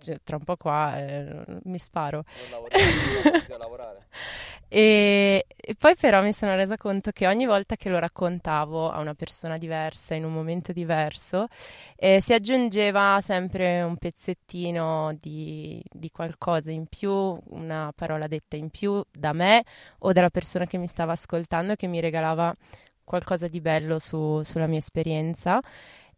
cioè, 0.00 0.16
tra 0.22 0.36
un 0.36 0.44
po' 0.44 0.56
qua 0.56 0.98
eh, 0.98 1.44
mi 1.64 1.78
sparo. 1.78 2.24
E, 4.76 5.46
e 5.54 5.74
poi 5.78 5.94
però 5.94 6.20
mi 6.20 6.32
sono 6.32 6.56
resa 6.56 6.76
conto 6.76 7.12
che 7.12 7.28
ogni 7.28 7.46
volta 7.46 7.76
che 7.76 7.88
lo 7.88 8.00
raccontavo 8.00 8.90
a 8.90 8.98
una 8.98 9.14
persona 9.14 9.56
diversa, 9.56 10.16
in 10.16 10.24
un 10.24 10.32
momento 10.32 10.72
diverso, 10.72 11.46
eh, 11.94 12.20
si 12.20 12.32
aggiungeva 12.32 13.20
sempre 13.22 13.82
un 13.82 13.96
pezzettino 13.96 15.16
di, 15.20 15.80
di 15.88 16.10
qualcosa 16.10 16.72
in 16.72 16.86
più, 16.86 17.12
una 17.50 17.92
parola 17.94 18.26
detta 18.26 18.56
in 18.56 18.70
più 18.70 19.00
da 19.12 19.32
me 19.32 19.62
o 20.00 20.10
dalla 20.10 20.30
persona 20.30 20.66
che 20.66 20.76
mi 20.76 20.88
stava 20.88 21.12
ascoltando 21.12 21.76
che 21.76 21.86
mi 21.86 22.00
regalava 22.00 22.52
qualcosa 23.04 23.46
di 23.46 23.60
bello 23.60 24.00
su- 24.00 24.42
sulla 24.42 24.66
mia 24.66 24.78
esperienza. 24.78 25.60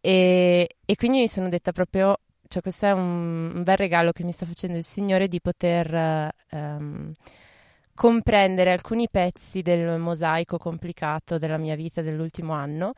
E, 0.01 0.67
e 0.83 0.95
quindi 0.95 1.19
mi 1.19 1.27
sono 1.27 1.47
detta 1.49 1.71
proprio, 1.71 2.21
cioè 2.47 2.63
questo 2.63 2.87
è 2.87 2.91
un, 2.91 3.51
un 3.53 3.63
bel 3.63 3.77
regalo 3.77 4.11
che 4.13 4.23
mi 4.23 4.31
sta 4.31 4.47
facendo 4.47 4.77
il 4.77 4.83
Signore 4.83 5.27
di 5.27 5.39
poter 5.41 6.33
ehm, 6.49 7.11
comprendere 7.97 8.71
alcuni 8.71 9.09
pezzi 9.09 9.63
del 9.63 9.97
mosaico 9.99 10.57
complicato 10.57 11.39
della 11.39 11.57
mia 11.57 11.75
vita 11.75 12.03
dell'ultimo 12.03 12.53
anno. 12.53 12.93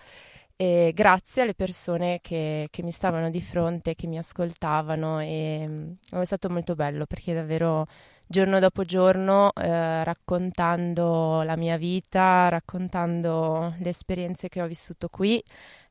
E 0.58 0.92
grazie 0.94 1.44
alle 1.44 1.54
persone 1.54 2.20
che, 2.22 2.68
che 2.70 2.84
mi 2.84 2.92
stavano 2.92 3.30
di 3.30 3.42
fronte, 3.42 3.96
che 3.96 4.08
mi 4.08 4.18
ascoltavano 4.18 5.22
e 5.22 5.66
mm, 5.66 5.92
è 6.10 6.26
stato 6.26 6.50
molto 6.50 6.76
bello 6.76 7.06
perché 7.06 7.34
davvero 7.34 7.88
giorno 8.28 8.60
dopo 8.60 8.84
giorno 8.84 9.54
eh, 9.54 10.04
raccontando 10.04 11.44
la 11.44 11.56
mia 11.56 11.78
vita, 11.78 12.50
raccontando 12.50 13.76
le 13.80 13.90
esperienze 13.90 14.50
che 14.50 14.62
ho 14.62 14.68
vissuto 14.68 15.08
qui, 15.08 15.42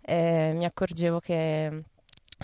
eh, 0.02 0.52
mi 0.54 0.66
accorgevo 0.66 1.18
che 1.18 1.84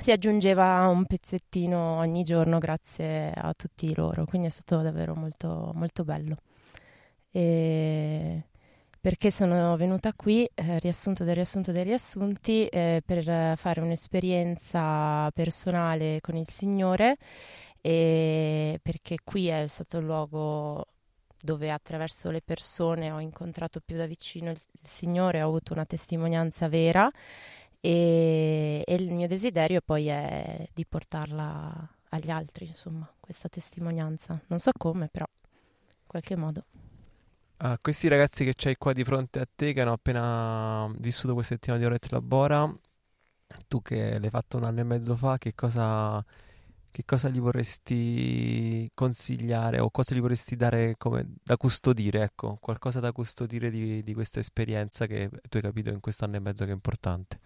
si 0.01 0.11
aggiungeva 0.13 0.87
un 0.89 1.05
pezzettino 1.05 1.99
ogni 1.99 2.23
giorno 2.23 2.59
grazie 2.59 3.33
a 3.35 3.53
tutti 3.55 3.95
loro, 3.95 4.25
quindi 4.25 4.49
è 4.49 4.51
stato 4.51 4.81
davvero 4.81 5.15
molto, 5.15 5.73
molto 5.75 6.05
bello. 6.05 6.39
E 7.37 8.45
perché 9.05 9.31
sono 9.31 9.77
venuta 9.77 10.15
qui, 10.15 10.49
eh, 10.55 10.79
riassunto 10.79 11.25
del 11.25 11.35
riassunto 11.35 11.73
dei 11.73 11.83
riassunti, 11.85 12.67
eh, 12.69 13.03
per 13.05 13.59
fare 13.59 13.81
un'esperienza 13.83 15.31
personale 15.33 16.21
con 16.23 16.37
il 16.37 16.49
Signore, 16.49 17.17
perché 17.83 19.19
qui 19.23 19.49
è 19.49 19.67
stato 19.67 19.99
il 19.99 20.07
luogo 20.07 20.87
dove 21.39 21.71
attraverso 21.71 22.31
le 22.31 22.41
persone 22.41 23.11
ho 23.11 23.21
incontrato 23.21 23.81
più 23.85 23.97
da 23.97 24.07
vicino 24.07 24.51
il, 24.51 24.59
il 24.81 24.89
Signore, 24.89 25.43
ho 25.43 25.49
avuto 25.49 25.75
una 25.75 25.85
testimonianza 25.85 26.69
vera 26.69 27.11
e, 27.79 28.83
e 28.87 28.95
il 28.95 29.13
mio 29.13 29.27
desiderio 29.27 29.83
poi 29.85 30.07
è 30.07 30.67
di 30.73 30.87
portarla 30.87 31.89
agli 32.09 32.31
altri, 32.31 32.69
insomma, 32.69 33.07
questa 33.21 33.51
testimonianza. 33.51 34.41
Non 34.47 34.59
so 34.59 34.71
come, 34.79 35.09
però 35.09 35.27
in 35.29 36.07
qualche 36.07 36.37
modo. 36.37 36.65
A 37.65 37.79
questi 37.81 38.09
ragazzi 38.09 38.45
che 38.45 38.53
c'hai 38.55 38.77
qua 38.77 38.93
di 38.93 39.05
fronte 39.05 39.41
a 39.41 39.47
te, 39.47 39.73
che 39.73 39.81
hanno 39.81 39.95
appena 39.95 40.87
vissuto 40.99 41.33
questa 41.33 41.55
settimana 41.55 41.81
di 41.81 41.87
Orette 41.87 42.09
Labora, 42.11 42.71
tu 43.67 43.81
che 43.81 44.19
l'hai 44.19 44.29
fatto 44.29 44.59
un 44.59 44.65
anno 44.65 44.81
e 44.81 44.85
mezzo 44.85 45.17
fa, 45.17 45.39
che 45.39 45.55
cosa, 45.55 46.23
che 46.91 47.05
cosa 47.07 47.31
gli 47.31 47.41
vorresti 47.41 48.91
consigliare 48.93 49.81
o 49.81 49.89
cosa 49.89 50.15
gli 50.15 50.21
vorresti 50.21 50.57
dare 50.57 50.97
come, 50.99 51.37
da 51.43 51.57
custodire, 51.57 52.25
ecco, 52.25 52.59
qualcosa 52.61 53.01
da 53.01 53.13
custodire 53.13 53.71
di, 53.71 54.03
di 54.03 54.13
questa 54.13 54.41
esperienza 54.41 55.07
che 55.07 55.31
tu 55.49 55.57
hai 55.57 55.63
capito 55.63 55.89
in 55.89 56.01
quest'anno 56.01 56.37
e 56.37 56.41
mezzo 56.41 56.67
che 56.67 56.71
è 56.71 56.75
importante? 56.75 57.41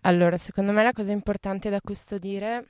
Allora, 0.00 0.36
secondo 0.36 0.72
me 0.72 0.82
la 0.82 0.92
cosa 0.92 1.12
importante 1.12 1.70
da 1.70 1.80
custodire 1.80 2.66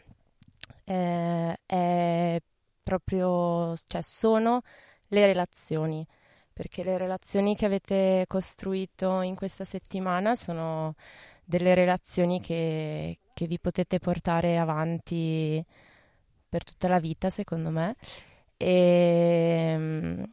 eh, 0.84 1.58
è 1.64 2.42
proprio, 2.82 3.74
cioè 3.86 4.02
sono 4.02 4.60
le 5.08 5.26
relazioni, 5.26 6.06
perché 6.52 6.84
le 6.84 6.98
relazioni 6.98 7.56
che 7.56 7.66
avete 7.66 8.24
costruito 8.28 9.20
in 9.22 9.34
questa 9.34 9.64
settimana 9.64 10.34
sono 10.34 10.94
delle 11.44 11.74
relazioni 11.74 12.40
che, 12.40 13.18
che 13.34 13.46
vi 13.46 13.58
potete 13.58 13.98
portare 13.98 14.56
avanti 14.58 15.64
per 16.48 16.64
tutta 16.64 16.88
la 16.88 17.00
vita, 17.00 17.30
secondo 17.30 17.70
me. 17.70 17.96
E, 18.56 20.26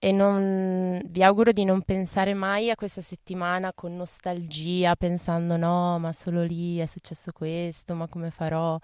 e 0.00 0.12
non, 0.12 1.00
vi 1.06 1.22
auguro 1.24 1.52
di 1.52 1.64
non 1.64 1.82
pensare 1.82 2.32
mai 2.32 2.70
a 2.70 2.76
questa 2.76 3.02
settimana 3.02 3.72
con 3.74 3.96
nostalgia, 3.96 4.94
pensando 4.96 5.56
no, 5.56 5.98
ma 5.98 6.12
solo 6.12 6.44
lì 6.44 6.78
è 6.78 6.86
successo 6.86 7.32
questo, 7.32 7.94
ma 7.94 8.06
come 8.08 8.30
farò, 8.30 8.78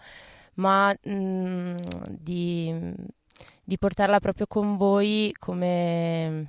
ma 0.55 0.93
mh, 1.03 1.11
mm, 1.11 1.77
di 2.09 2.95
di 3.64 3.78
portarla 3.78 4.20
proprio 4.20 4.47
con 4.47 4.76
voi 4.76 5.35
come, 5.39 6.47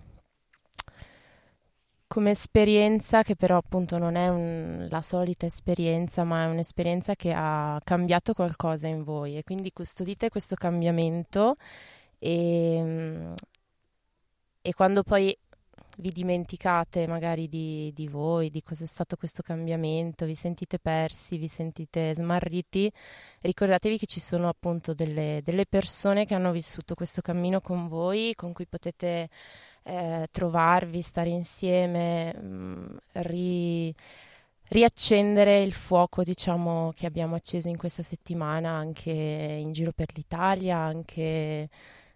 come 2.07 2.31
esperienza 2.31 3.23
che 3.23 3.35
però 3.35 3.57
appunto 3.57 3.97
non 3.97 4.15
è 4.15 4.27
un, 4.27 4.87
la 4.89 5.01
solita 5.01 5.45
esperienza, 5.45 6.23
ma 6.23 6.43
è 6.43 6.47
un'esperienza 6.47 7.15
che 7.15 7.33
ha 7.35 7.79
cambiato 7.83 8.33
qualcosa 8.33 8.87
in 8.87 9.03
voi. 9.03 9.37
E 9.37 9.43
quindi 9.43 9.71
custodite 9.71 10.29
questo 10.29 10.55
cambiamento 10.55 11.55
e, 12.19 13.25
e 14.61 14.73
quando 14.73 15.03
poi 15.03 15.37
vi 15.97 16.11
dimenticate 16.11 17.07
magari 17.07 17.47
di, 17.47 17.91
di, 17.93 18.07
voi, 18.07 18.49
di 18.49 18.61
cosa 18.61 18.83
è 18.83 18.87
stato 18.87 19.15
questo 19.15 19.41
cambiamento, 19.41 20.25
vi 20.25 20.35
sentite 20.35 20.79
persi, 20.79 21.37
vi 21.37 21.47
sentite 21.47 22.13
smarriti, 22.13 22.91
ricordatevi 23.41 23.97
che 23.97 24.05
ci 24.05 24.19
sono 24.19 24.47
appunto 24.47 24.93
delle, 24.93 25.41
delle 25.43 25.65
persone 25.65 26.25
che 26.25 26.33
hanno 26.33 26.51
vissuto 26.51 26.95
questo 26.95 27.21
cammino 27.21 27.61
con 27.61 27.87
voi, 27.87 28.33
con 28.35 28.53
cui 28.53 28.65
potete 28.67 29.29
eh, 29.83 30.27
trovarvi, 30.31 31.01
stare 31.01 31.29
insieme, 31.29 32.33
mh, 32.33 32.45
mm, 32.45 32.85
ri, 33.13 33.95
riaccendere 34.69 35.61
il 35.61 35.73
fuoco, 35.73 36.23
diciamo, 36.23 36.91
che 36.95 37.05
abbiamo 37.05 37.35
acceso 37.35 37.69
in 37.69 37.77
questa 37.77 38.03
settimana 38.03 38.71
anche 38.71 39.11
in 39.11 39.71
giro 39.71 39.91
per 39.93 40.07
l'Italia, 40.15 40.77
anche 40.77 41.69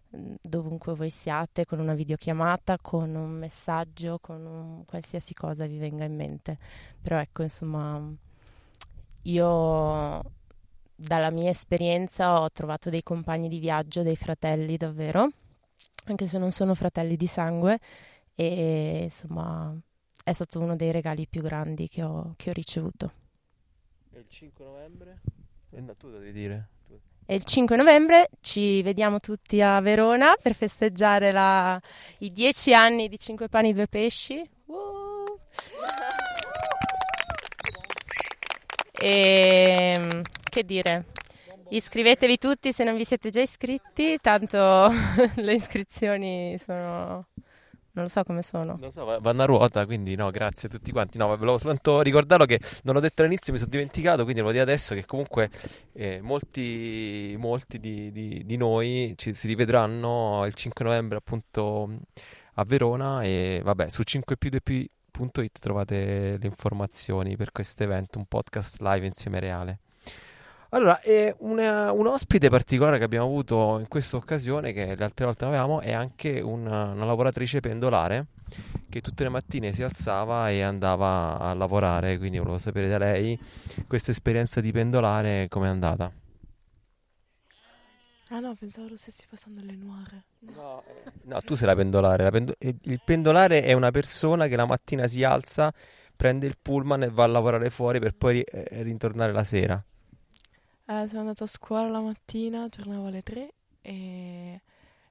dovunque 0.10 0.96
voi 0.96 1.10
siate, 1.10 1.66
con 1.66 1.80
una 1.80 1.94
videochiamata, 1.94 2.78
con 2.82 3.14
un 3.16 3.32
messaggio, 3.32 4.20
con 4.20 4.46
un, 4.46 4.86
qualsiasi 4.86 5.34
cosa 5.34 5.66
vi 5.66 5.78
venga 5.78 6.06
in 6.06 6.16
mente. 6.16 6.58
Però 7.02 7.18
ecco, 7.18 7.44
insomma, 7.44 8.02
io 9.24 10.22
dalla 10.96 11.30
mia 11.32 11.50
esperienza 11.50 12.42
ho 12.42 12.50
trovato 12.52 12.90
dei 12.90 13.04
compagni 13.04 13.48
di 13.48 13.60
viaggio, 13.60 14.04
dei 14.04 14.16
fratelli 14.16 14.78
davvero, 14.78 15.30
anche 16.06 16.28
se 16.28 16.38
non 16.38 16.52
sono 16.52 16.74
fratelli 16.76 17.16
di 17.16 17.28
sangue, 17.28 17.80
e 18.36 19.04
insomma 19.04 19.76
è 20.24 20.34
stato 20.34 20.60
uno 20.60 20.76
dei 20.76 20.92
regali 20.92 21.28
più 21.28 21.42
grandi 21.42 21.88
che 21.88 22.04
ho, 22.04 22.34
che 22.36 22.50
ho 22.50 22.54
ricevuto. 22.54 23.12
E 24.12 24.20
il 24.20 24.28
5 24.28 24.66
novembre? 24.66 25.22
Eh, 25.72 25.82
no, 25.82 25.96
tu 25.96 26.10
devi 26.10 26.32
dire. 26.32 26.68
E 27.32 27.36
il 27.36 27.44
5 27.44 27.76
novembre 27.76 28.28
ci 28.42 28.82
vediamo 28.82 29.20
tutti 29.20 29.62
a 29.62 29.80
Verona 29.82 30.34
per 30.42 30.56
festeggiare 30.56 31.32
la, 31.32 31.80
i 32.22 32.32
dieci 32.32 32.74
anni 32.74 33.08
di 33.08 33.20
Cinque 33.20 33.48
Pani 33.50 33.70
e 33.70 33.74
Due 33.74 33.88
Pesci. 33.88 34.42
Uh. 34.66 35.38
E 39.00 40.22
che 40.44 40.64
dire? 40.64 41.06
Iscrivetevi 41.70 42.40
tutti 42.40 42.74
se 42.74 42.84
non 42.84 42.98
vi 42.98 43.06
siete 43.06 43.30
già 43.30 43.42
iscritti, 43.42 44.18
tanto 44.20 44.58
le 45.36 45.54
iscrizioni 45.54 46.58
sono 46.58 47.28
non 47.92 48.04
lo 48.06 48.08
so 48.08 48.24
come 48.24 48.42
sono. 48.42 48.78
Non 48.80 48.92
so, 48.92 49.06
vanno 49.20 49.42
a 49.42 49.46
ruota, 49.46 49.86
quindi 49.86 50.16
no, 50.16 50.30
grazie 50.32 50.68
a 50.68 50.72
tutti 50.72 50.92
quanti. 50.92 51.18
No, 51.18 51.28
volevo 51.28 51.58
soltanto 51.58 52.02
ricordarlo 52.02 52.46
che 52.46 52.60
non 52.84 52.94
l'ho 52.94 53.02
detto 53.02 53.22
all'inizio, 53.22 53.52
mi 53.52 53.60
sono 53.60 53.72
dimenticato, 53.72 54.24
quindi 54.24 54.42
lo 54.42 54.52
dico 54.52 54.62
adesso 54.62 54.96
che 54.96 55.06
comunque 55.06 55.50
eh, 55.94 56.22
molti, 56.22 57.36
molti 57.38 57.80
di, 57.80 58.12
di, 58.12 58.44
di, 58.46 58.58
noi 58.58 59.14
ci, 59.18 59.34
si 59.34 59.48
rivedranno 59.48 60.46
il 60.46 60.54
5 60.54 60.86
novembre 60.86 61.18
appunto 61.18 61.90
a 62.54 62.64
Verona 62.64 63.24
e 63.24 63.62
vabbè, 63.64 63.90
su 63.90 64.04
5più2p.it 64.06 65.60
trovate 65.60 66.38
le 66.40 66.48
informazioni 66.48 67.36
per 67.36 67.52
questo 67.52 67.84
evento, 67.84 68.20
un 68.20 68.26
podcast 68.26 68.80
live 68.82 69.06
insieme 69.06 69.40
reale. 69.40 69.80
Allora, 70.72 71.00
una, 71.40 71.92
un 71.92 72.06
ospite 72.06 72.50
particolare 72.50 73.00
che 73.00 73.04
abbiamo 73.04 73.26
avuto 73.26 73.80
in 73.80 73.88
questa 73.88 74.18
occasione, 74.18 74.72
che 74.72 74.96
le 74.96 75.04
altre 75.04 75.26
volte 75.26 75.46
non 75.46 75.54
avevamo, 75.56 75.82
è 75.82 75.92
anche 75.92 76.42
una, 76.42 76.92
una 76.92 77.06
lavoratrice 77.06 77.60
pendolare 77.60 78.28
che 78.88 79.02
tutte 79.02 79.24
le 79.24 79.30
mattine 79.30 79.74
si 79.74 79.82
alzava 79.82 80.52
e 80.52 80.62
andava 80.62 81.40
a 81.40 81.54
lavorare, 81.56 82.20
quindi 82.20 82.38
volevo 82.38 82.60
sapere 82.60 82.88
da 82.88 83.00
lei 83.00 83.40
questa 83.88 84.12
esperienza 84.12 84.62
di 84.62 84.72
pendolare 84.72 85.48
come 85.50 85.68
è 85.68 85.70
andata. 85.70 86.12
Ah 88.32 88.40
no, 88.40 88.54
pensavo 88.54 88.90
lo 88.90 88.96
stessi 88.96 89.26
passando 89.28 89.62
alle 89.62 89.76
nuore. 89.76 90.24
No, 90.56 90.84
eh, 90.86 91.12
no, 91.24 91.42
tu 91.42 91.56
sei 91.56 91.66
la 91.66 91.76
pendolare. 91.76 92.24
La 92.24 92.30
pendo- 92.30 92.54
il 92.60 93.02
pendolare 93.04 93.64
è 93.64 93.74
una 93.74 93.90
persona 93.90 94.46
che 94.46 94.56
la 94.56 94.66
mattina 94.66 95.08
si 95.08 95.24
alza, 95.24 95.74
prende 96.16 96.46
il 96.46 96.58
pullman 96.62 97.04
e 97.04 97.10
va 97.10 97.24
a 97.24 97.28
lavorare 97.28 97.72
fuori 97.72 98.00
per 98.00 98.14
poi 98.14 98.34
ri- 98.34 98.42
eh, 98.42 98.84
ritornare 98.84 99.32
la 99.32 99.44
sera. 99.44 99.84
Eh, 100.90 101.08
sono 101.08 101.20
andata 101.20 101.44
a 101.44 101.48
scuola 101.48 101.88
la 101.88 102.00
mattina, 102.00 102.68
tornavo 102.68 103.06
alle 103.06 103.22
3 103.22 103.54
e, 103.80 104.62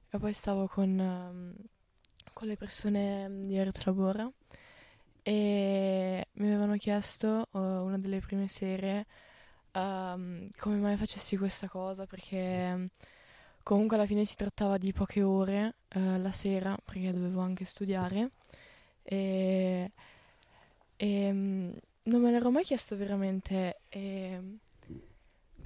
e 0.09 0.17
poi 0.19 0.33
stavo 0.33 0.67
con, 0.67 0.89
um, 0.99 1.53
con 2.33 2.49
le 2.49 2.57
persone 2.57 3.45
di 3.45 3.57
Arte 3.57 3.83
Labora 3.85 4.29
e 5.23 6.27
mi 6.33 6.47
avevano 6.47 6.75
chiesto 6.75 7.47
uh, 7.51 7.59
una 7.59 7.97
delle 7.97 8.19
prime 8.19 8.49
serie 8.49 9.05
um, 9.71 10.49
come 10.57 10.75
mai 10.79 10.97
facessi 10.97 11.37
questa 11.37 11.69
cosa 11.69 12.05
perché 12.05 12.71
um, 12.75 12.89
comunque 13.63 13.95
alla 13.95 14.05
fine 14.05 14.25
si 14.25 14.35
trattava 14.35 14.77
di 14.77 14.91
poche 14.91 15.23
ore 15.23 15.75
uh, 15.95 16.21
la 16.21 16.33
sera 16.33 16.77
perché 16.83 17.13
dovevo 17.13 17.39
anche 17.39 17.63
studiare 17.63 18.31
e, 19.01 19.91
e 20.97 21.31
Non 21.31 22.21
me 22.21 22.31
l'ero 22.31 22.51
mai 22.51 22.65
chiesto 22.65 22.97
veramente. 22.97 23.79
E... 23.87 24.59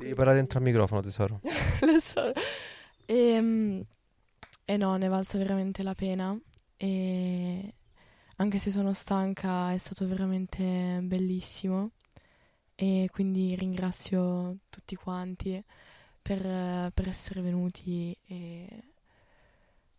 Devi 0.03 0.15
parlare 0.15 0.35
dentro 0.35 0.59
al 0.59 0.65
microfono, 0.65 0.99
tesoro. 0.99 1.39
Lo 1.79 1.99
so. 2.01 2.33
E, 3.05 3.85
e 4.65 4.77
no, 4.77 4.95
ne 4.97 5.05
è 5.05 5.09
valsa 5.09 5.37
veramente 5.37 5.81
la 5.81 5.95
pena. 5.95 6.37
E 6.75 7.73
anche 8.35 8.59
se 8.59 8.69
sono 8.69 8.91
stanca, 8.91 9.71
è 9.71 9.77
stato 9.77 10.05
veramente 10.05 10.99
bellissimo. 11.03 11.91
E 12.75 13.07
quindi 13.13 13.55
ringrazio 13.55 14.57
tutti 14.69 14.95
quanti 14.95 15.63
per, 16.21 16.91
per 16.91 17.07
essere 17.07 17.39
venuti 17.39 18.13
e 18.27 18.67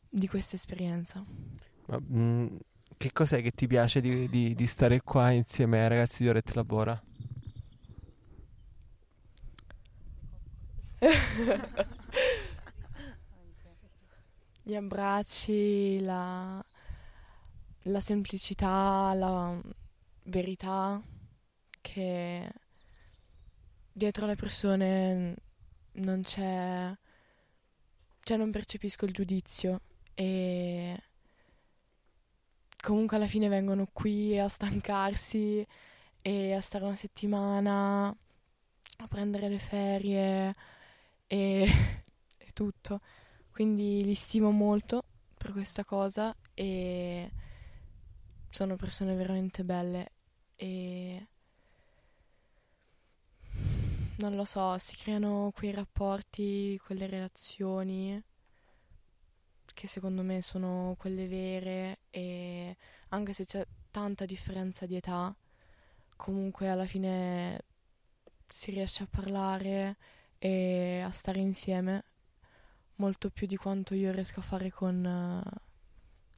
di 0.07 0.29
questa 0.29 0.57
esperienza. 0.57 1.25
Ma, 1.87 1.99
mm, 1.99 2.57
che 2.99 3.11
cos'è 3.11 3.41
che 3.41 3.53
ti 3.53 3.67
piace 3.67 4.03
di, 4.03 4.29
di- 4.29 4.55
di 4.55 4.67
stare 4.67 5.01
qua 5.01 5.31
insieme 5.31 5.81
ai 5.81 5.89
ragazzi 5.89 6.25
di 6.25 6.29
Orette 6.29 6.53
Labora? 6.55 7.01
Gli 14.63 14.75
abbracci, 14.75 16.01
la, 16.01 16.65
la 17.83 18.01
semplicità, 18.01 19.13
la 19.15 19.61
verità 20.25 21.03
che 21.81 22.51
dietro 23.93 24.27
le 24.27 24.37
persone 24.37 25.37
non 25.93 26.23
c'è, 26.23 26.97
cioè 28.21 28.37
non 28.37 28.51
percepisco 28.51 29.05
il 29.05 29.13
giudizio 29.13 29.81
e 30.15 30.99
comunque 32.81 33.17
alla 33.17 33.27
fine 33.27 33.49
vengono 33.49 33.89
qui 33.93 34.39
a 34.39 34.49
stancarsi 34.49 35.67
e 36.23 36.55
a 36.55 36.61
stare 36.61 36.85
una 36.85 36.97
settimana, 36.97 38.09
a 38.09 39.09
prendere 39.09 39.49
le 39.49 39.59
ferie 39.59 40.55
e, 41.27 41.67
e 42.39 42.47
tutto. 42.53 43.01
Quindi 43.51 44.05
li 44.05 44.15
stimo 44.15 44.51
molto 44.51 45.05
per 45.37 45.53
questa 45.53 45.85
cosa 45.85 46.35
e 46.55 47.31
sono 48.51 48.77
persone 48.77 49.15
veramente 49.15 49.65
belle 49.65 50.13
e 50.57 51.27
non 54.17 54.37
lo 54.37 54.45
so, 54.45 54.79
si 54.79 54.97
creano 54.97 55.53
quei 55.55 55.73
rapporti, 55.73 56.79
quelle 56.85 57.07
relazioni 57.07 58.23
che 59.73 59.89
secondo 59.89 60.23
me 60.23 60.41
sono 60.41 60.95
quelle 60.99 61.27
vere 61.27 61.99
e 62.11 62.77
anche 63.09 63.33
se 63.33 63.45
c'è 63.45 63.67
tanta 63.91 64.25
differenza 64.25 64.87
di 64.87 64.97
età, 64.97 65.35
comunque 66.17 66.69
alla 66.69 66.87
fine 66.87 67.65
si 68.47 68.71
riesce 68.71 69.03
a 69.03 69.09
parlare 69.11 69.97
e 70.45 71.01
a 71.03 71.11
stare 71.11 71.39
insieme 71.39 72.05
molto 72.97 73.31
più 73.31 73.47
di 73.47 73.57
quanto 73.57 73.95
io 73.95 74.13
riesco 74.13 74.41
a 74.41 74.43
fare 74.43 74.71
con 74.71 75.03
eh, 75.03 75.51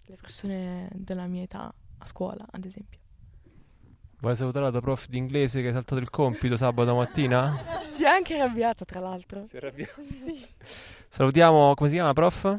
le 0.02 0.16
persone 0.16 0.88
della 0.92 1.26
mia 1.26 1.42
età 1.42 1.74
a 1.98 2.06
scuola, 2.06 2.46
ad 2.48 2.64
esempio. 2.64 3.00
Vuoi 4.20 4.36
salutare 4.36 4.66
la 4.66 4.70
tua 4.70 4.80
prof 4.80 5.08
di 5.08 5.18
inglese 5.18 5.60
che 5.60 5.66
hai 5.66 5.72
saltato 5.72 6.00
il 6.00 6.08
compito 6.08 6.56
sabato 6.56 6.94
mattina? 6.94 7.58
Si 7.96 8.04
è 8.04 8.06
anche 8.06 8.38
arrabbiata, 8.38 8.84
tra 8.84 9.00
l'altro. 9.00 9.44
Si 9.44 9.56
è 9.56 9.58
arrabbiata? 9.58 10.00
Sì. 10.06 10.46
Salutiamo, 11.08 11.74
come 11.74 11.88
si 11.88 11.94
chiama 11.96 12.10
la 12.10 12.14
prof? 12.14 12.58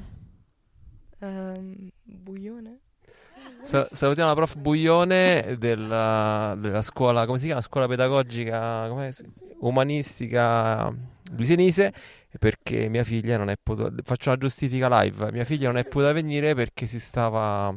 Ehm, 1.20 1.90
buione? 2.04 2.80
Sa- 3.62 3.88
salutiamo 3.90 4.28
la 4.28 4.36
prof 4.36 4.58
Buglione 4.58 5.56
della, 5.58 6.56
della 6.58 6.82
scuola, 6.82 7.26
come 7.26 7.38
si 7.38 7.46
chiama? 7.46 7.62
Scuola 7.62 7.88
pedagogica 7.88 8.92
umanistica 9.60 10.94
Luisenise 11.36 11.94
perché 12.40 12.88
mia 12.90 13.04
figlia 13.04 13.38
non 13.38 13.50
è 13.50 13.56
potuta, 13.62 13.92
faccio 14.04 14.30
una 14.30 14.38
giustifica 14.38 15.02
live, 15.02 15.32
mia 15.32 15.44
figlia 15.44 15.68
non 15.68 15.78
è 15.78 15.84
potuta 15.84 16.12
venire 16.12 16.54
perché 16.54 16.86
si 16.86 17.00
stava 17.00 17.76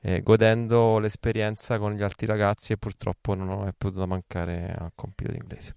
eh, 0.00 0.22
godendo 0.22 0.98
l'esperienza 0.98 1.78
con 1.78 1.92
gli 1.94 2.02
altri 2.02 2.26
ragazzi 2.26 2.72
e 2.72 2.76
purtroppo 2.76 3.34
non 3.34 3.66
è 3.66 3.72
potuta 3.76 4.06
mancare 4.06 4.74
al 4.78 4.92
compito 4.94 5.30
di 5.30 5.38
inglese. 5.40 5.76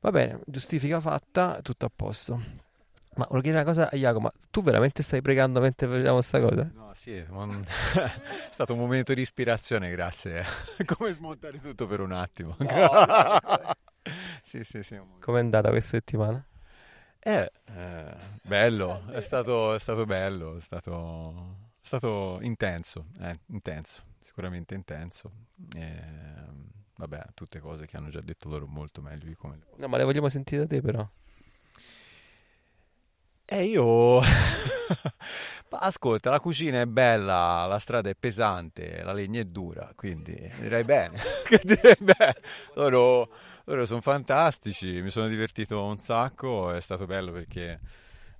Va 0.00 0.10
bene, 0.10 0.40
giustifica 0.46 1.00
fatta, 1.00 1.60
tutto 1.60 1.84
a 1.86 1.90
posto. 1.94 2.68
Ma 3.16 3.24
volevo 3.28 3.42
chiedere 3.42 3.62
una 3.64 3.64
cosa 3.72 3.90
a 3.90 3.96
Jacopo, 3.96 4.20
ma 4.20 4.32
tu 4.50 4.62
veramente 4.62 5.02
stai 5.02 5.20
pregando 5.20 5.60
mentre 5.60 5.88
facciamo 5.88 6.14
questa 6.14 6.40
cosa? 6.40 6.70
No, 6.72 6.92
sì, 6.94 7.22
un- 7.30 7.64
è 7.66 8.48
stato 8.50 8.72
un 8.72 8.78
momento 8.78 9.12
di 9.14 9.20
ispirazione, 9.20 9.90
grazie. 9.90 10.44
Come 10.86 11.12
smontare 11.12 11.60
tutto 11.60 11.86
per 11.86 12.00
un 12.00 12.12
attimo. 12.12 12.56
sì, 14.42 14.62
sì, 14.64 14.82
sì. 14.82 14.98
Com'è 15.20 15.40
andata 15.40 15.70
questa 15.70 15.96
settimana? 15.96 16.44
Eh, 17.18 17.50
eh, 17.66 18.14
bello, 18.42 19.06
è 19.10 19.20
stato, 19.20 19.74
è 19.74 19.78
stato 19.78 20.04
bello, 20.06 20.56
è 20.56 20.60
stato, 20.60 21.56
è 21.82 21.86
stato 21.86 22.38
intenso, 22.42 23.06
eh, 23.20 23.40
intenso, 23.46 24.04
sicuramente 24.18 24.74
intenso. 24.74 25.30
Eh, 25.74 26.02
vabbè, 26.96 27.24
tutte 27.34 27.58
cose 27.60 27.86
che 27.86 27.96
hanno 27.98 28.08
già 28.08 28.20
detto 28.22 28.48
loro 28.48 28.66
molto 28.66 29.02
meglio 29.02 29.26
di 29.26 29.34
come 29.34 29.58
No, 29.76 29.88
ma 29.88 29.96
le 29.98 30.04
vogliamo 30.04 30.28
sentire 30.30 30.62
da 30.62 30.68
te 30.68 30.80
però. 30.80 31.06
Eh, 33.52 33.64
io... 33.64 34.20
Ascolta, 35.72 36.30
la 36.30 36.40
cucina 36.40 36.80
è 36.80 36.86
bella, 36.86 37.66
la 37.66 37.78
strada 37.78 38.08
è 38.10 38.14
pesante, 38.14 39.02
la 39.02 39.12
legna 39.12 39.40
è 39.40 39.44
dura, 39.44 39.92
quindi 39.96 40.34
direi 40.60 40.84
bene. 40.84 41.18
Che 41.46 41.60
direi 41.64 41.96
bene. 41.98 42.34
Loro, 42.74 43.30
loro 43.64 43.86
sono 43.86 44.00
fantastici, 44.00 45.00
mi 45.00 45.10
sono 45.10 45.28
divertito 45.28 45.82
un 45.82 45.98
sacco, 45.98 46.72
è 46.72 46.80
stato 46.80 47.06
bello 47.06 47.32
perché 47.32 47.80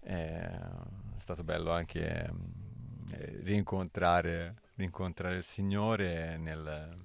eh, 0.00 0.40
è 0.42 1.18
stato 1.18 1.42
bello 1.44 1.72
anche 1.72 2.30
eh, 3.12 3.40
rincontrare, 3.42 4.56
rincontrare 4.76 5.36
il 5.36 5.44
Signore 5.44 6.36
nel- 6.36 6.96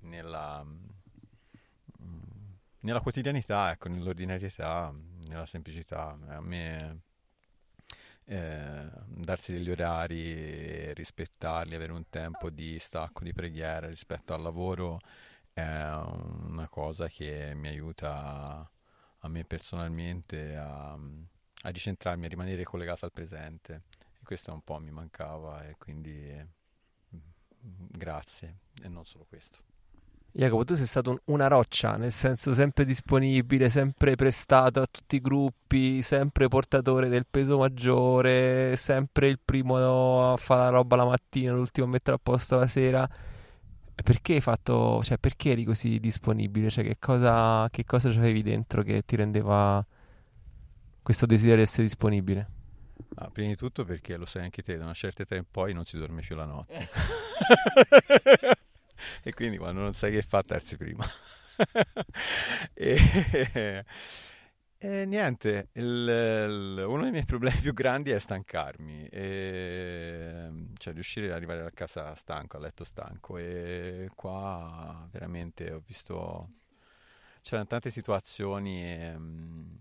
nella, 0.00 0.64
mm, 2.02 2.52
nella 2.80 3.00
quotidianità, 3.00 3.70
ecco, 3.70 3.88
nell'ordinarietà, 3.88 4.92
nella 5.28 5.46
semplicità. 5.46 6.18
A 6.28 6.40
me 6.40 7.00
eh, 8.24 8.90
darsi 9.06 9.52
degli 9.52 9.70
orari, 9.70 10.92
rispettarli, 10.94 11.74
avere 11.74 11.92
un 11.92 12.08
tempo 12.08 12.50
di 12.50 12.78
stacco, 12.78 13.24
di 13.24 13.32
preghiera 13.32 13.88
rispetto 13.88 14.34
al 14.34 14.42
lavoro 14.42 15.00
è 15.52 15.62
una 15.62 16.66
cosa 16.68 17.08
che 17.08 17.52
mi 17.54 17.68
aiuta 17.68 18.70
a 19.18 19.28
me 19.28 19.44
personalmente 19.44 20.56
a, 20.56 20.92
a 20.92 21.68
ricentrarmi, 21.68 22.24
a 22.24 22.28
rimanere 22.28 22.64
collegato 22.64 23.04
al 23.04 23.12
presente. 23.12 23.82
E 24.18 24.24
questo 24.24 24.52
un 24.52 24.62
po' 24.62 24.78
mi 24.78 24.90
mancava 24.90 25.66
e 25.66 25.76
quindi 25.76 26.34
mm, 27.14 27.86
grazie 27.90 28.58
e 28.82 28.88
non 28.88 29.04
solo 29.04 29.24
questo. 29.28 29.71
Jacopo, 30.34 30.64
tu 30.64 30.74
sei 30.74 30.86
stato 30.86 31.10
un- 31.10 31.18
una 31.26 31.46
roccia, 31.46 31.96
nel 31.96 32.10
senso 32.10 32.54
sempre 32.54 32.86
disponibile, 32.86 33.68
sempre 33.68 34.14
prestato 34.16 34.80
a 34.80 34.86
tutti 34.90 35.16
i 35.16 35.20
gruppi, 35.20 36.00
sempre 36.00 36.48
portatore 36.48 37.08
del 37.10 37.26
peso 37.30 37.58
maggiore, 37.58 38.74
sempre 38.76 39.28
il 39.28 39.38
primo 39.44 40.32
a 40.32 40.36
fare 40.38 40.62
la 40.62 40.68
roba 40.70 40.96
la 40.96 41.04
mattina, 41.04 41.52
l'ultimo 41.52 41.86
a 41.86 41.90
mettere 41.90 42.16
a 42.16 42.20
posto 42.22 42.56
la 42.56 42.66
sera. 42.66 43.06
Perché 43.94 44.32
hai 44.34 44.40
fatto, 44.40 45.02
cioè, 45.04 45.18
perché 45.18 45.50
eri 45.50 45.64
così 45.64 46.00
disponibile? 46.00 46.70
Cioè, 46.70 46.82
che 46.82 46.96
cosa, 46.98 47.68
che 47.70 47.84
cosa 47.84 48.10
c'avevi 48.10 48.42
dentro 48.42 48.82
che 48.82 49.02
ti 49.04 49.16
rendeva 49.16 49.84
questo 51.02 51.26
desiderio 51.26 51.58
di 51.58 51.62
essere 51.68 51.82
disponibile? 51.82 52.48
Ah, 53.16 53.28
prima 53.30 53.48
di 53.50 53.56
tutto 53.56 53.84
perché 53.84 54.16
lo 54.16 54.24
sai 54.24 54.44
anche 54.44 54.62
te, 54.62 54.78
da 54.78 54.84
una 54.84 54.94
certa 54.94 55.22
età 55.22 55.36
in 55.36 55.44
poi 55.48 55.74
non 55.74 55.84
si 55.84 55.98
dorme 55.98 56.22
più 56.22 56.34
la 56.34 56.46
notte. 56.46 56.88
e 59.22 59.32
quindi 59.34 59.58
quando 59.58 59.80
non 59.80 59.92
sai 59.94 60.12
che 60.12 60.22
fa, 60.22 60.42
terzi 60.42 60.76
prima. 60.76 61.04
e, 62.74 63.84
e 64.78 65.04
niente, 65.06 65.68
il- 65.74 65.84
il- 65.84 66.84
uno 66.86 67.02
dei 67.02 67.12
miei 67.12 67.24
problemi 67.24 67.58
più 67.60 67.72
grandi 67.72 68.10
è 68.10 68.18
stancarmi, 68.18 69.06
e, 69.08 70.50
cioè 70.76 70.92
riuscire 70.92 71.26
ad 71.28 71.32
arrivare 71.34 71.60
a 71.64 71.70
casa 71.70 72.14
stanco, 72.16 72.56
a 72.56 72.60
letto 72.60 72.82
stanco. 72.84 73.38
E 73.38 74.10
qua 74.14 75.06
veramente 75.12 75.70
ho 75.72 75.82
visto, 75.86 76.48
c'erano 77.42 77.66
tante 77.68 77.90
situazioni. 77.90 78.84
ehm, 78.84 79.78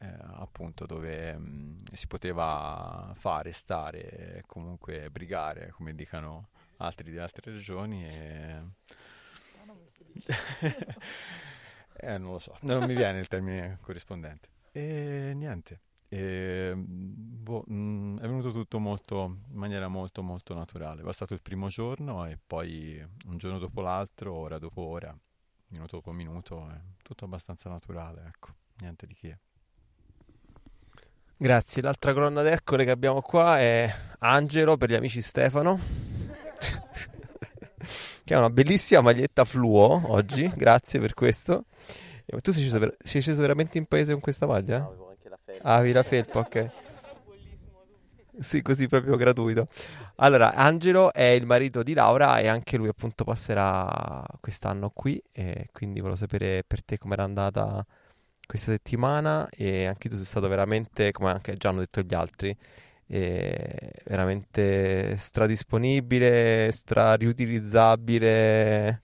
eh, 0.00 0.08
appunto 0.34 0.86
dove 0.86 1.36
mh, 1.38 1.76
si 1.92 2.06
poteva 2.08 3.12
fare, 3.16 3.52
stare, 3.52 4.38
e 4.38 4.42
comunque 4.46 5.10
brigare, 5.10 5.70
come 5.72 5.94
dicano 5.94 6.48
altri 6.82 7.10
di 7.10 7.18
altre 7.18 7.52
regioni. 7.52 8.06
E... 8.06 8.62
Eh, 12.04 12.18
non 12.18 12.32
lo 12.32 12.38
so, 12.40 12.56
non 12.62 12.84
mi 12.84 12.96
viene 12.96 13.20
il 13.20 13.28
termine 13.28 13.78
corrispondente. 13.80 14.48
E 14.72 15.34
niente, 15.36 15.82
e, 16.14 16.74
boh, 16.76 17.64
mh, 17.66 18.18
è 18.18 18.26
venuto 18.26 18.52
tutto 18.52 18.78
molto, 18.78 19.38
in 19.50 19.56
maniera 19.56 19.88
molto 19.88 20.22
molto 20.22 20.52
naturale. 20.52 21.00
È 21.00 21.04
bastato 21.04 21.32
il 21.32 21.40
primo 21.40 21.68
giorno 21.68 22.26
e 22.26 22.38
poi 22.46 23.02
un 23.26 23.38
giorno 23.38 23.58
dopo 23.58 23.80
l'altro, 23.80 24.34
ora 24.34 24.58
dopo 24.58 24.82
ora, 24.82 25.16
minuto 25.68 25.96
dopo 25.96 26.12
minuto, 26.12 26.68
è 26.68 26.78
tutto 27.02 27.24
abbastanza 27.24 27.70
naturale, 27.70 28.24
ecco, 28.26 28.48
niente 28.80 29.06
di 29.06 29.14
che. 29.14 29.38
Grazie. 31.34 31.80
L'altra 31.80 32.12
colonna 32.12 32.42
d'Ercole 32.42 32.84
che 32.84 32.90
abbiamo 32.90 33.22
qua 33.22 33.58
è 33.58 33.90
Angelo 34.18 34.76
per 34.76 34.90
gli 34.90 34.94
amici 34.94 35.22
Stefano. 35.22 36.11
che 38.24 38.34
ha 38.34 38.38
una 38.38 38.50
bellissima 38.50 39.00
maglietta 39.00 39.44
fluo 39.44 40.00
oggi. 40.12 40.50
Grazie 40.54 41.00
per 41.00 41.14
questo. 41.14 41.64
Eh, 42.24 42.40
Tu 42.40 42.52
sei 42.52 42.62
sceso, 42.62 42.78
ver- 42.78 42.96
sei 42.98 43.20
sceso 43.20 43.40
veramente 43.40 43.78
in 43.78 43.86
paese 43.86 44.12
con 44.12 44.20
questa 44.20 44.46
maglia? 44.46 44.78
No, 44.78 44.86
avevo 44.88 45.08
anche 45.10 45.28
la 45.28 45.38
felpa. 45.42 45.64
Ah, 45.68 45.74
avevi 45.74 45.92
la 45.92 46.02
felpa, 46.02 46.38
ok. 46.38 46.70
Sì, 48.38 48.62
così 48.62 48.86
proprio 48.88 49.16
gratuito. 49.16 49.66
Allora, 50.16 50.54
Angelo 50.54 51.12
è 51.12 51.24
il 51.24 51.44
marito 51.44 51.82
di 51.82 51.92
Laura 51.92 52.38
e 52.38 52.48
anche 52.48 52.78
lui 52.78 52.88
appunto 52.88 53.24
passerà 53.24 54.24
quest'anno 54.40 54.90
qui 54.90 55.22
e 55.30 55.68
quindi 55.70 56.00
volevo 56.00 56.16
sapere 56.16 56.64
per 56.66 56.82
te 56.82 56.96
com'era 56.96 57.24
andata 57.24 57.84
questa 58.46 58.72
settimana 58.72 59.48
e 59.50 59.84
anche 59.84 60.08
tu 60.08 60.16
sei 60.16 60.24
stato 60.24 60.48
veramente, 60.48 61.12
come 61.12 61.30
anche 61.30 61.56
già 61.58 61.68
hanno 61.68 61.80
detto 61.80 62.00
gli 62.00 62.14
altri, 62.14 62.56
veramente 63.18 65.16
stradisponibile, 65.16 66.70
stra 66.72 67.14
riutilizzabile, 67.14 69.02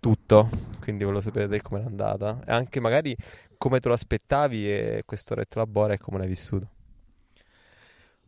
tutto. 0.00 0.48
Quindi 0.80 1.04
volevo 1.04 1.22
sapere 1.22 1.48
te 1.48 1.62
com'era 1.62 1.86
andata 1.86 2.42
e 2.46 2.52
anche 2.52 2.80
magari 2.80 3.16
come 3.56 3.80
te 3.80 3.88
lo 3.88 3.94
aspettavi 3.94 4.68
e 4.68 5.02
questo 5.06 5.34
Ret 5.34 5.54
Labora 5.54 5.94
e 5.94 5.98
come 5.98 6.18
l'hai 6.18 6.28
vissuto. 6.28 6.68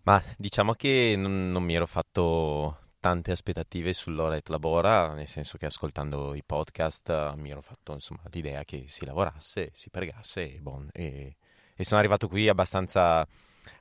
Ma 0.02 0.22
diciamo 0.36 0.72
che 0.72 1.14
non, 1.16 1.50
non 1.50 1.64
mi 1.64 1.74
ero 1.74 1.86
fatto 1.86 2.78
tante 3.06 3.30
aspettative 3.30 3.92
sull'ora 3.92 4.34
et 4.34 4.48
labora, 4.48 5.14
nel 5.14 5.28
senso 5.28 5.58
che 5.58 5.66
ascoltando 5.66 6.34
i 6.34 6.42
podcast 6.44 7.08
eh, 7.08 7.32
mi 7.36 7.50
ero 7.50 7.60
fatto 7.60 7.92
insomma 7.92 8.22
l'idea 8.32 8.64
che 8.64 8.86
si 8.88 9.04
lavorasse, 9.04 9.70
si 9.72 9.90
pregasse 9.90 10.54
e, 10.54 10.58
bon, 10.60 10.88
e, 10.92 11.36
e 11.76 11.84
sono 11.84 12.00
arrivato 12.00 12.26
qui 12.26 12.48
abbastanza, 12.48 13.24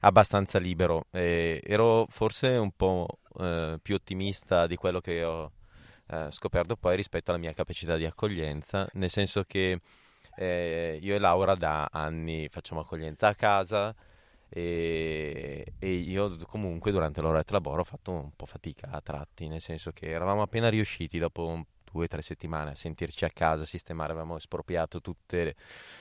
abbastanza 0.02 0.60
libero. 0.60 1.08
E 1.12 1.62
ero 1.66 2.06
forse 2.10 2.50
un 2.50 2.72
po' 2.72 3.20
eh, 3.40 3.80
più 3.82 3.96
ottimista 3.96 4.68
di 4.68 4.76
quello 4.76 5.02
che 5.02 5.24
ho 5.24 5.52
eh, 6.08 6.28
scoperto 6.32 6.76
poi 6.76 6.96
rispetto 6.96 7.32
alla 7.32 7.40
mia 7.40 7.54
capacità 7.54 7.96
di 7.96 8.06
accoglienza, 8.06 8.88
nel 8.94 9.10
senso 9.10 9.44
che 9.44 9.80
eh, 10.38 11.00
io 11.02 11.16
e 11.16 11.20
Laura 11.20 11.56
da 11.56 11.90
anni 11.92 12.48
facciamo 12.50 12.82
accoglienza 12.82 13.28
a 13.30 13.36
casa 13.36 13.96
e, 14.50 15.74
e 15.80 15.92
io 15.94 16.38
comunque 16.48 16.92
durante 16.92 17.22
l'ora 17.22 17.42
di 17.42 17.52
lavoro 17.52 17.82
ho 17.82 17.84
fatto 17.84 18.12
un 18.12 18.32
po' 18.36 18.46
fatica 18.46 18.90
a 18.92 19.02
tratti, 19.02 19.48
nel 19.48 19.62
senso 19.62 19.92
che 19.92 20.10
eravamo 20.10 20.42
appena 20.42 20.70
riusciti 20.70 21.18
dopo 21.20 21.46
un- 21.48 21.64
due 21.96 22.06
o 22.06 22.08
tre 22.08 22.22
settimane 22.22 22.72
a 22.72 22.76
sentirci 22.76 23.24
a 23.24 23.30
casa, 23.34 23.64
sistemare, 23.66 24.12
avevamo 24.12 24.36
espropriato 24.36 25.00
tutte- 25.00 25.56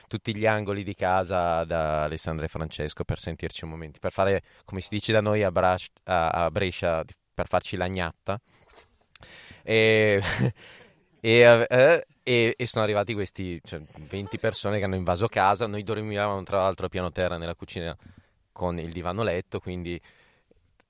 tutti 0.07 0.35
gli 0.35 0.45
angoli 0.45 0.83
di 0.83 0.93
casa 0.93 1.63
da 1.63 2.03
Alessandra 2.03 2.45
e 2.45 2.49
Francesco 2.49 3.05
per 3.05 3.17
sentirci 3.17 3.63
un 3.63 3.69
momento, 3.69 3.99
per 3.99 4.11
fare, 4.11 4.43
come 4.65 4.81
si 4.81 4.89
dice 4.91 5.13
da 5.13 5.21
noi 5.21 5.43
a, 5.43 5.51
Bras- 5.51 5.87
a- 6.03 6.29
a 6.29 6.51
Brescia, 6.51 7.03
per 7.33 7.47
farci 7.47 7.77
la 7.77 7.87
gnatta. 7.87 8.39
E, 9.63 10.21
e, 11.21 11.65
eh, 11.69 12.05
e- 12.23 12.53
e 12.57 12.67
sono 12.67 12.83
arrivati 12.83 13.13
questi 13.13 13.59
cioè, 13.63 13.81
20 13.97 14.37
persone 14.37 14.77
che 14.79 14.83
hanno 14.83 14.95
invaso 14.95 15.27
casa. 15.27 15.65
Noi 15.65 15.83
dormivamo 15.83 16.43
tra 16.43 16.61
l'altro 16.61 16.87
a 16.87 16.89
piano 16.89 17.11
terra 17.11 17.37
nella 17.37 17.55
cucina 17.55 17.95
con 18.51 18.79
il 18.79 18.91
divano 18.91 19.23
letto, 19.23 19.59
quindi 19.59 19.99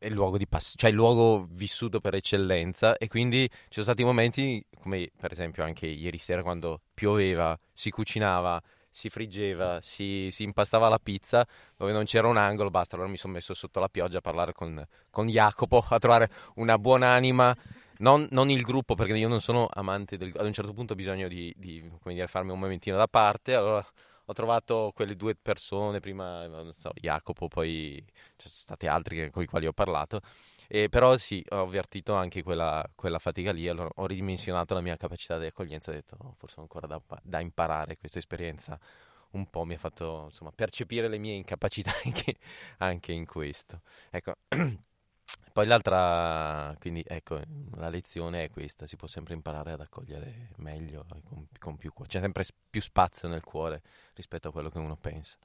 è 0.06 0.08
il 0.08 0.14
luogo, 0.14 0.38
di 0.38 0.48
pass- 0.48 0.76
cioè 0.78 0.92
il 0.92 0.96
luogo 0.96 1.48
vissuto 1.50 2.00
per 2.00 2.14
eccellenza. 2.14 2.96
E 2.98 3.08
quindi 3.08 3.48
ci 3.50 3.82
sono 3.82 3.86
stati 3.86 4.04
momenti, 4.04 4.64
come 4.80 5.10
per 5.18 5.32
esempio 5.32 5.64
anche 5.64 5.88
ieri 5.88 6.20
sera 6.20 6.44
quando 6.44 6.82
pioveva, 6.94 7.58
si 7.74 7.90
cucinava. 7.90 8.62
Si 8.92 9.10
friggeva, 9.10 9.82
si, 9.82 10.30
si 10.32 10.44
impastava 10.44 10.88
la 10.88 11.00
pizza 11.00 11.46
dove 11.76 11.92
non 11.92 12.06
c'era 12.06 12.28
un 12.30 12.38
angolo, 12.38 12.70
basta. 12.70 12.96
Allora 12.96 13.10
mi 13.10 13.18
sono 13.18 13.34
messo 13.34 13.54
sotto 13.54 13.82
la 13.82 13.90
pioggia 13.90 14.20
a 14.20 14.22
parlare 14.22 14.54
con, 14.54 14.82
con 15.10 15.28
Jacopo, 15.28 15.84
a 15.90 16.00
trovare 16.00 16.30
una 16.56 16.78
buona 16.78 17.10
anima 17.10 17.54
non, 17.98 18.26
non 18.32 18.50
il 18.50 18.62
gruppo, 18.62 18.96
perché 18.96 19.18
io 19.18 19.28
non 19.28 19.42
sono 19.42 19.68
amante 19.70 20.16
del 20.16 20.32
ad 20.38 20.46
un 20.46 20.54
certo 20.54 20.72
punto 20.72 20.94
ho 20.94 20.96
bisogno 20.96 21.28
di, 21.28 21.54
di, 21.58 21.92
dire, 22.04 22.28
farmi 22.28 22.52
un 22.52 22.60
momentino 22.60 22.96
da 22.96 23.08
parte. 23.08 23.54
Allora 23.54 23.86
ho 24.26 24.34
trovato 24.34 24.92
quelle 24.94 25.16
due 25.16 25.36
persone, 25.36 26.00
prima 26.00 26.48
non 26.48 26.74
so, 26.74 26.92
Jacopo, 26.96 27.48
poi 27.48 28.04
ci 28.36 28.48
sono 28.50 28.54
stati 28.78 28.88
altri 28.88 29.30
con 29.32 29.44
i 29.44 29.46
quali 29.46 29.68
ho 29.68 29.74
parlato. 29.74 30.22
E 30.68 30.90
però 30.90 31.16
sì, 31.18 31.44
ho 31.50 31.62
avvertito 31.62 32.14
anche 32.14 32.42
quella, 32.44 32.84
quella 32.96 33.20
fatica 33.20 33.52
lì, 33.52 33.68
allora 33.68 33.90
ho 33.96 34.06
ridimensionato 34.08 34.74
la 34.74 34.82
mia 34.82 34.98
capacità 34.98 35.38
di 35.38 35.46
accoglienza, 35.46 35.92
ho 35.92 35.94
detto 35.94 36.18
"Oh, 36.20 36.34
forse 36.38 36.60
ho 36.60 36.62
ancora 36.64 36.88
da, 36.88 37.02
da 37.22 37.40
imparare 37.40 37.98
questa 37.98 38.18
esperienza. 38.20 38.80
Un 39.32 39.50
po' 39.50 39.66
mi 39.66 39.74
ha 39.76 39.78
fatto 39.78 40.24
insomma 40.26 40.52
percepire 40.52 41.08
le 41.10 41.18
mie 41.18 41.34
incapacità 41.36 41.92
anche, 42.06 42.36
anche 42.80 43.12
in 43.12 43.26
questo. 43.26 43.82
Ecco. 44.12 44.36
Poi 45.56 45.66
l'altra, 45.68 46.76
quindi 46.80 47.02
ecco, 47.08 47.40
la 47.78 47.88
lezione 47.88 48.44
è 48.44 48.50
questa, 48.50 48.86
si 48.86 48.98
può 48.98 49.08
sempre 49.08 49.36
imparare 49.36 49.72
ad 49.72 49.80
accogliere 49.80 50.50
meglio, 50.58 51.06
con, 51.24 51.48
con 51.58 51.78
più 51.78 51.94
cuore, 51.94 52.12
c'è 52.12 52.20
sempre 52.20 52.44
più 52.70 52.82
spazio 52.82 53.30
nel 53.30 53.42
cuore 53.42 53.82
rispetto 54.16 54.50
a 54.50 54.52
quello 54.52 54.70
che 54.70 54.80
uno 54.80 54.98
pensa. 54.98 55.38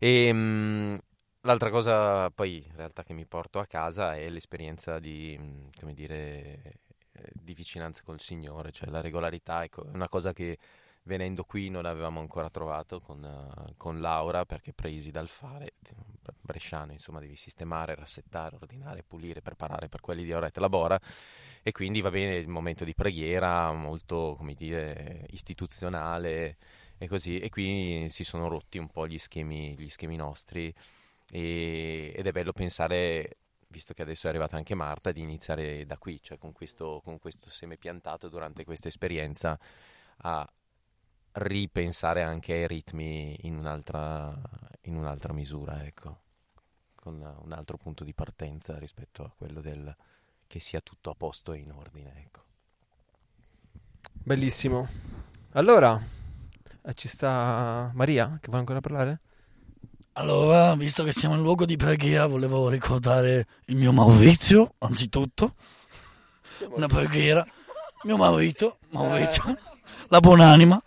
E 0.00 0.32
mm, 0.32 0.96
l'altra 1.42 1.70
cosa 1.70 2.28
poi 2.32 2.64
in 2.66 2.74
realtà 2.74 3.04
che 3.04 3.12
mi 3.12 3.24
porto 3.24 3.60
a 3.60 3.66
casa 3.66 4.16
è 4.16 4.28
l'esperienza 4.28 4.98
di, 4.98 5.38
come 5.78 5.94
dire, 5.94 6.80
eh, 7.12 7.30
di 7.32 7.54
vicinanza 7.54 8.02
col 8.04 8.18
Signore, 8.20 8.72
cioè 8.72 8.90
la 8.90 9.00
regolarità, 9.00 9.62
ecco, 9.62 9.84
è 9.84 9.90
una 9.94 10.08
cosa 10.08 10.32
che 10.32 10.58
venendo 11.06 11.44
qui 11.44 11.70
non 11.70 11.86
avevamo 11.86 12.20
ancora 12.20 12.50
trovato 12.50 13.00
con, 13.00 13.24
eh, 13.24 13.74
con 13.76 14.00
Laura 14.00 14.44
perché 14.44 14.72
presi 14.72 15.10
dal 15.10 15.28
fare, 15.28 15.74
bresciano, 16.40 16.92
insomma, 16.92 17.20
devi 17.20 17.36
sistemare, 17.36 17.94
rassettare, 17.94 18.56
ordinare, 18.56 19.02
pulire, 19.02 19.40
preparare 19.40 19.88
per 19.88 20.00
quelli 20.00 20.24
di 20.24 20.32
Orette 20.32 20.60
Labora. 20.60 21.00
E 21.62 21.72
quindi 21.72 22.00
va 22.00 22.10
bene 22.10 22.36
il 22.36 22.48
momento 22.48 22.84
di 22.84 22.94
preghiera 22.94 23.72
molto, 23.72 24.34
come 24.36 24.54
dire, 24.54 25.26
istituzionale 25.30 26.58
e 26.98 27.08
così. 27.08 27.38
E 27.38 27.48
qui 27.50 28.06
si 28.10 28.24
sono 28.24 28.48
rotti 28.48 28.78
un 28.78 28.88
po' 28.88 29.06
gli 29.06 29.18
schemi, 29.18 29.74
gli 29.76 29.88
schemi 29.88 30.16
nostri. 30.16 30.72
E- 31.30 32.12
ed 32.14 32.26
è 32.26 32.30
bello 32.32 32.52
pensare 32.52 33.38
visto 33.68 33.92
che 33.94 34.02
adesso 34.02 34.26
è 34.26 34.30
arrivata 34.30 34.56
anche 34.56 34.74
Marta, 34.74 35.12
di 35.12 35.20
iniziare 35.20 35.84
da 35.84 35.98
qui, 35.98 36.20
cioè 36.22 36.38
con 36.38 36.52
questo, 36.52 37.00
con 37.04 37.18
questo 37.18 37.50
seme 37.50 37.76
piantato 37.76 38.28
durante 38.28 38.64
questa 38.64 38.88
esperienza 38.88 39.58
a 40.18 40.48
ripensare 41.36 42.22
anche 42.22 42.52
ai 42.52 42.66
ritmi 42.66 43.36
in 43.46 43.56
un'altra, 43.56 44.34
in 44.82 44.96
un'altra 44.96 45.32
misura, 45.32 45.84
ecco, 45.84 46.20
con 46.94 47.14
un 47.14 47.52
altro 47.52 47.76
punto 47.76 48.04
di 48.04 48.14
partenza 48.14 48.78
rispetto 48.78 49.24
a 49.24 49.32
quello 49.36 49.60
del 49.60 49.94
che 50.46 50.60
sia 50.60 50.80
tutto 50.80 51.10
a 51.10 51.14
posto 51.14 51.52
e 51.52 51.58
in 51.58 51.72
ordine, 51.72 52.12
ecco. 52.24 52.44
Bellissimo. 54.12 54.88
Allora, 55.52 56.00
eh, 56.82 56.94
ci 56.94 57.08
sta 57.08 57.90
Maria 57.94 58.38
che 58.40 58.46
vuole 58.46 58.60
ancora 58.60 58.80
parlare? 58.80 59.20
Allora, 60.12 60.74
visto 60.76 61.04
che 61.04 61.12
siamo 61.12 61.34
in 61.34 61.42
luogo 61.42 61.66
di 61.66 61.76
preghiera, 61.76 62.26
volevo 62.26 62.68
ricordare 62.68 63.46
il 63.66 63.76
mio 63.76 63.92
Maurizio, 63.92 64.74
anzitutto. 64.78 65.54
Una 66.70 66.86
preghiera. 66.86 67.46
Mio 68.04 68.16
marito, 68.16 68.78
Maurizio, 68.90 69.58
la 70.08 70.20
buonanima. 70.20 70.80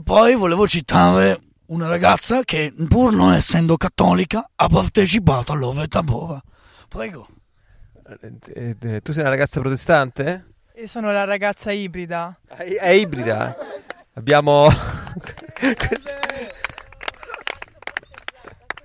E 0.00 0.02
poi 0.02 0.34
volevo 0.34 0.66
citare 0.66 1.38
una 1.66 1.86
ragazza 1.86 2.42
che, 2.42 2.72
pur 2.88 3.12
non 3.12 3.34
essendo 3.34 3.76
cattolica, 3.76 4.48
ha 4.56 4.66
partecipato 4.66 5.52
all'Ove 5.52 5.88
Tabora. 5.88 6.42
Prego. 6.88 7.28
Eh, 8.54 8.76
eh, 8.80 9.00
tu 9.02 9.12
sei 9.12 9.20
una 9.20 9.28
ragazza 9.30 9.60
protestante? 9.60 10.46
Io 10.76 10.86
sono 10.86 11.12
la 11.12 11.24
ragazza 11.24 11.70
ibrida. 11.70 12.34
È, 12.48 12.62
è 12.64 12.88
ibrida. 12.92 13.54
Abbiamo 14.14 14.68
questa- 15.76 16.18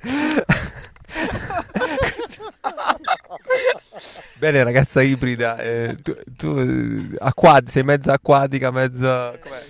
Bene, 4.37 4.63
ragazza 4.63 5.01
ibrida. 5.01 5.57
eh, 5.57 5.95
tu, 6.01 6.15
tu, 6.35 6.57
eh, 6.59 7.15
acqua- 7.19 7.61
sei 7.65 7.83
mezza 7.83 8.13
acquatica, 8.13 8.71
mezza. 8.71 9.31
com'è? 9.39 9.63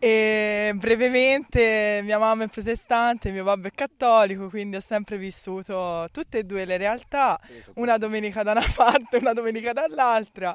E 0.00 0.72
brevemente 0.76 2.00
mia 2.04 2.18
mamma 2.18 2.44
è 2.44 2.48
protestante, 2.48 3.32
mio 3.32 3.42
babbo 3.42 3.66
è 3.66 3.72
cattolico, 3.72 4.48
quindi 4.48 4.76
ho 4.76 4.80
sempre 4.80 5.18
vissuto 5.18 6.08
tutte 6.12 6.38
e 6.38 6.44
due 6.44 6.64
le 6.64 6.76
realtà, 6.76 7.38
una 7.74 7.98
domenica 7.98 8.44
da 8.44 8.52
una 8.52 8.62
parte, 8.74 9.16
una 9.16 9.32
domenica 9.32 9.72
dall'altra. 9.72 10.54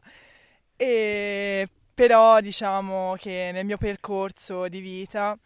E 0.77 1.67
però 1.93 2.39
diciamo 2.39 3.15
che 3.19 3.49
nel 3.53 3.65
mio 3.65 3.77
percorso 3.77 4.69
di 4.69 4.79
vita 4.79 5.37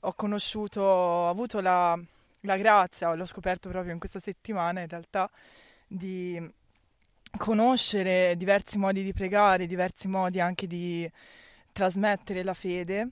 ho 0.00 0.12
conosciuto, 0.14 0.80
ho 0.82 1.28
avuto 1.30 1.60
la, 1.60 1.98
la 2.40 2.56
grazia, 2.56 3.14
l'ho 3.14 3.24
scoperto 3.24 3.68
proprio 3.68 3.92
in 3.92 4.00
questa 4.00 4.20
settimana 4.20 4.80
in 4.80 4.88
realtà, 4.88 5.30
di 5.86 6.42
conoscere 7.38 8.34
diversi 8.36 8.78
modi 8.78 9.04
di 9.04 9.12
pregare, 9.12 9.66
diversi 9.66 10.08
modi 10.08 10.40
anche 10.40 10.66
di 10.66 11.08
trasmettere 11.72 12.42
la 12.42 12.54
fede 12.54 13.08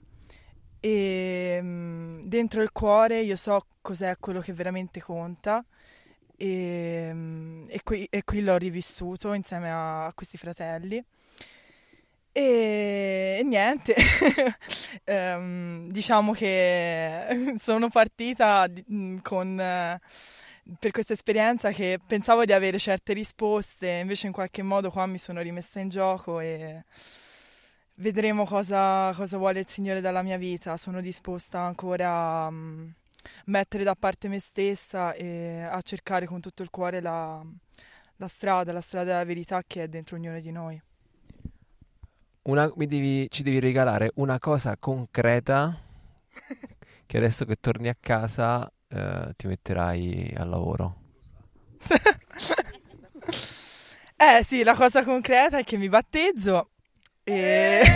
e 0.85 1.59
mm, 1.61 2.25
dentro 2.25 2.61
il 2.61 2.73
cuore 2.73 3.21
io 3.21 3.37
so 3.37 3.65
cos'è 3.81 4.17
quello 4.19 4.41
che 4.41 4.51
veramente 4.51 5.01
conta 5.01 5.63
e, 6.35 7.09
mm, 7.13 7.65
e 7.69 7.81
qui, 7.83 8.05
e 8.09 8.23
qui 8.25 8.41
l'ho 8.41 8.57
rivissuto 8.57 9.31
insieme 9.31 9.71
a, 9.71 10.07
a 10.07 10.13
questi 10.13 10.37
fratelli. 10.37 11.01
E, 12.35 13.37
e 13.39 13.43
niente, 13.43 13.95
Ehm, 15.05 15.89
diciamo 15.91 16.31
che 16.33 17.25
sono 17.59 17.89
partita 17.89 18.67
con, 19.21 19.59
eh, 19.59 19.99
per 20.79 20.91
questa 20.91 21.13
esperienza 21.13 21.71
che 21.71 21.99
pensavo 22.05 22.45
di 22.45 22.53
avere 22.53 22.79
certe 22.79 23.13
risposte, 23.13 23.89
invece 23.89 24.27
in 24.27 24.33
qualche 24.33 24.61
modo 24.63 24.91
qua 24.91 25.05
mi 25.05 25.17
sono 25.17 25.41
rimessa 25.41 25.79
in 25.79 25.89
gioco 25.89 26.39
e 26.39 26.83
vedremo 27.95 28.45
cosa, 28.45 29.13
cosa 29.13 29.37
vuole 29.37 29.59
il 29.59 29.67
Signore 29.67 30.01
dalla 30.01 30.21
mia 30.21 30.37
vita. 30.37 30.77
Sono 30.77 31.01
disposta 31.01 31.59
ancora 31.59 32.45
a 32.45 32.51
mm, 32.51 32.87
mettere 33.45 33.83
da 33.83 33.95
parte 33.95 34.27
me 34.27 34.39
stessa 34.39 35.13
e 35.13 35.61
a 35.61 35.81
cercare 35.81 36.25
con 36.25 36.41
tutto 36.41 36.63
il 36.63 36.69
cuore 36.69 37.01
la, 37.01 37.43
la 38.17 38.27
strada, 38.27 38.71
la 38.71 38.81
strada 38.81 39.11
della 39.11 39.25
verità 39.25 39.61
che 39.65 39.83
è 39.83 39.87
dentro 39.87 40.15
ognuno 40.15 40.39
di 40.39 40.51
noi. 40.51 40.81
Una- 42.43 42.71
mi 42.75 42.87
devi- 42.87 43.27
ci 43.29 43.41
devi 43.41 43.59
regalare 43.59 44.11
una 44.15 44.37
cosa 44.37 44.75
concreta 44.77 45.79
che 47.05 47.17
adesso 47.17 47.45
che 47.45 47.55
torni 47.55 47.87
a 47.87 47.95
casa 47.97 48.69
eh, 48.89 49.33
ti 49.35 49.47
metterai 49.47 50.33
al 50.37 50.49
lavoro. 50.49 50.95
Eh 54.15 54.41
sì, 54.41 54.63
la 54.63 54.73
cosa 54.73 55.03
concreta 55.03 55.57
è 55.57 55.63
che 55.65 55.75
mi 55.75 55.89
battezzo 55.89 56.69
e... 57.23 57.81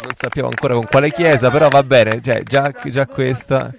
Non 0.00 0.14
sappiamo 0.16 0.48
ancora 0.48 0.74
con 0.74 0.86
quale 0.86 1.10
chiesa, 1.12 1.50
però 1.50 1.68
va 1.68 1.82
bene, 1.82 2.22
cioè, 2.22 2.42
già, 2.42 2.70
già 2.70 3.06
questa. 3.06 3.70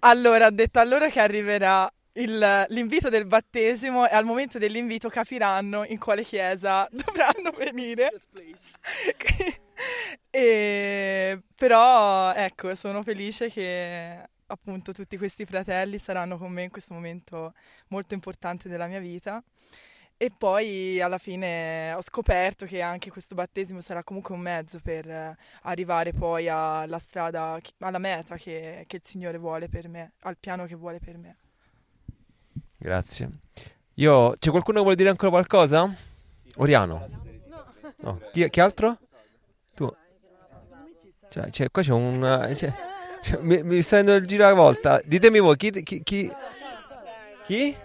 Allora, 0.00 0.46
ho 0.46 0.50
detto 0.50 0.78
a 0.78 0.84
loro 0.84 1.08
che 1.08 1.20
arriverà 1.20 1.90
il- 2.14 2.64
l'invito 2.68 3.08
del 3.08 3.24
battesimo 3.26 4.06
e 4.06 4.14
al 4.14 4.24
momento 4.24 4.58
dell'invito 4.58 5.08
capiranno 5.08 5.84
in 5.84 5.98
quale 5.98 6.22
chiesa 6.24 6.86
dovranno 6.92 7.50
venire. 7.56 8.10
E- 10.30 11.40
Però, 11.54 12.32
ecco, 12.34 12.74
sono 12.74 13.02
felice 13.02 13.50
che 13.50 14.18
appunto 14.48 14.92
tutti 14.92 15.16
questi 15.18 15.44
fratelli 15.44 15.98
saranno 15.98 16.36
con 16.38 16.50
me 16.52 16.62
in 16.64 16.70
questo 16.70 16.94
momento 16.94 17.52
molto 17.88 18.14
importante 18.14 18.68
della 18.68 18.86
mia 18.86 19.00
vita. 19.00 19.42
E 20.18 20.30
poi 20.36 20.98
alla 21.00 21.18
fine 21.18 21.92
ho 21.92 22.00
scoperto 22.00 22.64
che 22.64 22.80
anche 22.80 23.10
questo 23.10 23.34
battesimo 23.34 23.82
sarà 23.82 24.02
comunque 24.02 24.34
un 24.34 24.40
mezzo 24.40 24.78
per 24.82 25.06
eh, 25.06 25.36
arrivare 25.62 26.14
poi 26.14 26.48
alla 26.48 26.98
strada, 26.98 27.58
alla 27.80 27.98
meta 27.98 28.36
che, 28.36 28.84
che 28.86 28.96
il 28.96 29.02
Signore 29.04 29.36
vuole 29.36 29.68
per 29.68 29.88
me, 29.88 30.12
al 30.20 30.38
piano 30.38 30.64
che 30.64 30.74
vuole 30.74 31.00
per 31.00 31.18
me. 31.18 31.36
Grazie. 32.78 33.28
Io, 33.94 34.32
c'è 34.38 34.50
qualcuno 34.50 34.78
che 34.78 34.82
vuole 34.82 34.96
dire 34.96 35.10
ancora 35.10 35.30
qualcosa? 35.30 35.94
Oriano? 36.56 37.08
No. 37.96 38.20
Chi, 38.32 38.48
chi 38.48 38.60
altro? 38.60 38.98
Tu? 39.74 39.94
Cioè, 41.28 41.50
c'è- 41.50 41.70
qua 41.70 41.82
c'è 41.82 41.92
un... 41.92 42.52
c'è- 42.54 42.72
c'è- 43.20 43.38
mi, 43.40 43.62
mi 43.62 43.82
sta 43.82 43.96
venendo 43.96 44.18
il 44.18 44.26
giro 44.26 44.46
a 44.46 44.54
volta. 44.54 44.98
Ditemi 45.04 45.40
voi, 45.40 45.56
chi... 45.56 45.82
chi, 45.82 46.02
chi? 46.02 46.32
Chi? 47.44 47.76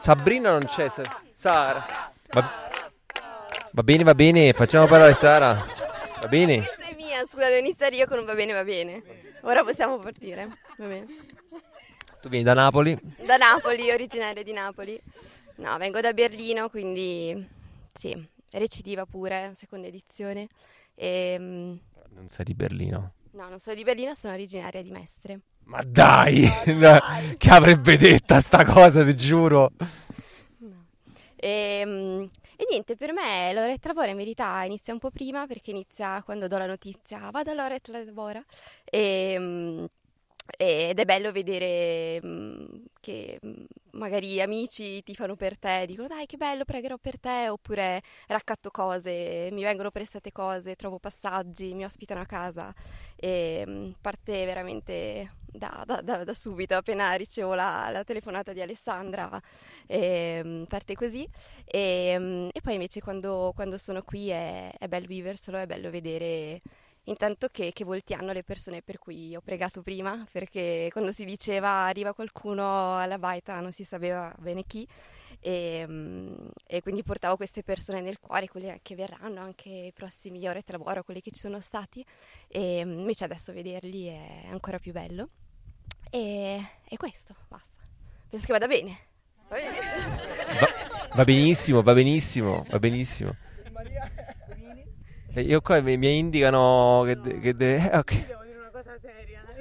Sabrina 0.00 0.50
non 0.52 0.64
c'è. 0.64 0.88
Sa- 0.88 1.20
Sara. 1.34 2.10
Va, 2.32 2.70
va 3.72 3.82
bene, 3.82 4.02
va 4.02 4.14
bene, 4.14 4.54
facciamo 4.54 4.86
parlare 4.86 5.12
Sara. 5.12 5.52
Va 6.20 6.26
bene? 6.26 6.56
Questa 6.64 6.86
è 6.86 6.94
mia, 6.94 7.20
scusa, 7.26 7.46
devo 7.48 7.58
iniziare 7.58 7.96
io 7.96 8.06
con 8.06 8.18
un 8.18 8.24
va 8.24 8.34
bene, 8.34 8.54
va 8.54 8.64
bene. 8.64 9.02
Ora 9.42 9.62
possiamo 9.62 9.98
partire. 9.98 10.46
Va 10.78 10.86
bene. 10.86 11.06
Tu 12.22 12.28
vieni 12.30 12.44
da 12.44 12.54
Napoli. 12.54 12.98
Da 13.26 13.36
Napoli, 13.36 13.90
originaria 13.90 14.42
di 14.42 14.52
Napoli. 14.52 14.98
No, 15.56 15.76
vengo 15.76 16.00
da 16.00 16.14
Berlino, 16.14 16.70
quindi 16.70 17.46
sì, 17.92 18.26
recidiva 18.52 19.04
pure, 19.04 19.52
seconda 19.54 19.86
edizione. 19.88 20.48
E, 20.94 21.36
mm, 21.38 21.76
Non 22.14 22.28
sei 22.28 22.46
di 22.46 22.54
Berlino. 22.54 23.12
no, 23.32 23.48
non 23.50 23.58
sono 23.58 23.76
di 23.76 23.82
Berlino, 23.84 24.14
sono 24.14 24.32
originaria 24.32 24.82
di 24.82 24.90
Mestre. 24.90 25.40
Ma 25.64 25.82
dai! 25.86 26.48
che 27.38 27.50
avrebbe 27.50 27.96
detta 27.96 28.40
sta 28.40 28.64
cosa, 28.64 29.04
ti 29.04 29.14
giuro. 29.14 29.72
E, 31.36 31.82
mm, 31.86 32.22
e 32.56 32.66
niente, 32.68 32.96
per 32.96 33.12
me 33.12 33.52
Loretta 33.54 33.88
Lavora 33.88 34.10
in 34.10 34.16
verità 34.16 34.62
inizia 34.64 34.92
un 34.92 34.98
po' 34.98 35.10
prima 35.10 35.46
perché 35.46 35.70
inizia 35.70 36.22
quando 36.22 36.48
do 36.48 36.58
la 36.58 36.66
notizia, 36.66 37.30
vado 37.30 37.50
a 37.50 37.54
Lavora 37.54 38.44
e, 38.84 39.36
mm, 39.38 39.84
ed 40.56 40.98
è 40.98 41.04
bello 41.04 41.32
vedere 41.32 42.20
mm, 42.24 42.64
che 43.00 43.38
mm, 43.44 43.64
magari 43.92 44.40
amici 44.40 45.02
ti 45.02 45.14
fanno 45.14 45.36
per 45.36 45.58
te, 45.58 45.84
dicono 45.86 46.08
dai 46.08 46.26
che 46.26 46.36
bello, 46.36 46.64
pregherò 46.64 46.96
per 46.98 47.18
te, 47.18 47.48
oppure 47.48 48.02
raccatto 48.26 48.70
cose, 48.70 49.48
mi 49.52 49.62
vengono 49.62 49.90
prestate 49.90 50.32
cose, 50.32 50.76
trovo 50.76 50.98
passaggi, 50.98 51.74
mi 51.74 51.84
ospitano 51.84 52.20
a 52.20 52.26
casa 52.26 52.72
e 53.16 53.64
mm, 53.66 53.90
parte 54.00 54.44
veramente 54.44 55.34
da, 55.52 55.82
da- 55.86 56.00
da- 56.00 56.24
da 56.24 56.34
subito, 56.34 56.74
appena 56.76 57.12
ricevo 57.14 57.54
la, 57.54 57.88
la 57.90 58.04
telefonata 58.04 58.52
di 58.52 58.60
Alessandra, 58.60 59.40
e, 59.86 60.64
parte 60.68 60.94
così. 60.94 61.28
E, 61.64 62.48
e 62.52 62.60
poi 62.60 62.74
invece 62.74 63.00
quando, 63.00 63.52
quando 63.54 63.78
sono 63.78 64.02
qui 64.02 64.28
è, 64.28 64.70
è 64.78 64.88
bello 64.88 65.06
viverselo, 65.06 65.58
è 65.58 65.66
bello 65.66 65.90
vedere 65.90 66.60
intanto 67.10 67.48
che, 67.50 67.72
che 67.72 67.84
volti 67.84 68.14
hanno 68.14 68.32
le 68.32 68.42
persone 68.42 68.82
per 68.82 68.98
cui 68.98 69.34
ho 69.36 69.40
pregato 69.40 69.82
prima, 69.82 70.26
perché 70.30 70.88
quando 70.92 71.12
si 71.12 71.24
diceva 71.24 71.84
arriva 71.84 72.14
qualcuno 72.14 72.96
alla 72.96 73.18
baita 73.18 73.60
non 73.60 73.72
si 73.72 73.84
sapeva 73.84 74.34
bene 74.38 74.64
chi. 74.66 74.86
E, 75.42 75.84
mm, 75.86 76.48
e 76.66 76.82
quindi 76.82 77.02
portavo 77.02 77.36
queste 77.36 77.62
persone 77.62 78.00
nel 78.00 78.18
cuore, 78.20 78.48
quelle 78.48 78.78
che 78.82 78.94
verranno, 78.94 79.40
anche 79.40 79.68
i 79.68 79.92
prossimi 79.92 80.46
ore 80.48 80.62
di 80.64 80.72
lavoro, 80.72 81.02
quelli 81.02 81.20
che 81.20 81.30
ci 81.30 81.40
sono 81.40 81.60
stati, 81.60 82.04
e 82.48 82.84
mm, 82.84 83.00
invece 83.00 83.24
adesso 83.24 83.52
vederli 83.52 84.06
è 84.06 84.46
ancora 84.48 84.78
più 84.78 84.92
bello. 84.92 85.28
E, 86.10 86.62
e 86.84 86.96
questo, 86.96 87.34
basta. 87.48 87.82
Penso 88.28 88.46
che 88.46 88.52
vada 88.52 88.66
bene. 88.66 88.98
Va 89.48 89.56
bene? 89.56 89.78
Va, 90.60 90.68
va 91.14 91.24
benissimo, 91.24 91.82
va 91.82 91.92
benissimo, 91.92 92.64
va 92.68 92.78
benissimo. 92.78 93.34
E 93.64 93.70
io 95.34 95.60
qua 95.60 95.80
mi, 95.80 95.96
mi 95.96 96.18
indicano 96.18 97.02
che, 97.06 97.20
de- 97.20 97.40
che 97.40 97.54
deve... 97.54 97.90
eh, 97.90 97.96
ok. 97.98 98.26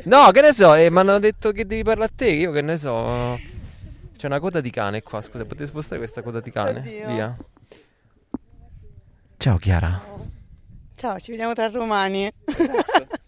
No, 0.05 0.31
che 0.31 0.41
ne 0.41 0.53
so, 0.53 0.73
eh, 0.75 0.89
mi 0.89 0.99
hanno 0.99 1.19
detto 1.19 1.51
che 1.51 1.65
devi 1.65 1.83
parlare 1.83 2.11
a 2.11 2.13
te, 2.15 2.29
io 2.29 2.51
che 2.51 2.61
ne 2.61 2.77
so. 2.77 3.37
C'è 4.17 4.25
una 4.25 4.39
coda 4.39 4.61
di 4.61 4.69
cane 4.69 5.01
qua, 5.03 5.21
scusa, 5.21 5.43
potete 5.43 5.65
spostare 5.65 5.99
questa 5.99 6.21
coda 6.21 6.39
di 6.39 6.51
cane? 6.51 6.79
Oddio. 6.79 7.07
Via. 7.07 7.37
Ciao 9.37 9.57
Chiara. 9.57 10.01
Ciao, 10.95 11.19
ci 11.19 11.31
vediamo 11.31 11.53
tra 11.53 11.69
romani. 11.69 12.31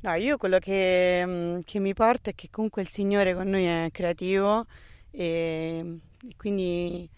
No, 0.00 0.14
io 0.14 0.36
quello 0.36 0.60
che, 0.60 1.24
mm, 1.26 1.58
che 1.64 1.80
mi 1.80 1.92
porta 1.92 2.30
è 2.30 2.34
che 2.34 2.48
comunque 2.52 2.82
il 2.82 2.88
Signore 2.88 3.34
con 3.34 3.48
noi 3.48 3.64
è 3.64 3.88
creativo 3.90 4.64
e 5.10 5.98
quindi 6.36 7.08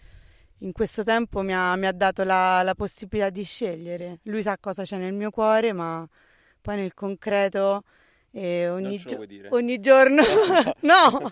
in 0.61 0.71
questo 0.71 1.03
tempo 1.03 1.41
mi 1.41 1.53
ha, 1.53 1.75
mi 1.75 1.87
ha 1.87 1.91
dato 1.91 2.23
la, 2.23 2.61
la 2.63 2.75
possibilità 2.75 3.29
di 3.29 3.43
scegliere. 3.43 4.19
Lui 4.23 4.41
sa 4.41 4.57
cosa 4.59 4.83
c'è 4.83 4.97
nel 4.97 5.13
mio 5.13 5.29
cuore, 5.31 5.73
ma 5.73 6.07
poi 6.61 6.75
nel 6.77 6.93
concreto 6.93 7.83
eh, 8.31 8.69
ogni, 8.69 8.97
gio- 8.97 9.25
ogni 9.49 9.79
giorno... 9.79 10.21
no! 10.81 11.31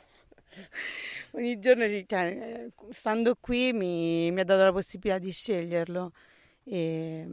Ogni 1.34 1.60
giorno, 1.60 1.88
ci- 1.88 2.06
cioè, 2.08 2.26
eh, 2.68 2.72
stando 2.90 3.36
qui, 3.40 3.72
mi, 3.72 4.32
mi 4.32 4.40
ha 4.40 4.44
dato 4.44 4.64
la 4.64 4.72
possibilità 4.72 5.20
di 5.20 5.32
sceglierlo. 5.32 6.12
E, 6.64 7.28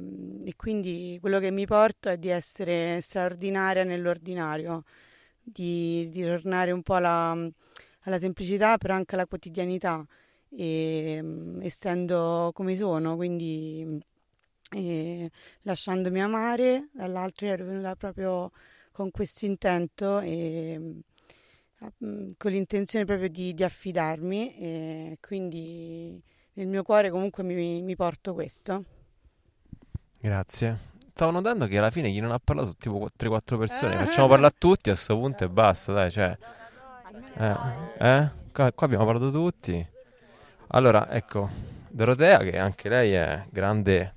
e 0.44 0.52
quindi 0.56 1.18
quello 1.20 1.38
che 1.38 1.50
mi 1.50 1.66
porto 1.66 2.08
è 2.08 2.16
di 2.18 2.28
essere 2.28 3.00
straordinaria 3.00 3.84
nell'ordinario, 3.84 4.84
di, 5.40 6.08
di 6.10 6.22
tornare 6.22 6.70
un 6.72 6.82
po' 6.82 6.94
alla, 6.94 7.36
alla 8.02 8.18
semplicità, 8.18 8.76
però 8.78 8.94
anche 8.94 9.14
alla 9.14 9.26
quotidianità, 9.26 10.04
e, 10.50 11.22
essendo 11.60 12.50
come 12.54 12.76
sono, 12.76 13.16
quindi 13.16 14.00
e, 14.70 15.30
lasciandomi 15.62 16.22
amare, 16.22 16.88
dall'altro 16.92 17.46
ero 17.46 17.64
venuta 17.64 17.94
proprio 17.96 18.50
con 18.92 19.10
questo 19.10 19.44
intento 19.44 20.20
e 20.20 21.02
mm, 22.04 22.30
con 22.36 22.50
l'intenzione 22.50 23.04
proprio 23.04 23.28
di, 23.28 23.54
di 23.54 23.62
affidarmi 23.62 24.56
e 24.56 25.18
quindi 25.20 26.22
nel 26.54 26.66
mio 26.66 26.82
cuore 26.82 27.10
comunque 27.10 27.42
mi, 27.42 27.82
mi 27.82 27.94
porto 27.94 28.32
questo. 28.34 28.84
Grazie. 30.18 30.94
Stavo 31.08 31.30
notando 31.30 31.66
che 31.66 31.78
alla 31.78 31.90
fine 31.90 32.10
chi 32.10 32.20
non 32.20 32.32
ha 32.32 32.38
parlato 32.38 32.74
sono 32.78 33.08
tipo 33.16 33.38
3-4 33.38 33.58
persone. 33.58 33.96
Facciamo 33.96 34.28
parlare 34.28 34.52
a 34.52 34.56
tutti 34.58 34.90
a 34.90 34.92
questo 34.92 35.16
punto 35.16 35.44
e 35.44 35.48
basta, 35.48 35.92
dai, 35.92 36.10
cioè. 36.10 36.36
Eh, 37.38 37.56
eh? 37.98 38.30
Qua, 38.52 38.72
qua 38.72 38.86
abbiamo 38.86 39.04
parlato 39.04 39.30
tutti. 39.30 39.94
Allora, 40.68 41.08
ecco, 41.10 41.48
Dorotea, 41.88 42.38
che 42.38 42.58
anche 42.58 42.88
lei 42.88 43.12
è 43.12 43.46
grande, 43.50 44.14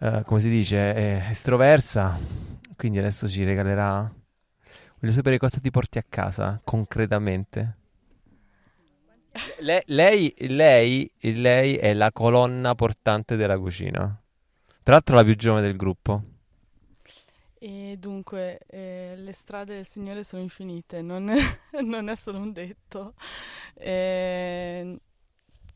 eh, 0.00 0.22
come 0.26 0.40
si 0.40 0.48
dice, 0.48 0.94
è 0.94 1.26
estroversa, 1.30 2.18
quindi 2.76 2.98
adesso 2.98 3.28
ci 3.28 3.44
regalerà... 3.44 4.10
Voglio 4.98 5.12
sapere 5.12 5.38
cosa 5.38 5.60
ti 5.60 5.70
porti 5.70 5.98
a 5.98 6.04
casa, 6.08 6.60
concretamente. 6.64 7.76
Le- 9.60 9.82
lei, 9.86 10.32
lei, 10.38 11.10
lei 11.20 11.76
è 11.76 11.92
la 11.94 12.10
colonna 12.12 12.74
portante 12.74 13.36
della 13.36 13.58
cucina. 13.58 14.20
Tra 14.82 14.94
l'altro 14.94 15.16
la 15.16 15.24
più 15.24 15.36
giovane 15.36 15.62
del 15.66 15.76
gruppo. 15.76 16.22
E 17.58 17.96
dunque, 17.98 18.58
eh, 18.66 19.14
le 19.16 19.32
strade 19.32 19.76
del 19.76 19.86
Signore 19.86 20.22
sono 20.24 20.42
infinite, 20.42 21.00
non, 21.00 21.32
non 21.82 22.08
è 22.08 22.14
solo 22.14 22.38
un 22.38 22.52
detto. 22.52 23.14
Eh, 23.74 24.98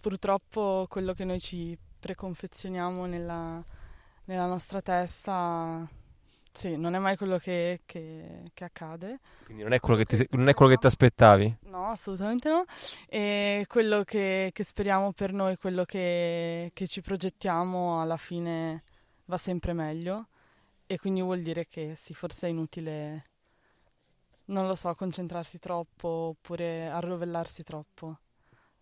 purtroppo 0.01 0.86
quello 0.88 1.12
che 1.14 1.24
noi 1.24 1.40
ci 1.40 1.76
preconfezioniamo 2.01 3.07
nella, 3.07 3.62
nella 4.24 4.46
nostra 4.46 4.80
testa, 4.80 5.88
sì, 6.53 6.76
non 6.76 6.94
è 6.94 6.99
mai 6.99 7.16
quello 7.16 7.38
che, 7.38 7.82
che- 7.86 8.51
che 8.55 8.64
accade. 8.64 9.20
Quindi 9.44 9.62
non 9.62 9.72
è 9.72 9.80
quello 9.80 9.99
che 9.99 10.05
ti, 10.05 10.16
se- 10.16 10.28
non 10.32 10.49
è 10.49 10.55
quello 10.55 10.72
che 10.72 10.78
ti 10.78 10.86
aspettavi. 10.86 11.57
No, 11.62 11.88
assolutamente 11.90 12.49
no. 12.49 12.64
E 13.09 13.64
quello 13.68 14.03
che, 14.05 14.51
che 14.53 14.64
speriamo 14.64 15.12
per 15.12 15.32
noi, 15.32 15.57
quello 15.57 15.84
che, 15.84 16.70
che 16.74 16.86
ci 16.86 17.01
progettiamo, 17.01 18.01
alla 18.01 18.16
fine 18.16 18.82
va 19.26 19.36
sempre 19.36 19.72
meglio. 19.72 20.28
E 20.86 20.99
quindi 20.99 21.20
vuol 21.22 21.40
dire 21.42 21.66
che 21.68 21.94
sì, 21.96 22.14
forse 22.14 22.46
è 22.49 22.51
inutile, 22.51 23.24
non 24.46 24.66
lo 24.66 24.74
so, 24.74 24.94
concentrarsi 24.94 25.59
troppo 25.59 26.09
oppure 26.09 26.88
arrovellarsi 26.88 27.62
troppo. 27.62 28.18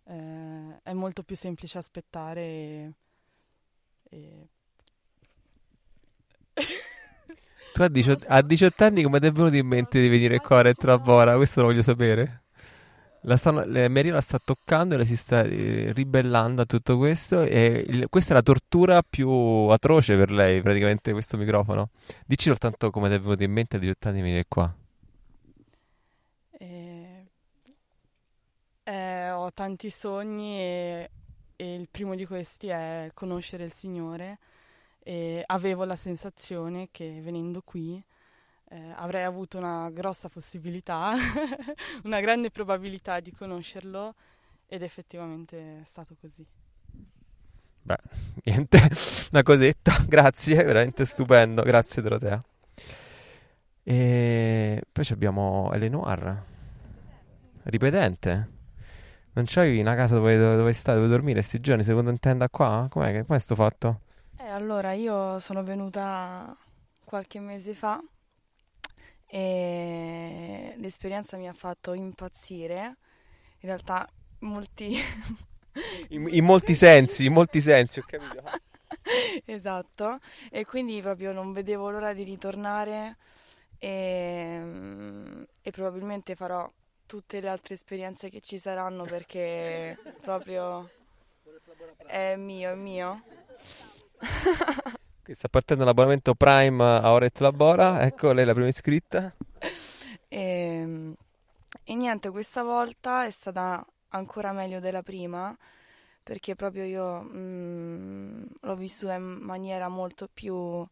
Eh, 0.08 0.80
è 0.82 0.92
molto 0.92 1.22
più 1.22 1.34
semplice 1.36 1.78
aspettare 1.78 2.40
e... 2.42 2.92
e- 4.10 4.48
Tu 7.72 7.82
a 7.82 7.88
18, 7.88 8.24
a 8.28 8.40
18 8.42 8.84
anni 8.84 9.02
come 9.02 9.20
ti 9.20 9.26
è 9.26 9.32
venuto 9.32 9.54
in 9.56 9.66
mente 9.66 10.00
di 10.00 10.08
venire 10.08 10.38
qua 10.40 10.58
a 10.58 10.62
Retro 10.62 10.88
Labora? 10.90 11.36
Questo 11.36 11.60
lo 11.60 11.66
voglio 11.68 11.82
sapere. 11.82 12.42
La 13.22 13.36
stanno, 13.36 13.64
le- 13.66 13.88
Maria 13.88 14.12
la 14.14 14.20
sta 14.20 14.38
toccando 14.42 14.94
e 14.94 14.98
lei 14.98 15.06
si 15.06 15.16
sta 15.16 15.42
eh, 15.42 15.92
ribellando 15.92 16.62
a 16.62 16.64
tutto 16.66 16.96
questo 16.96 17.42
e 17.42 17.84
il- 17.88 18.06
questa 18.08 18.32
è 18.32 18.34
la 18.36 18.42
tortura 18.42 19.02
più 19.02 19.28
atroce 19.30 20.16
per 20.16 20.30
lei, 20.30 20.62
praticamente, 20.62 21.12
questo 21.12 21.36
microfono. 21.36 21.90
Dici 22.26 22.48
soltanto 22.48 22.90
come 22.90 23.08
ti 23.08 23.14
è 23.16 23.18
venuto 23.20 23.42
in 23.42 23.52
mente 23.52 23.76
a 23.76 23.78
18 23.80 24.08
anni 24.08 24.18
di 24.18 24.22
venire 24.22 24.44
qua. 24.48 24.72
e- 26.60 27.26
eh, 28.84 29.30
tanti 29.50 29.90
sogni 29.90 30.58
e, 30.58 31.10
e 31.56 31.74
il 31.74 31.88
primo 31.90 32.14
di 32.14 32.26
questi 32.26 32.68
è 32.68 33.10
conoscere 33.14 33.64
il 33.64 33.72
Signore 33.72 34.38
e 35.02 35.42
avevo 35.46 35.84
la 35.84 35.96
sensazione 35.96 36.88
che 36.90 37.20
venendo 37.22 37.62
qui 37.62 38.02
eh, 38.68 38.92
avrei 38.96 39.22
avuto 39.22 39.58
una 39.58 39.88
grossa 39.90 40.28
possibilità, 40.28 41.14
una 42.04 42.20
grande 42.20 42.50
probabilità 42.50 43.20
di 43.20 43.32
conoscerlo 43.32 44.14
ed 44.66 44.82
effettivamente 44.82 45.80
è 45.80 45.84
stato 45.84 46.16
così. 46.20 46.44
Beh, 47.82 47.98
niente, 48.44 48.90
una 49.30 49.42
cosetta, 49.42 50.02
grazie, 50.08 50.62
veramente 50.64 51.04
stupendo, 51.04 51.62
grazie 51.62 52.02
Dorotea. 52.02 52.42
E 53.84 54.82
poi 54.90 55.04
abbiamo 55.10 55.70
Eleanor, 55.72 56.42
ripetente. 57.62 58.55
Non 59.36 59.44
c'hai 59.46 59.78
una 59.80 59.94
casa 59.94 60.14
dove, 60.14 60.38
dove 60.38 60.72
stai, 60.72 60.94
dove 60.94 61.08
dormire 61.08 61.42
sti 61.42 61.60
giorni, 61.60 61.82
secondo 61.82 62.08
intenda 62.08 62.48
qua? 62.48 62.86
Com'è, 62.90 63.12
che- 63.12 63.26
com'è 63.26 63.38
sto 63.38 63.54
fatto? 63.54 64.00
Eh, 64.38 64.48
allora, 64.48 64.92
io 64.92 65.38
sono 65.40 65.62
venuta 65.62 66.56
qualche 67.04 67.38
mese 67.38 67.74
fa 67.74 68.02
e 69.26 70.74
l'esperienza 70.78 71.36
mi 71.36 71.48
ha 71.48 71.52
fatto 71.52 71.92
impazzire. 71.92 72.96
In 73.60 73.68
realtà 73.68 74.08
molti... 74.40 74.96
In, 76.08 76.26
in 76.30 76.42
molti 76.42 76.72
sensi, 76.74 77.26
in 77.26 77.34
molti 77.34 77.60
sensi, 77.60 77.98
ho 77.98 78.04
capito. 78.06 78.42
Esatto, 79.44 80.18
e 80.50 80.64
quindi 80.64 81.00
proprio 81.02 81.32
non 81.32 81.52
vedevo 81.52 81.90
l'ora 81.90 82.14
di 82.14 82.22
ritornare 82.22 83.16
e, 83.78 85.46
e 85.60 85.70
probabilmente 85.70 86.34
farò 86.34 86.68
tutte 87.06 87.40
le 87.40 87.48
altre 87.48 87.74
esperienze 87.74 88.28
che 88.28 88.40
ci 88.40 88.58
saranno 88.58 89.04
perché 89.04 89.98
proprio 90.20 90.90
è 92.06 92.36
mio, 92.36 92.70
è 92.70 92.74
mio. 92.74 93.22
Qui 95.22 95.34
sta 95.34 95.48
partendo 95.48 95.84
l'abbonamento 95.84 96.34
Prime 96.34 96.82
a 96.82 97.12
Oret 97.12 97.38
Labora, 97.40 98.02
ecco 98.04 98.32
lei 98.32 98.42
è 98.44 98.46
la 98.46 98.52
prima 98.52 98.68
iscritta. 98.68 99.34
E, 100.28 101.14
e 101.84 101.94
niente, 101.94 102.30
questa 102.30 102.62
volta 102.62 103.24
è 103.24 103.30
stata 103.30 103.84
ancora 104.10 104.52
meglio 104.52 104.80
della 104.80 105.02
prima 105.02 105.56
perché 106.26 106.56
proprio 106.56 106.82
io 106.82 107.22
mm, 107.22 108.42
l'ho 108.62 108.74
vissuta 108.74 109.14
in 109.14 109.22
maniera 109.22 109.86
molto 109.86 110.28
più, 110.32 110.84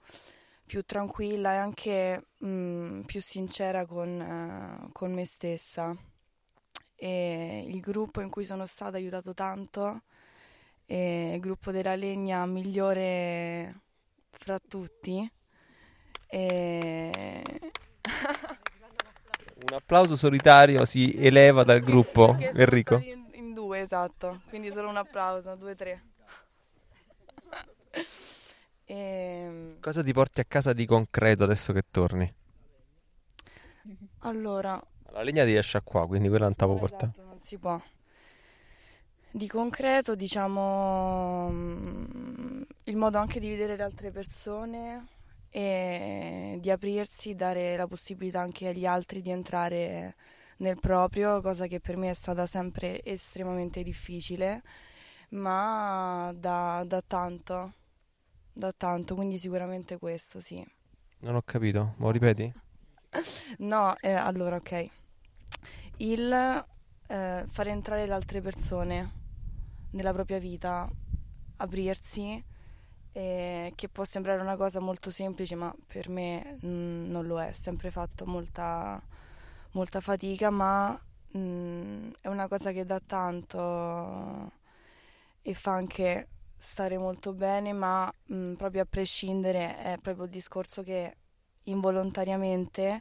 più 0.74 0.82
tranquilla 0.84 1.52
e 1.52 1.56
anche 1.58 2.26
mm, 2.44 3.02
più 3.02 3.22
sincera 3.22 3.86
con, 3.86 4.08
eh, 4.20 4.88
con 4.90 5.12
me 5.12 5.24
stessa. 5.24 5.96
E 6.96 7.64
il 7.68 7.78
gruppo 7.78 8.20
in 8.20 8.28
cui 8.28 8.42
sono 8.42 8.66
stata 8.66 8.96
ha 8.96 8.98
aiutato 8.98 9.34
tanto, 9.34 10.02
il 10.86 11.38
gruppo 11.38 11.70
della 11.70 11.94
Legna 11.94 12.44
migliore 12.46 13.82
fra 14.32 14.58
tutti. 14.58 15.30
E... 16.26 17.42
Un 19.54 19.74
applauso 19.74 20.16
solitario 20.16 20.84
si 20.84 21.14
eleva 21.16 21.62
dal 21.62 21.80
gruppo, 21.80 22.34
Perché 22.34 22.60
Enrico. 22.60 22.96
In, 22.96 23.28
in 23.34 23.54
due, 23.54 23.78
esatto. 23.78 24.42
Quindi 24.48 24.72
solo 24.72 24.88
un 24.88 24.96
applauso, 24.96 25.54
due, 25.54 25.76
tre. 25.76 26.02
Ehm, 28.89 29.76
Cosa 29.78 30.03
ti 30.03 30.12
porti 30.12 30.41
a 30.41 30.45
casa 30.45 30.72
di 30.72 30.85
concreto 30.85 31.45
adesso 31.45 31.72
che 31.72 31.85
torni? 31.89 32.35
allora, 34.20 34.80
La 35.12 35.22
legna 35.22 35.47
ti 35.47 35.55
esce 35.55 35.80
qua, 35.82 36.07
quindi 36.07 36.28
quella 36.28 36.45
non 36.45 36.57
te 36.57 36.64
la 36.66 36.70
può 36.70 36.78
portare. 36.78 37.14
esatto, 37.14 37.22
non 37.22 37.41
si 37.43 37.57
può. 37.59 37.80
Di 39.30 39.49
concreto, 39.49 40.14
diciamo, 40.14 41.49
mm, 41.51 42.62
il 42.85 42.97
modo 42.97 43.18
anche 43.18 43.41
di 43.41 43.49
vedere 43.49 43.74
le 43.76 43.82
altre 43.82 44.11
persone 44.12 45.09
e 45.51 46.57
di 46.61 46.70
aprirsi, 46.70 47.35
dare 47.35 47.76
la 47.76 47.87
possibilità 47.89 48.41
anche 48.41 48.68
agli 48.68 48.87
altri 48.87 49.22
di 49.22 49.30
entrare 49.30 50.14
nel 50.59 50.78
proprio, 50.78 51.41
cosa 51.41 51.66
che 51.66 51.80
per 51.80 51.97
me 51.97 52.11
è 52.11 52.14
stata 52.14 52.47
sempre 52.47 53.03
estremamente 53.05 53.82
difficile, 53.82 54.62
ma 55.30 56.32
da, 56.37 56.85
da 56.87 57.03
tanto, 57.07 57.72
da 58.55 58.72
tanto, 58.72 59.14
quindi 59.14 59.36
sicuramente 59.36 59.98
questo, 59.98 60.40
sì. 60.40 60.64
Non 61.18 61.34
ho 61.34 61.42
capito, 61.42 61.94
lo 61.98 62.11
ripeti? 62.11 62.52
No, 63.59 63.96
eh, 63.98 64.12
allora, 64.12 64.57
ok. 64.57 64.88
Il 65.98 66.32
eh, 67.07 67.44
fare 67.48 67.70
entrare 67.70 68.07
le 68.07 68.12
altre 68.12 68.40
persone 68.40 69.22
nella 69.90 70.12
propria 70.12 70.38
vita, 70.38 70.88
aprirsi, 71.57 72.42
eh, 73.12 73.72
che 73.74 73.88
può 73.88 74.05
sembrare 74.05 74.40
una 74.40 74.57
cosa 74.57 74.80
molto 74.80 75.11
semplice, 75.11 75.55
ma 75.55 75.74
per 75.86 76.09
me 76.09 76.59
mm, 76.64 77.11
non 77.11 77.26
lo 77.26 77.40
è. 77.40 77.50
Ho 77.50 77.55
sempre 77.55 77.90
fatto 77.90 78.26
molta, 78.26 79.00
molta 79.72 80.00
fatica, 80.00 80.50
ma 80.50 81.00
mm, 81.36 82.11
è 82.20 82.28
una 82.28 82.48
cosa 82.48 82.72
che 82.72 82.84
dà 82.84 83.00
tanto 83.05 84.52
e 85.42 85.55
fa 85.55 85.72
anche 85.72 86.28
stare 86.64 86.98
molto 86.98 87.32
bene, 87.34 87.72
ma 87.72 88.10
mm, 88.32 88.54
proprio 88.54 88.82
a 88.82 88.86
prescindere 88.86 89.76
è 89.78 89.98
proprio 90.00 90.24
il 90.24 90.30
discorso 90.30 90.82
che 90.82 91.16
involontariamente 91.64 93.00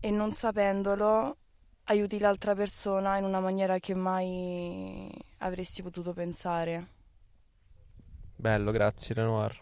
e 0.00 0.10
non 0.10 0.32
sapendolo 0.32 1.36
aiuti 1.84 2.18
l'altra 2.18 2.54
persona 2.54 3.16
in 3.16 3.24
una 3.24 3.40
maniera 3.40 3.78
che 3.78 3.94
mai 3.94 5.10
avresti 5.38 5.82
potuto 5.82 6.12
pensare. 6.12 6.88
Bello, 8.36 8.70
grazie 8.72 9.14
Renoir. 9.14 9.58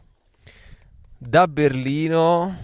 Da 1.19 1.47
Berlino 1.47 2.57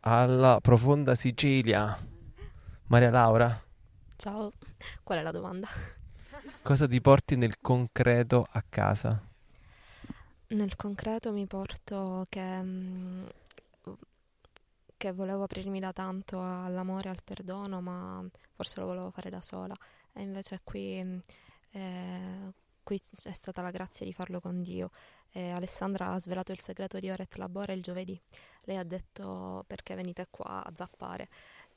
alla 0.00 0.58
profonda 0.60 1.14
Sicilia. 1.14 1.96
Maria 2.86 3.10
Laura, 3.10 3.62
Ciao, 4.16 4.52
qual 5.02 5.18
è 5.18 5.22
la 5.22 5.30
domanda? 5.30 5.68
cosa 6.62 6.86
ti 6.86 7.00
porti 7.00 7.36
nel 7.36 7.60
concreto 7.60 8.46
a 8.50 8.62
casa? 8.68 9.20
Nel 10.52 10.74
concreto 10.74 11.30
mi 11.32 11.46
porto 11.46 12.26
che, 12.28 12.62
mm, 12.62 13.24
che 14.96 15.12
volevo 15.12 15.44
aprirmi 15.44 15.78
da 15.78 15.92
tanto 15.92 16.42
all'amore 16.42 17.08
al 17.08 17.22
perdono, 17.22 17.80
ma 17.80 18.24
forse 18.54 18.80
lo 18.80 18.86
volevo 18.86 19.10
fare 19.10 19.30
da 19.30 19.40
sola. 19.40 19.76
E 20.12 20.22
invece 20.22 20.60
qui, 20.64 21.00
mm, 21.04 21.18
eh, 21.70 22.52
cui 22.82 23.00
è 23.22 23.32
stata 23.32 23.62
la 23.62 23.70
grazia 23.70 24.04
di 24.04 24.12
farlo 24.12 24.40
con 24.40 24.60
Dio. 24.60 24.90
E 25.30 25.50
Alessandra 25.50 26.12
ha 26.12 26.18
svelato 26.18 26.50
il 26.50 26.60
segreto 26.60 26.98
di 26.98 27.08
Ora 27.10 27.22
et 27.22 27.36
Labora 27.36 27.72
il 27.72 27.82
giovedì. 27.82 28.20
Lei 28.64 28.76
ha 28.76 28.84
detto 28.84 29.64
perché 29.68 29.94
venite 29.94 30.26
qua 30.30 30.64
a 30.64 30.72
zappare. 30.74 31.28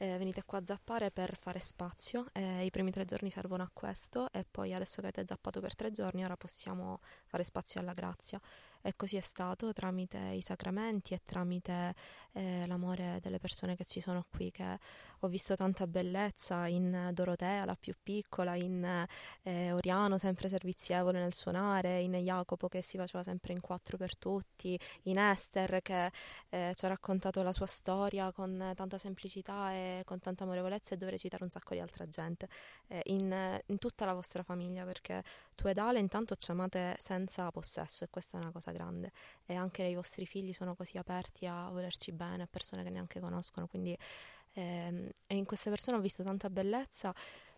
Eh, 0.04 0.18
venite 0.18 0.44
qua 0.44 0.58
a 0.58 0.66
zappare 0.66 1.12
per 1.12 1.38
fare 1.38 1.62
spazio. 1.62 2.26
Eh, 2.34 2.66
I 2.66 2.72
primi 2.72 2.92
tre 2.92 3.06
giorni 3.06 3.30
servono 3.30 3.64
a 3.64 3.70
questo 3.72 4.30
e 4.34 4.44
poi 4.44 4.74
adesso 4.74 4.96
che 4.96 5.08
avete 5.08 5.26
zappato 5.26 5.62
per 5.62 5.76
tre 5.76 5.92
giorni 5.92 6.26
ora 6.26 6.36
possiamo 6.36 7.00
fare 7.26 7.46
spazio 7.46 7.80
alla 7.80 7.94
grazia. 7.94 8.38
E 8.86 8.96
così 8.98 9.16
è 9.16 9.22
stato 9.22 9.72
tramite 9.72 10.18
i 10.18 10.42
sacramenti 10.42 11.14
e 11.14 11.22
tramite 11.24 11.96
eh, 12.34 12.68
l'amore 12.68 13.20
delle 13.22 13.40
persone 13.40 13.78
che 13.78 13.86
ci 13.86 14.02
sono 14.02 14.26
qui, 14.30 14.52
che 14.52 14.78
ho 15.20 15.28
visto 15.30 15.56
tanta 15.56 15.88
bellezza 15.88 16.68
in 16.68 17.12
Dorotea, 17.14 17.64
la 17.64 17.78
più 17.80 17.94
piccola, 18.04 18.56
in 18.56 19.08
eh, 19.44 19.72
Oriano, 19.72 20.18
sempre 20.18 20.50
servizievole 20.50 21.20
nel 21.20 21.34
suonare, 21.34 22.02
in 22.02 22.12
Jacopo 22.14 22.68
che 22.68 22.82
si 22.82 22.98
faceva 22.98 23.24
sempre 23.24 23.54
in 23.54 23.62
quattro 23.62 23.96
per 23.96 24.18
tutti, 24.18 24.78
in 25.04 25.18
Esther 25.18 25.82
che 25.82 26.12
eh, 26.50 26.74
ci 26.76 26.84
ha 26.84 26.90
raccontato 26.90 27.42
la 27.42 27.54
sua 27.54 27.68
storia 27.68 28.34
con 28.34 28.74
tanta 28.76 28.98
semplicità 28.98 29.72
e 29.72 30.02
con 30.04 30.20
tanta 30.20 30.44
amorevolezza 30.44 30.94
e 30.94 30.98
dovrei 30.98 31.18
citare 31.18 31.44
un 31.44 31.50
sacco 31.50 31.74
di 31.74 31.80
altra 31.80 32.06
gente, 32.06 32.50
eh, 32.88 33.02
in, 33.06 33.62
in 33.68 33.78
tutta 33.78 34.06
la 34.06 34.14
vostra 34.14 34.44
famiglia 34.44 34.84
perché 34.84 35.24
tu 35.56 35.68
ed 35.68 35.78
Ale 35.78 36.00
intanto 36.00 36.36
ci 36.36 36.52
amate 36.52 36.96
senza 37.00 37.50
possesso 37.52 38.04
e 38.04 38.08
questa 38.10 38.38
è 38.38 38.42
una 38.42 38.52
cosa 38.52 38.72
grande 38.72 39.12
e 39.46 39.56
anche 39.56 39.84
i 39.84 39.96
vostri 39.96 40.26
figli 40.26 40.54
sono 40.54 40.76
così 40.76 40.98
aperti 40.98 41.46
a 41.46 41.70
volerci 41.70 42.12
bene, 42.12 42.44
a 42.44 42.48
persone 42.50 42.84
che 42.84 42.90
neanche 42.90 43.20
conoscono, 43.20 43.68
quindi 43.68 43.98
ehm, 44.54 45.10
e 45.28 45.36
in 45.36 45.46
queste 45.46 45.70
persone 45.70 45.98
ho 45.98 46.02
visto 46.02 46.24
tanta 46.24 46.50
bellezza, 46.50 47.14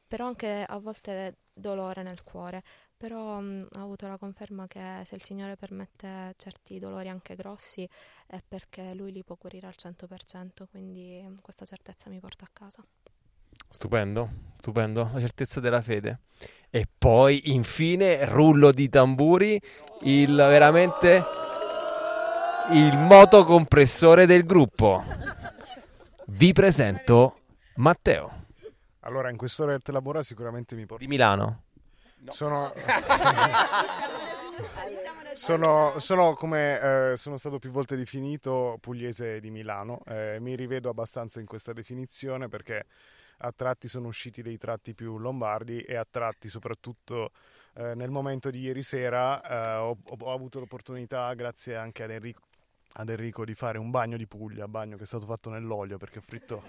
però 0.07 0.27
anche 0.27 0.63
a 0.67 0.77
volte 0.77 1.37
dolore 1.53 2.03
nel 2.03 2.23
cuore, 2.23 2.63
però 2.97 3.39
mh, 3.39 3.67
ho 3.77 3.81
avuto 3.81 4.07
la 4.07 4.17
conferma 4.17 4.67
che 4.67 5.01
se 5.05 5.15
il 5.15 5.21
Signore 5.23 5.55
permette 5.55 6.33
certi 6.37 6.79
dolori 6.79 7.09
anche 7.09 7.35
grossi 7.35 7.87
è 8.27 8.41
perché 8.47 8.93
Lui 8.93 9.11
li 9.11 9.23
può 9.23 9.35
guarire 9.39 9.67
al 9.67 9.75
100%, 9.75 10.67
quindi 10.69 11.21
mh, 11.21 11.41
questa 11.41 11.65
certezza 11.65 12.09
mi 12.09 12.19
porta 12.19 12.45
a 12.45 12.49
casa. 12.53 12.85
Stupendo, 13.69 14.29
stupendo, 14.57 15.09
la 15.13 15.19
certezza 15.19 15.59
della 15.59 15.81
fede. 15.81 16.19
E 16.69 16.87
poi, 16.97 17.53
infine, 17.53 18.25
rullo 18.25 18.71
di 18.71 18.89
tamburi, 18.89 19.61
il 20.01 20.35
veramente 20.35 21.23
il 22.71 22.97
motocompressore 22.97 24.25
del 24.25 24.43
gruppo. 24.43 25.03
Vi 26.27 26.51
presento 26.53 27.39
Matteo 27.75 28.45
Allora, 29.01 29.29
in 29.29 29.37
quest'ora 29.37 29.71
del 29.71 29.81
lavora 29.93 30.23
sicuramente 30.23 30.75
mi 30.75 30.85
porto... 30.85 31.03
di 31.03 31.09
Milano. 31.09 31.63
Sono... 32.29 32.73
sono, 35.33 35.99
sono, 35.99 36.33
come 36.33 37.11
eh, 37.11 37.17
sono 37.17 37.37
stato 37.37 37.59
più 37.59 37.69
volte 37.69 37.95
definito 37.95 38.77
pugliese 38.81 39.39
di 39.39 39.51
Milano. 39.51 40.01
Eh, 40.07 40.37
mi 40.39 40.55
rivedo 40.55 40.89
abbastanza 40.89 41.39
in 41.39 41.45
questa 41.45 41.73
definizione 41.73 42.47
perché 42.47 42.85
a 43.37 43.51
tratti 43.51 43.87
sono 43.87 44.07
usciti 44.07 44.41
dei 44.41 44.57
tratti 44.57 44.93
più 44.93 45.17
lombardi 45.17 45.79
e 45.79 45.95
a 45.95 46.05
tratti 46.09 46.49
soprattutto 46.49 47.31
eh, 47.75 47.93
nel 47.95 48.09
momento 48.09 48.49
di 48.49 48.59
ieri 48.59 48.83
sera 48.83 49.41
eh, 49.41 49.75
ho, 49.77 49.97
ho 50.03 50.33
avuto 50.33 50.59
l'opportunità, 50.59 51.33
grazie 51.33 51.75
anche 51.75 52.03
ad 52.03 52.11
Enrico, 52.11 52.41
ad 52.93 53.09
Enrico 53.09 53.43
di 53.43 53.53
fare 53.53 53.77
un 53.77 53.91
bagno 53.91 54.15
di 54.15 54.27
Puglia, 54.27 54.67
bagno 54.67 54.95
che 54.95 55.03
è 55.03 55.05
stato 55.05 55.25
fatto 55.25 55.49
nell'olio 55.49 55.97
perché 55.97 56.19
ho 56.19 56.23
fritto. 56.23 56.63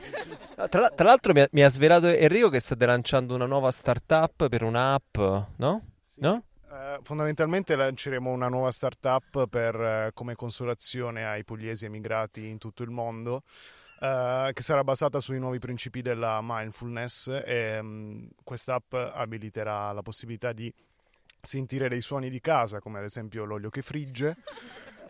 Tra, 0.69 0.91
tra 0.91 1.05
l'altro 1.05 1.33
mi 1.33 1.41
ha, 1.41 1.49
mi 1.53 1.62
ha 1.62 1.69
svelato 1.69 2.09
Enrico 2.09 2.49
che 2.49 2.61
state 2.61 2.85
lanciando 2.87 3.35
una 3.35 3.47
nuova 3.47 3.71
startup 3.71 4.49
per 4.49 4.62
un'app, 4.62 5.17
no? 5.57 5.83
No? 6.17 6.43
Eh, 6.69 6.99
fondamentalmente 7.03 7.77
lanceremo 7.77 8.31
una 8.31 8.49
nuova 8.49 8.71
startup 8.71 9.47
per, 9.49 9.75
eh, 9.75 10.11
come 10.12 10.35
consolazione 10.35 11.25
ai 11.25 11.45
pugliesi 11.45 11.85
emigrati 11.85 12.49
in 12.49 12.59
tutto 12.59 12.83
il 12.83 12.91
mondo. 12.91 13.43
Eh, 14.01 14.51
che 14.53 14.62
sarà 14.62 14.84
basata 14.84 15.20
sui 15.20 15.38
nuovi 15.38 15.59
principi 15.59 16.03
della 16.03 16.40
mindfulness 16.42 17.28
e 17.44 17.80
mh, 17.80 18.28
quest'app 18.44 18.92
abiliterà 18.92 19.92
la 19.92 20.03
possibilità 20.03 20.53
di 20.53 20.72
sentire 21.40 21.88
dei 21.88 22.01
suoni 22.01 22.28
di 22.28 22.40
casa, 22.40 22.80
come 22.80 22.99
ad 22.99 23.05
esempio 23.05 23.44
l'olio 23.44 23.70
che 23.70 23.82
frigge, 23.82 24.36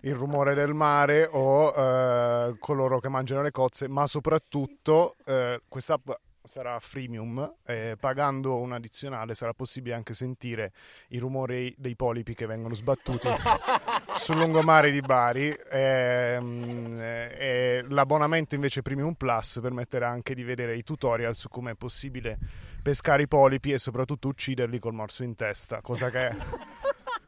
il 0.03 0.15
rumore 0.15 0.55
del 0.55 0.75
mare 0.75 1.29
o 1.31 1.73
eh, 1.75 2.57
coloro 2.59 3.01
che 3.01 3.09
mangiano 3.09 3.43
le 3.43 3.51
cozze, 3.51 3.89
ma 3.89 4.07
soprattutto 4.07 5.17
eh, 5.25 5.61
quest'app 5.69 6.11
sarà 6.47 6.79
freemium 6.79 7.57
e 7.65 7.97
pagando 7.99 8.59
un 8.59 8.73
addizionale 8.73 9.35
sarà 9.35 9.53
possibile 9.53 9.95
anche 9.95 10.15
sentire 10.15 10.73
i 11.09 11.19
rumori 11.19 11.75
dei 11.77 11.97
polipi 11.97 12.35
che 12.35 12.47
vengono 12.47 12.75
sbattuti 12.75 13.29
sul 14.15 14.37
lungomare 14.37 14.91
di 14.91 15.01
Bari. 15.01 15.49
E, 15.49 16.39
mm, 16.41 16.99
e 17.01 17.85
l'abbonamento 17.89 18.55
invece 18.55 18.83
Premium 18.83 19.15
Plus 19.15 19.59
permetterà 19.61 20.09
anche 20.09 20.35
di 20.35 20.45
vedere 20.45 20.77
i 20.77 20.83
tutorial 20.83 21.35
su 21.35 21.49
come 21.49 21.73
è 21.73 21.75
possibile 21.75 22.39
pescare 22.83 23.25
i 23.25 23.29
polipi 23.29 23.73
e 23.73 23.79
soprattutto 23.79 24.29
ucciderli 24.29 24.79
col 24.79 24.95
morso 24.95 25.25
in 25.25 25.35
testa, 25.35 25.81
cosa 25.81 26.09
che 26.11 26.31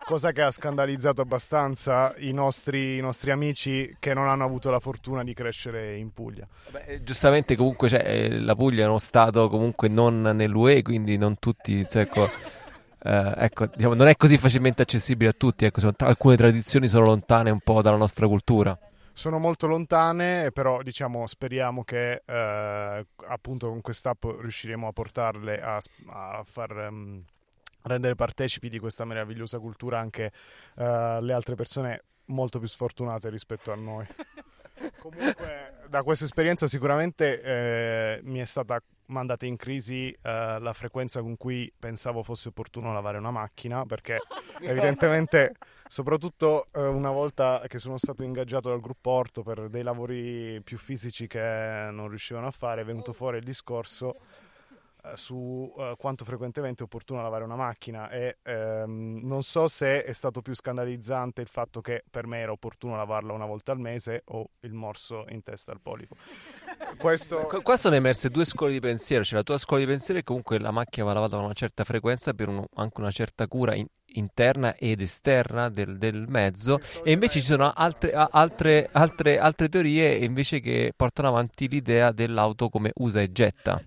cosa 0.09 0.33
che 0.33 0.41
ha 0.41 0.51
scandalizzato 0.51 1.21
abbastanza 1.21 2.15
i 2.17 2.33
nostri, 2.33 2.97
i 2.97 3.01
nostri, 3.03 3.31
amici 3.31 3.95
che 3.99 4.15
non 4.15 4.27
hanno 4.27 4.43
avuto 4.43 4.71
la 4.71 4.81
fortuna 4.81 5.23
di 5.23 5.35
crescere 5.35 5.97
in 5.97 6.15
Puglia. 6.15 6.49
Beh, 6.71 7.03
giustamente 7.03 7.55
comunque 7.57 7.91
cioè, 7.91 8.03
eh, 8.07 8.41
la 8.41 8.55
Puglia 8.55 8.85
è 8.85 8.87
uno 8.87 8.97
stato 8.97 9.51
comunque 9.51 9.89
non 9.89 10.23
nell'UE, 10.23 10.81
quindi 10.81 11.19
non 11.19 11.39
tutti, 11.39 11.87
cioè, 11.87 12.05
ecco, 12.05 12.25
eh, 13.03 13.35
ecco, 13.37 13.67
diciamo, 13.67 13.93
non 13.93 14.09
è 14.09 14.17
così 14.17 14.39
facilmente 14.39 14.81
accessibile 14.81 15.29
a 15.29 15.35
tutti, 15.35 15.67
ecco, 15.67 15.81
sono, 15.81 15.93
alcune 15.99 16.37
tradizioni 16.37 16.89
sono 16.89 17.05
lontane 17.05 17.51
un 17.51 17.61
po' 17.61 17.83
dalla 17.83 17.99
nostra 17.99 18.27
cultura. 18.27 18.79
Sono 19.13 19.39
molto 19.39 19.67
lontane, 19.67 20.53
però 20.53 20.81
diciamo, 20.81 21.27
speriamo 21.27 21.85
che 21.85 22.23
eh, 22.25 23.07
appunto 23.29 23.69
con 23.69 23.83
quest'app 23.83 24.25
riusciremo 24.41 24.89
a 24.89 24.93
portarle 24.93 25.61
a, 25.61 25.79
a 26.07 26.43
far... 26.47 26.89
Um, 26.89 27.25
rendere 27.83 28.15
partecipi 28.15 28.69
di 28.69 28.79
questa 28.79 29.05
meravigliosa 29.05 29.59
cultura 29.59 29.99
anche 29.99 30.33
uh, 30.77 31.21
le 31.21 31.33
altre 31.33 31.55
persone 31.55 32.05
molto 32.27 32.59
più 32.59 32.69
sfortunate 32.69 33.29
rispetto 33.31 33.73
a 33.73 33.77
noi. 33.77 34.07
Comunque, 35.01 35.75
da 35.89 36.03
questa 36.03 36.25
esperienza 36.25 36.67
sicuramente 36.67 37.43
eh, 37.43 38.21
mi 38.23 38.39
è 38.39 38.45
stata 38.45 38.81
mandata 39.07 39.47
in 39.47 39.57
crisi 39.57 40.11
eh, 40.11 40.59
la 40.61 40.73
frequenza 40.73 41.21
con 41.21 41.37
cui 41.37 41.73
pensavo 41.77 42.23
fosse 42.23 42.49
opportuno 42.49 42.93
lavare 42.93 43.19
una 43.19 43.31
macchina, 43.31 43.85
perché 43.87 44.19
evidentemente, 44.61 45.55
soprattutto 45.87 46.69
eh, 46.73 46.87
una 46.87 47.11
volta 47.11 47.63
che 47.67 47.79
sono 47.79 47.99
stato 47.99 48.23
ingaggiato 48.23 48.69
dal 48.69 48.81
gruppo 48.81 49.11
Orto 49.11 49.43
per 49.43 49.69
dei 49.69 49.83
lavori 49.83 50.61
più 50.63 50.79
fisici 50.79 51.27
che 51.27 51.89
non 51.91 52.09
riuscivano 52.09 52.47
a 52.47 52.53
fare, 52.53 52.83
è 52.83 52.85
venuto 52.85 53.13
fuori 53.13 53.39
il 53.39 53.45
discorso 53.45 54.21
su 55.15 55.73
uh, 55.75 55.97
quanto 55.97 56.25
frequentemente 56.25 56.83
è 56.83 56.85
opportuno 56.85 57.23
lavare 57.23 57.45
una 57.45 57.57
macchina 57.57 58.11
e 58.11 58.39
ehm, 58.43 59.21
non 59.23 59.43
so 59.43 59.69
se 59.69 60.05
è 60.05 60.13
stato 60.13 60.43
più 60.43 60.55
scandalizzante 60.55 61.41
il 61.41 61.49
fatto 61.49 61.81
che 61.81 62.05
per 62.11 62.27
me 62.27 62.39
era 62.39 62.53
opportuno 62.53 62.97
lavarla 62.97 63.33
una 63.33 63.47
volta 63.47 63.73
al 63.73 63.79
mese 63.79 64.23
o 64.27 64.51
il 64.61 64.73
morso 64.73 65.25
in 65.29 65.43
testa 65.43 65.73
al 65.73 65.81
polipo. 65.81 66.17
Questo... 66.99 67.47
Qu- 67.47 67.63
Qua 67.63 67.77
sono 67.77 67.95
emerse 67.95 68.29
due 68.31 68.45
scuole 68.45 68.73
di 68.73 68.81
pensiero, 68.81 69.23
c'è 69.23 69.37
la 69.37 69.43
tua 69.43 69.59
scuola 69.59 69.83
di 69.83 69.89
pensiero 69.89 70.21
che 70.21 70.25
comunque 70.25 70.59
la 70.59 70.71
macchina 70.71 71.07
va 71.07 71.13
lavata 71.13 71.37
con 71.37 71.45
una 71.45 71.55
certa 71.55 71.85
frequenza 71.85 72.35
per 72.35 72.49
un, 72.49 72.65
anche 72.75 73.01
una 73.01 73.11
certa 73.11 73.47
cura 73.47 73.75
in, 73.75 73.87
interna 74.15 74.75
ed 74.75 75.01
esterna 75.01 75.69
del, 75.69 75.99
del 75.99 76.25
mezzo 76.29 76.81
e 77.03 77.13
invece 77.13 77.41
ci 77.41 77.47
sono 77.47 77.71
altre, 77.75 78.13
altre, 78.13 78.89
altre, 78.91 79.39
altre 79.39 79.69
teorie 79.69 80.15
invece 80.17 80.61
che 80.61 80.93
portano 80.97 81.29
avanti 81.29 81.69
l'idea 81.69 82.11
dell'auto 82.13 82.69
come 82.71 82.91
usa 82.95 83.21
e 83.21 83.31
getta 83.31 83.83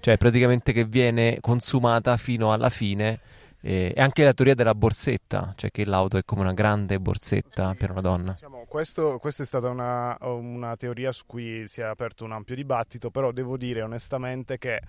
cioè 0.00 0.16
praticamente 0.16 0.72
che 0.72 0.84
viene 0.84 1.38
consumata 1.40 2.16
fino 2.16 2.52
alla 2.52 2.70
fine. 2.70 3.20
E 3.58 3.92
anche 3.96 4.22
la 4.22 4.32
teoria 4.32 4.54
della 4.54 4.76
borsetta, 4.76 5.52
cioè 5.56 5.72
che 5.72 5.84
l'auto 5.84 6.18
è 6.18 6.24
come 6.24 6.42
una 6.42 6.52
grande 6.52 7.00
borsetta 7.00 7.74
per 7.76 7.90
una 7.90 8.00
donna. 8.00 8.32
Diciamo, 8.32 8.64
questo, 8.68 9.18
questa 9.18 9.42
è 9.42 9.46
stata 9.46 9.68
una, 9.68 10.16
una, 10.20 10.76
teoria 10.76 11.10
su 11.10 11.24
cui 11.26 11.66
si 11.66 11.80
è 11.80 11.84
aperto 11.84 12.24
un 12.24 12.30
ampio 12.30 12.54
dibattito, 12.54 13.10
però 13.10 13.32
devo 13.32 13.56
dire 13.56 13.82
onestamente 13.82 14.56
che 14.58 14.80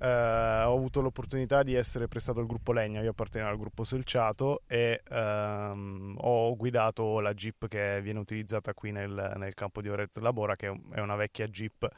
eh, 0.00 0.62
ho 0.64 0.74
avuto 0.74 1.00
l'opportunità 1.00 1.62
di 1.62 1.74
essere 1.74 2.06
prestato 2.06 2.40
al 2.40 2.46
gruppo 2.46 2.72
Legna, 2.72 3.00
io 3.00 3.10
appartengo 3.10 3.48
al 3.48 3.58
gruppo 3.58 3.82
Selciato 3.82 4.62
e 4.66 5.02
ehm, 5.08 6.16
ho 6.18 6.56
guidato 6.56 7.20
la 7.20 7.34
Jeep 7.34 7.66
che 7.66 8.00
viene 8.00 8.20
utilizzata 8.20 8.74
qui 8.74 8.92
nel, 8.92 9.34
nel 9.36 9.54
campo 9.54 9.80
di 9.80 9.88
Oret 9.88 10.16
Labora, 10.18 10.54
che 10.54 10.72
è 10.92 11.00
una 11.00 11.16
vecchia 11.16 11.48
Jeep 11.48 11.88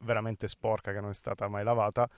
veramente 0.00 0.48
sporca 0.48 0.92
che 0.92 1.00
non 1.00 1.10
è 1.10 1.14
stata 1.14 1.48
mai 1.48 1.64
lavata. 1.64 2.08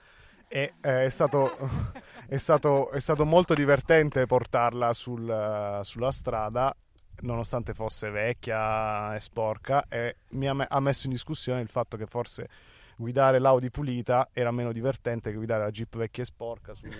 E 0.47 0.73
eh, 0.81 1.05
è, 1.05 1.09
stato, 1.09 1.57
è, 2.27 2.37
stato, 2.37 2.91
è, 2.91 2.99
stato, 2.99 3.25
molto 3.25 3.53
divertente 3.53 4.25
portarla 4.25 4.93
sul, 4.93 5.79
sulla 5.83 6.11
strada 6.11 6.75
nonostante 7.21 7.73
fosse 7.73 8.09
vecchia 8.09 9.15
e 9.15 9.19
sporca. 9.21 9.85
E 9.87 10.17
mi 10.29 10.47
ha, 10.47 10.55
ha, 10.67 10.79
messo 10.79 11.07
in 11.07 11.13
discussione 11.13 11.61
il 11.61 11.69
fatto 11.69 11.97
che 11.97 12.05
forse 12.05 12.49
guidare 12.97 13.39
l'Audi 13.39 13.69
pulita 13.71 14.29
era 14.31 14.51
meno 14.51 14.71
divertente 14.71 15.31
che 15.31 15.37
guidare 15.37 15.63
la 15.63 15.71
Jeep 15.71 15.97
vecchia 15.97 16.23
e 16.23 16.25
sporca 16.25 16.73
sul, 16.73 16.91
sul 16.93 16.99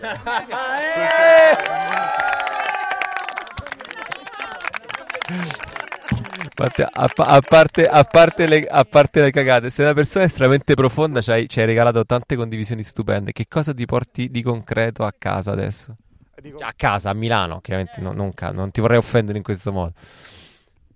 Matteo, 6.62 6.88
a, 6.92 7.12
a 7.16 7.42
parte, 7.42 7.88
a, 7.88 8.04
parte 8.04 8.48
le, 8.48 8.66
a 8.66 8.84
parte 8.84 9.22
le 9.22 9.32
cagate, 9.32 9.70
sei 9.70 9.86
una 9.86 9.94
persona 9.94 10.26
estremamente 10.26 10.76
profonda, 10.76 11.22
ci 11.22 11.32
hai, 11.32 11.50
ci 11.50 11.60
hai 11.60 11.66
regalato 11.66 12.06
tante 12.06 12.36
condivisioni 12.36 12.84
stupende. 12.84 13.32
Che 13.32 13.48
cosa 13.48 13.74
ti 13.74 13.86
porti 13.86 14.30
di 14.30 14.42
concreto 14.42 15.04
a 15.04 15.14
casa 15.18 15.52
adesso? 15.52 15.96
Cioè, 16.42 16.54
a 16.60 16.74
casa, 16.76 17.10
a 17.10 17.14
Milano, 17.14 17.60
chiaramente 17.62 18.02
non, 18.02 18.16
non 18.16 18.32
non 18.54 18.72
ti 18.72 18.82
vorrei 18.82 18.98
offendere 18.98 19.38
in 19.38 19.44
questo 19.44 19.72
modo. 19.72 19.94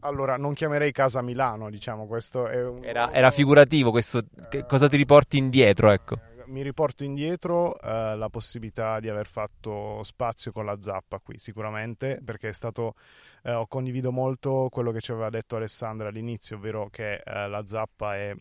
Allora, 0.02 0.38
non 0.38 0.54
chiamerei 0.54 0.92
casa 0.92 1.22
Milano, 1.22 1.70
diciamo, 1.70 2.06
questo 2.06 2.48
è 2.48 2.64
un... 2.64 2.84
Era, 2.84 3.12
era 3.12 3.32
figurativo 3.32 3.90
questo. 3.90 4.22
Che 4.50 4.66
cosa 4.66 4.88
ti 4.88 4.98
riporti 4.98 5.38
indietro, 5.38 5.90
ecco? 5.90 6.20
Mi 6.48 6.62
riporto 6.62 7.04
indietro 7.04 7.80
eh, 7.80 8.16
la 8.16 8.30
possibilità 8.30 9.00
di 9.00 9.10
aver 9.10 9.28
fatto 9.28 10.02
spazio 10.04 10.52
con 10.52 10.66
la 10.66 10.78
zappa 10.80 11.20
qui 11.20 11.38
sicuramente 11.38 12.20
perché 12.24 12.50
è 12.50 12.54
stato 12.54 12.96
eh, 13.44 13.54
ho 13.54 13.68
condiviso 13.68 14.12
molto 14.12 14.68
quello 14.72 14.92
che 14.92 15.02
ci 15.02 15.12
aveva 15.12 15.30
detto 15.30 15.56
Alessandra 15.56 16.08
all'inizio 16.10 16.58
ovvero 16.58 16.90
che 16.90 17.22
eh, 17.24 17.48
la 17.48 17.66
zappa 17.66 18.16
è 18.16 18.34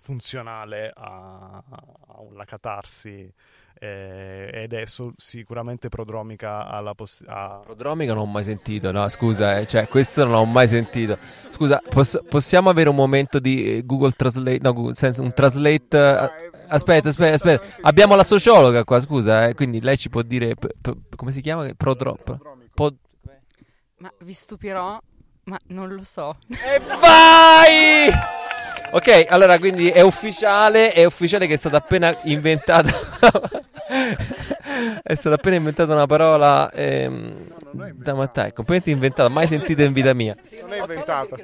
funzionale 0.00 0.90
a- 0.94 1.62
alla 2.18 2.44
catarsi 2.44 3.32
eh, 3.78 4.48
ed 4.54 4.72
è 4.72 4.86
so- 4.86 5.12
sicuramente 5.18 5.88
prodromica 5.90 6.66
alla 6.66 6.94
possibilità 6.94 7.60
Prodromica 7.62 8.14
non 8.14 8.22
ho 8.22 8.26
mai 8.26 8.42
sentito, 8.44 8.90
no, 8.90 9.06
scusa, 9.10 9.58
eh, 9.58 9.66
cioè, 9.66 9.86
questo 9.86 10.24
non 10.24 10.32
l'ho 10.32 10.44
mai 10.46 10.66
sentito. 10.66 11.18
Scusa, 11.50 11.82
poss- 11.86 12.22
possiamo 12.26 12.70
avere 12.70 12.88
un 12.88 12.94
momento 12.94 13.38
di 13.38 13.76
eh, 13.76 13.82
Google 13.84 14.12
Translate, 14.12 14.60
no, 14.62 14.72
Google, 14.72 14.94
senso, 14.94 15.20
un 15.22 15.32
translate... 15.34 15.98
eh, 15.98 16.50
aspetta, 16.68 17.10
aspetta, 17.10 17.34
aspetta, 17.34 17.64
abbiamo 17.82 18.14
la 18.16 18.24
sociologa 18.24 18.82
qua, 18.84 18.98
scusa, 18.98 19.46
eh, 19.48 19.54
quindi 19.54 19.82
lei 19.82 19.98
ci 19.98 20.08
può 20.08 20.22
dire, 20.22 20.54
p- 20.54 20.68
p- 20.80 21.14
come 21.14 21.30
si 21.32 21.42
chiama? 21.42 21.68
Prodro- 21.76 22.18
pod- 22.72 22.96
Ma 23.98 24.10
vi 24.20 24.32
stupirò, 24.32 24.98
ma 25.44 25.58
non 25.66 25.92
lo 25.94 26.02
so. 26.02 26.36
E 26.48 26.78
vai! 26.80 28.10
Ok, 28.92 29.26
allora 29.28 29.58
quindi 29.58 29.90
è 29.90 30.00
ufficiale, 30.00 30.92
è 30.92 31.04
ufficiale 31.04 31.46
che 31.46 31.54
è 31.54 31.56
stata 31.56 31.78
appena 31.78 32.16
inventata. 32.24 32.90
è 35.02 35.14
stata 35.14 35.36
appena 35.36 35.56
inventata 35.56 35.92
una 35.92 36.06
parola 36.06 36.70
ehm, 36.72 37.48
da 37.94 38.14
Matteo, 38.14 38.44
è 38.44 38.52
completamente 38.52 38.90
inventata, 38.90 39.28
mai 39.28 39.46
sentita 39.46 39.82
in 39.82 39.92
vita 39.92 40.14
mia. 40.14 40.36
non 40.62 40.72
è 40.72 40.80
inventata 40.80 41.36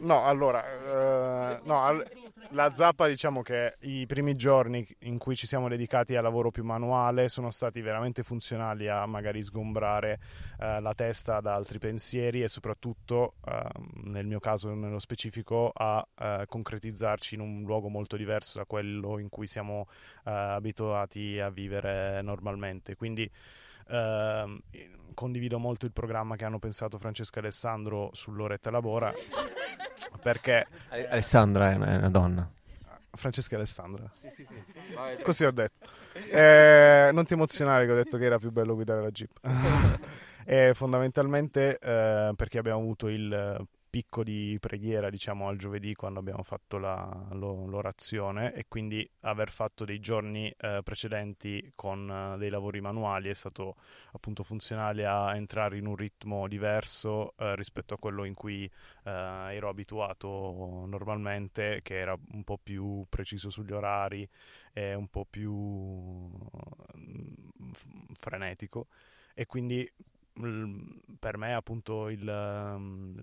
no 0.00 0.24
allora 0.24 0.64
eh, 0.64 1.58
no, 1.64 1.84
al- 1.84 2.06
la 2.52 2.72
zappa 2.72 3.06
diciamo 3.06 3.42
che 3.42 3.76
i 3.80 4.06
primi 4.06 4.34
giorni 4.34 4.86
in 5.00 5.18
cui 5.18 5.36
ci 5.36 5.46
siamo 5.46 5.68
dedicati 5.68 6.16
al 6.16 6.22
lavoro 6.22 6.50
più 6.50 6.64
manuale 6.64 7.28
sono 7.28 7.50
stati 7.50 7.80
veramente 7.80 8.22
funzionali 8.22 8.88
a 8.88 9.06
magari 9.06 9.42
sgombrare 9.42 10.18
eh, 10.58 10.80
la 10.80 10.94
testa 10.94 11.40
da 11.40 11.54
altri 11.54 11.78
pensieri 11.78 12.42
e 12.42 12.48
soprattutto 12.48 13.34
ehm, 13.46 14.10
nel 14.10 14.26
mio 14.26 14.40
caso 14.40 14.74
nello 14.74 14.98
specifico 14.98 15.70
a 15.72 16.04
eh, 16.18 16.44
concretizzarci 16.48 17.34
in 17.34 17.40
un 17.40 17.62
luogo 17.62 17.88
molto 17.88 18.16
diverso 18.16 18.58
da 18.58 18.64
quello 18.64 19.18
in 19.18 19.28
cui 19.28 19.46
siamo 19.46 19.86
eh, 20.24 20.30
abituati 20.30 21.38
a 21.38 21.50
vivere 21.50 22.20
normalmente. 22.22 22.96
Quindi 22.96 23.30
ehm, 23.88 24.60
condivido 25.14 25.58
molto 25.58 25.86
il 25.86 25.92
programma 25.92 26.36
che 26.36 26.44
hanno 26.44 26.58
pensato 26.58 26.98
Francesca 26.98 27.36
e 27.36 27.42
Alessandro 27.42 28.10
sull'Oretta 28.12 28.70
Labora 28.70 29.12
perché 30.20 30.66
Alessandra 30.88 31.72
è 31.72 31.74
una, 31.74 31.86
è 31.86 31.96
una 31.96 32.10
donna. 32.10 32.50
Francesca 33.12 33.54
e 33.54 33.56
Alessandra. 33.56 34.10
Così 35.22 35.44
ho 35.44 35.50
detto. 35.50 35.88
Eh, 36.12 37.10
non 37.12 37.24
ti 37.24 37.34
emozionare 37.34 37.86
che 37.86 37.92
ho 37.92 37.96
detto 37.96 38.16
che 38.18 38.24
era 38.24 38.38
più 38.38 38.52
bello 38.52 38.74
guidare 38.74 39.02
la 39.02 39.10
Jeep. 39.10 39.40
E 40.42 40.72
fondamentalmente 40.74 41.78
eh, 41.78 42.32
perché 42.34 42.58
abbiamo 42.58 42.80
avuto 42.80 43.06
il 43.06 43.68
picco 43.90 44.22
di 44.22 44.56
preghiera 44.60 45.10
diciamo 45.10 45.48
al 45.48 45.56
giovedì 45.58 45.94
quando 45.94 46.20
abbiamo 46.20 46.42
fatto 46.44 46.78
la- 46.78 47.26
lo- 47.32 47.66
l'orazione 47.66 48.54
e 48.54 48.66
quindi 48.68 49.08
aver 49.22 49.50
fatto 49.50 49.84
dei 49.84 49.98
giorni 50.00 50.48
eh, 50.56 50.80
precedenti 50.84 51.72
con 51.74 52.08
eh, 52.34 52.38
dei 52.38 52.50
lavori 52.50 52.80
manuali 52.80 53.28
è 53.28 53.34
stato 53.34 53.74
appunto 54.12 54.42
funzionale 54.44 55.04
a 55.06 55.34
entrare 55.34 55.76
in 55.76 55.86
un 55.86 55.96
ritmo 55.96 56.46
diverso 56.48 57.34
eh, 57.36 57.54
rispetto 57.56 57.94
a 57.94 57.98
quello 57.98 58.24
in 58.24 58.34
cui 58.34 58.64
eh, 59.04 59.10
ero 59.10 59.68
abituato 59.68 60.84
normalmente 60.86 61.80
che 61.82 61.98
era 61.98 62.16
un 62.32 62.44
po' 62.44 62.58
più 62.62 63.04
preciso 63.08 63.50
sugli 63.50 63.72
orari 63.72 64.28
e 64.72 64.94
un 64.94 65.08
po' 65.08 65.26
più 65.28 65.52
mm, 65.52 66.32
frenetico. 68.18 68.86
E 69.34 69.46
quindi 69.46 69.90
per 71.18 71.36
me 71.36 71.54
appunto 71.54 72.08
il, 72.08 72.22
mm, 72.78 73.18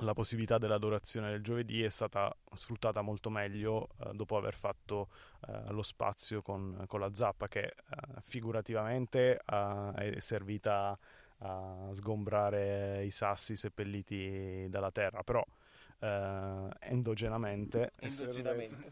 la 0.00 0.12
possibilità 0.12 0.58
dell'adorazione 0.58 1.30
del 1.30 1.42
giovedì 1.42 1.82
è 1.82 1.88
stata 1.88 2.34
sfruttata 2.54 3.00
molto 3.00 3.30
meglio 3.30 3.88
eh, 4.00 4.10
dopo 4.12 4.36
aver 4.36 4.54
fatto 4.54 5.08
eh, 5.48 5.70
lo 5.72 5.82
spazio 5.82 6.42
con, 6.42 6.84
con 6.86 7.00
la 7.00 7.12
zappa 7.14 7.46
che 7.48 7.62
eh, 7.64 7.74
figurativamente 8.22 9.40
eh, 9.44 9.92
è 9.94 10.20
servita 10.20 10.98
a 11.38 11.90
sgombrare 11.92 13.04
i 13.04 13.10
sassi 13.10 13.56
seppelliti 13.56 14.66
dalla 14.68 14.90
terra, 14.90 15.22
però 15.22 15.44
eh, 16.00 16.68
endogenamente, 16.80 17.92
è 17.96 18.06
Endogenamente. 18.06 18.88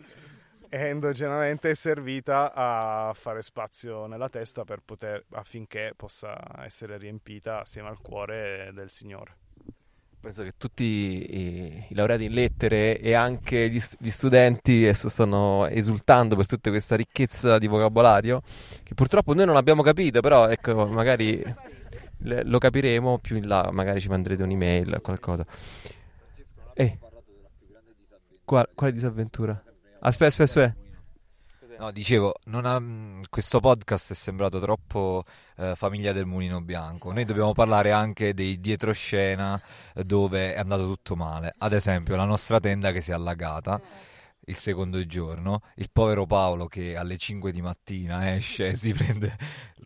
endogenamente 0.69 1.71
è 1.71 1.75
servita 1.75 2.53
a 2.53 3.13
fare 3.15 3.43
spazio 3.43 4.07
nella 4.07 4.29
testa 4.29 4.65
per 4.65 4.81
poter, 4.85 5.25
affinché 5.31 5.93
possa 5.97 6.37
essere 6.65 6.99
riempita 6.99 7.61
assieme 7.61 7.89
al 7.89 8.01
cuore 8.01 8.71
del 8.75 8.91
Signore. 8.91 9.43
Penso 10.25 10.43
che 10.43 10.53
tutti 10.57 10.85
i, 10.85 11.87
i 11.91 11.95
laureati 11.95 12.25
in 12.25 12.33
lettere 12.33 12.99
e 12.99 13.13
anche 13.13 13.69
gli, 13.69 13.79
gli 13.99 14.09
studenti 14.09 14.85
adesso 14.85 15.11
stanno 15.11 15.67
esultando 15.67 16.35
per 16.35 16.47
tutta 16.47 16.71
questa 16.71 16.97
ricchezza 16.97 17.59
di 17.59 17.67
vocabolario 17.67 18.41
che 18.83 18.95
purtroppo 18.95 19.35
noi 19.35 19.45
non 19.45 19.57
abbiamo 19.57 19.83
capito, 19.83 20.21
però 20.21 20.49
ecco, 20.49 20.87
magari 20.87 21.43
le- 22.21 22.43
lo 22.43 22.57
capiremo 22.59 23.19
più 23.19 23.37
in 23.37 23.47
là, 23.47 23.69
magari 23.71 24.01
ci 24.01 24.09
manderete 24.09 24.43
un'email 24.45 24.95
o 24.95 25.01
qualcosa. 25.03 25.45
Eh. 26.73 26.99
Qual- 28.47 28.71
quale 28.75 28.93
disavventura? 28.95 29.63
Aspetta, 30.01 30.27
aspetta, 30.27 30.43
aspetta. 30.45 30.84
No, 31.77 31.91
dicevo, 31.91 32.35
ha- 32.53 32.83
questo 33.29 33.59
podcast 33.59 34.13
è 34.13 34.15
sembrato 34.15 34.61
troppo 34.61 35.25
eh, 35.57 35.75
famiglia 35.75 36.13
del 36.13 36.25
mulino 36.25 36.61
bianco. 36.61 37.13
Noi 37.13 37.25
dobbiamo 37.25 37.53
parlare 37.53 37.91
anche 37.91 38.33
dei 38.33 38.61
dietroscena 38.61 39.61
eh, 39.95 40.05
dove 40.05 40.55
è 40.55 40.59
andato 40.59 40.87
tutto 40.87 41.17
male. 41.17 41.53
Ad 41.59 41.73
esempio, 41.73 42.15
la 42.15 42.25
nostra 42.25 42.61
tenda 42.61 42.93
che 42.93 43.01
si 43.01 43.11
è 43.11 43.15
allagata 43.15 43.81
il 44.47 44.57
secondo 44.57 45.05
giorno, 45.07 45.63
il 45.77 45.91
povero 45.91 46.27
Paolo 46.27 46.67
che 46.67 46.97
alle 46.97 47.17
5 47.17 47.51
di 47.51 47.63
mattina 47.63 48.35
esce 48.35 48.69
e 48.69 48.77
si 48.77 48.93
prende 48.93 49.37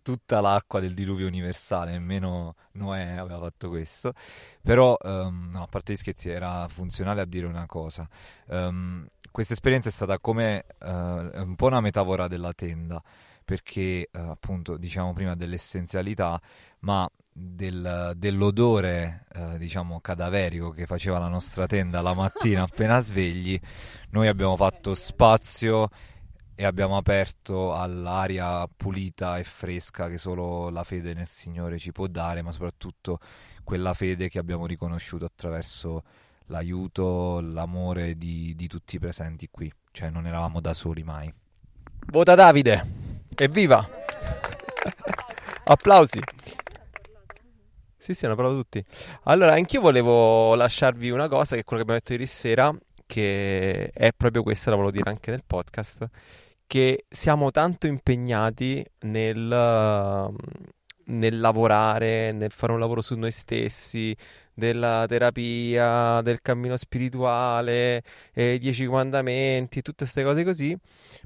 tutta 0.02 0.40
l'acqua 0.40 0.80
del 0.80 0.94
diluvio 0.94 1.26
universale, 1.26 1.92
nemmeno 1.92 2.54
Noè 2.72 3.16
aveva 3.16 3.38
fatto 3.38 3.68
questo. 3.68 4.12
Però, 4.62 4.96
ehm, 5.00 5.50
no, 5.52 5.62
a 5.62 5.66
parte 5.66 5.92
gli 5.92 5.96
scherzi, 5.96 6.30
era 6.30 6.66
funzionale 6.68 7.20
a 7.20 7.24
dire 7.24 7.46
una 7.46 7.66
cosa. 7.66 8.08
Ehm, 8.48 9.06
questa 9.30 9.52
esperienza 9.52 9.88
è 9.88 9.92
stata 9.92 10.18
come 10.18 10.64
eh, 10.80 10.90
un 10.90 11.54
po' 11.56 11.66
una 11.66 11.80
metafora 11.80 12.28
della 12.28 12.52
tenda, 12.52 13.02
perché 13.44 13.80
eh, 13.80 14.08
appunto 14.12 14.76
diciamo 14.76 15.12
prima 15.12 15.34
dell'essenzialità, 15.34 16.40
ma 16.80 17.08
del- 17.32 18.12
dell'odore 18.16 19.24
eh, 19.32 19.58
diciamo 19.58 20.00
cadaverico 20.00 20.70
che 20.70 20.86
faceva 20.86 21.18
la 21.18 21.28
nostra 21.28 21.66
tenda 21.66 22.00
la 22.00 22.14
mattina 22.14 22.62
appena 22.68 22.98
svegli, 23.00 23.58
noi 24.10 24.26
abbiamo 24.28 24.56
fatto 24.56 24.94
spazio 24.94 25.88
e 26.54 26.64
abbiamo 26.64 26.96
aperto 26.96 27.72
all'aria 27.72 28.66
pulita 28.66 29.38
e 29.38 29.44
fresca 29.44 30.08
che 30.08 30.18
solo 30.18 30.70
la 30.70 30.82
fede 30.82 31.14
nel 31.14 31.28
Signore 31.28 31.78
ci 31.78 31.92
può 31.92 32.08
dare, 32.08 32.42
ma 32.42 32.50
soprattutto 32.50 33.20
quella 33.62 33.94
fede 33.94 34.28
che 34.28 34.40
abbiamo 34.40 34.66
riconosciuto 34.66 35.24
attraverso 35.24 36.02
l'aiuto, 36.48 37.40
l'amore 37.40 38.16
di, 38.16 38.54
di 38.54 38.66
tutti 38.66 38.96
i 38.96 38.98
presenti 38.98 39.48
qui, 39.50 39.72
cioè 39.90 40.10
non 40.10 40.26
eravamo 40.26 40.60
da 40.60 40.74
soli 40.74 41.02
mai. 41.02 41.32
Vota 42.06 42.34
Davide! 42.34 42.84
Evviva! 43.34 43.86
Applausi! 45.64 46.20
Sì, 47.96 48.14
sì, 48.14 48.24
hanno 48.24 48.36
provato 48.36 48.56
tutti. 48.56 48.82
Allora, 49.24 49.52
anch'io 49.52 49.80
volevo 49.80 50.54
lasciarvi 50.54 51.10
una 51.10 51.28
cosa, 51.28 51.54
che 51.54 51.60
è 51.60 51.64
quello 51.64 51.84
che 51.84 51.90
abbiamo 51.90 51.98
detto 51.98 52.12
ieri 52.12 52.26
sera, 52.26 52.74
che 53.04 53.90
è 53.90 54.12
proprio 54.16 54.42
questa, 54.42 54.70
la 54.70 54.76
volevo 54.76 54.96
dire 54.96 55.10
anche 55.10 55.30
nel 55.30 55.42
podcast, 55.44 56.08
che 56.66 57.04
siamo 57.08 57.50
tanto 57.50 57.86
impegnati 57.86 58.84
nel, 59.00 60.34
nel 61.04 61.40
lavorare, 61.40 62.32
nel 62.32 62.50
fare 62.50 62.72
un 62.72 62.78
lavoro 62.78 63.02
su 63.02 63.14
noi 63.16 63.30
stessi, 63.30 64.16
della 64.58 65.04
terapia, 65.06 66.20
del 66.20 66.42
cammino 66.42 66.76
spirituale, 66.76 68.02
eh, 68.34 68.54
i 68.54 68.58
dieci 68.58 68.86
comandamenti, 68.86 69.82
tutte 69.82 69.98
queste 69.98 70.24
cose 70.24 70.42
così, 70.42 70.76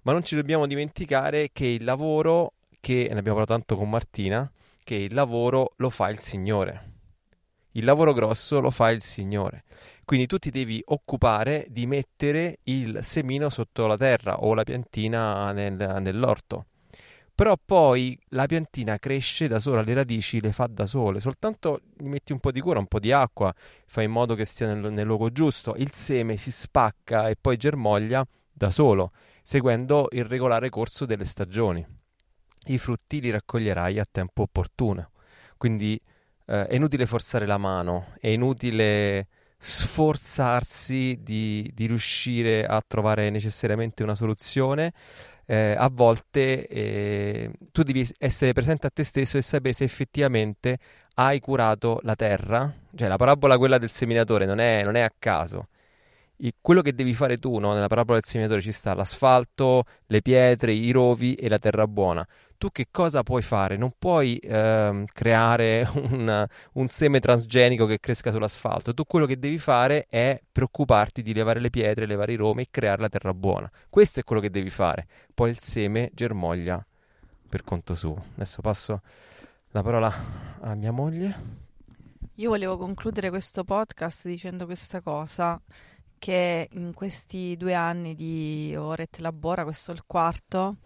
ma 0.03 0.13
non 0.13 0.23
ci 0.23 0.37
dobbiamo 0.37 0.67
dimenticare 0.67 1.49
che 1.51 1.65
il 1.65 1.83
lavoro, 1.83 2.53
che 2.79 3.09
ne 3.11 3.19
abbiamo 3.19 3.39
parlato 3.39 3.55
tanto 3.55 3.77
con 3.77 3.89
Martina, 3.89 4.51
che 4.85 4.97
il 4.97 5.15
lavoro 5.15 5.73
lo 5.77 5.89
fa 5.89 6.11
il 6.11 6.19
Signore. 6.19 6.91
Il 7.73 7.87
lavoro 7.87 8.13
grosso 8.13 8.61
lo 8.61 8.71
fa 8.71 8.91
il 8.91 9.01
Signore. 9.01 9.65
Quindi 10.05 10.27
tu 10.27 10.37
ti 10.37 10.51
devi 10.51 10.83
occupare 10.85 11.67
di 11.71 11.87
mettere 11.87 12.59
il 12.65 12.99
semino 13.01 13.49
sotto 13.49 13.87
la 13.87 13.97
terra 13.97 14.41
o 14.41 14.53
la 14.53 14.63
piantina 14.63 15.53
nel, 15.53 16.01
nell'orto. 16.03 16.67
Però 17.35 17.57
poi 17.65 18.19
la 18.29 18.47
piantina 18.47 18.99
cresce 18.99 19.49
da 19.49 19.59
sola, 19.59 19.83
le 19.83 19.95
radici 19.95 20.41
le 20.41 20.53
fa 20.53 20.67
da 20.67 20.87
sole, 20.87 21.19
soltanto 21.19 21.81
gli 21.97 22.07
metti 22.07 22.33
un 22.33 22.41
po' 22.41 22.53
di 22.53 22.61
cura, 22.61 22.79
un 22.79 22.87
po' 22.87 23.01
di 23.01 23.11
acqua, 23.11 23.53
fai 23.87 24.05
in 24.05 24.11
modo 24.11 24.35
che 24.35 24.45
stia 24.45 24.73
nel, 24.73 24.93
nel 24.93 25.07
luogo 25.07 25.31
giusto, 25.31 25.75
il 25.77 25.93
seme 25.95 26.37
si 26.37 26.51
spacca 26.51 27.29
e 27.29 27.37
poi 27.41 27.57
germoglia 27.57 28.27
da 28.53 28.71
solo, 28.71 29.13
seguendo 29.43 30.09
il 30.13 30.25
regolare 30.25 30.69
corso 30.69 31.07
delle 31.07 31.25
stagioni. 31.25 31.85
I 32.67 32.79
frutti 32.79 33.21
li 33.21 33.31
raccoglierai 33.31 33.99
a 33.99 34.07
tempo 34.09 34.43
opportuno. 34.43 35.11
Quindi 35.57 36.01
eh, 36.47 36.67
è 36.67 36.75
inutile 36.75 37.07
forzare 37.07 37.47
la 37.47 37.59
mano, 37.59 38.09
è 38.21 38.29
inutile 38.29 39.27
sforzarsi 39.57 41.21
di, 41.23 41.71
di 41.73 41.87
riuscire 41.87 42.67
a 42.67 42.83
trovare 42.85 43.31
necessariamente 43.31 44.03
una 44.03 44.17
soluzione. 44.17 44.93
Eh, 45.45 45.75
a 45.77 45.89
volte 45.93 46.67
eh, 46.67 47.51
tu 47.73 47.83
devi 47.83 48.07
essere 48.19 48.53
presente 48.53 48.87
a 48.87 48.91
te 48.91 49.03
stesso 49.03 49.37
e 49.39 49.43
sapere 49.43 49.75
se 49.75 49.85
effettivamente 49.85 50.79
hai 51.15 51.41
curato 51.41 52.01
la 52.03 52.15
terra. 52.15 52.73
Cioè, 52.95 53.09
la 53.09 53.17
parabola 53.17 53.59
quella 53.59 53.79
del 53.79 53.91
seminatore 53.91 54.47
non 54.47 54.59
è, 54.61 54.83
non 54.85 54.97
è 54.97 55.01
a 55.01 55.13
caso 55.17 55.69
quello 56.61 56.83
che 56.83 56.95
devi 56.95 57.15
fare 57.15 57.39
tu 57.39 57.59
no? 57.59 57.73
nella 57.73 57.87
parabola 57.87 58.19
del 58.19 58.29
seminatore 58.29 58.61
ci 58.61 58.73
sta 58.73 58.95
l'asfalto, 58.95 59.85
le 60.07 60.23
pietre, 60.23 60.73
i 60.73 60.91
rovi 60.91 61.35
e 61.35 61.49
la 61.49 61.59
terra 61.59 61.87
buona. 61.87 62.27
Tu 62.59 62.71
che 62.71 62.89
cosa 62.91 63.23
puoi 63.23 63.43
fare? 63.43 63.77
Non 63.77 63.93
puoi 63.99 64.39
ehm, 64.39 65.05
creare 65.13 65.89
un, 65.95 66.47
un, 66.75 66.87
seme 66.87 67.19
transgenico 67.19 67.87
che 67.87 67.99
cresca 67.99 68.31
sull'asfalto. 68.31 68.95
Tu 68.95 69.05
quello 69.05 69.27
che 69.27 69.39
devi 69.39 69.59
fare 69.59 70.07
è 70.09 70.41
preoccuparti 70.51 71.23
di 71.23 71.35
levare 71.35 71.61
le 71.61 71.71
pietre, 71.71 72.07
levare 72.07 72.33
i 72.33 72.37
rovi 72.37 72.63
e 72.63 72.69
creare 72.71 73.01
la 73.01 73.09
terra 73.09 73.35
buona. 73.35 73.71
Questo 73.89 74.21
è 74.21 74.25
quello 74.25 74.41
che 74.41 74.51
devi 74.51 74.71
fare. 74.71 75.07
Poi 75.35 75.51
il 75.51 75.59
seme 75.59 76.11
germoglia 76.15 76.85
per 77.49 77.65
conto 77.65 77.95
suo. 77.95 78.25
Adesso 78.35 78.63
passo 78.63 79.01
la 79.73 79.83
parola 79.83 80.13
a 80.61 80.75
mia 80.75 80.93
moglie. 80.93 81.61
Io 82.37 82.49
volevo 82.49 82.79
concludere 82.79 83.29
questo 83.29 83.63
podcast 83.63 84.27
dicendo 84.27 84.65
questa 84.65 85.01
cosa 85.01 85.61
che 86.23 86.69
in 86.75 86.95
questi 86.95 87.57
due 87.57 87.75
anni 87.75 88.15
di 88.15 88.73
Oret 88.77 89.19
Labora, 89.19 89.65
questo 89.65 89.91
è 89.91 89.95
il 89.95 90.05
quarto, 90.07 90.77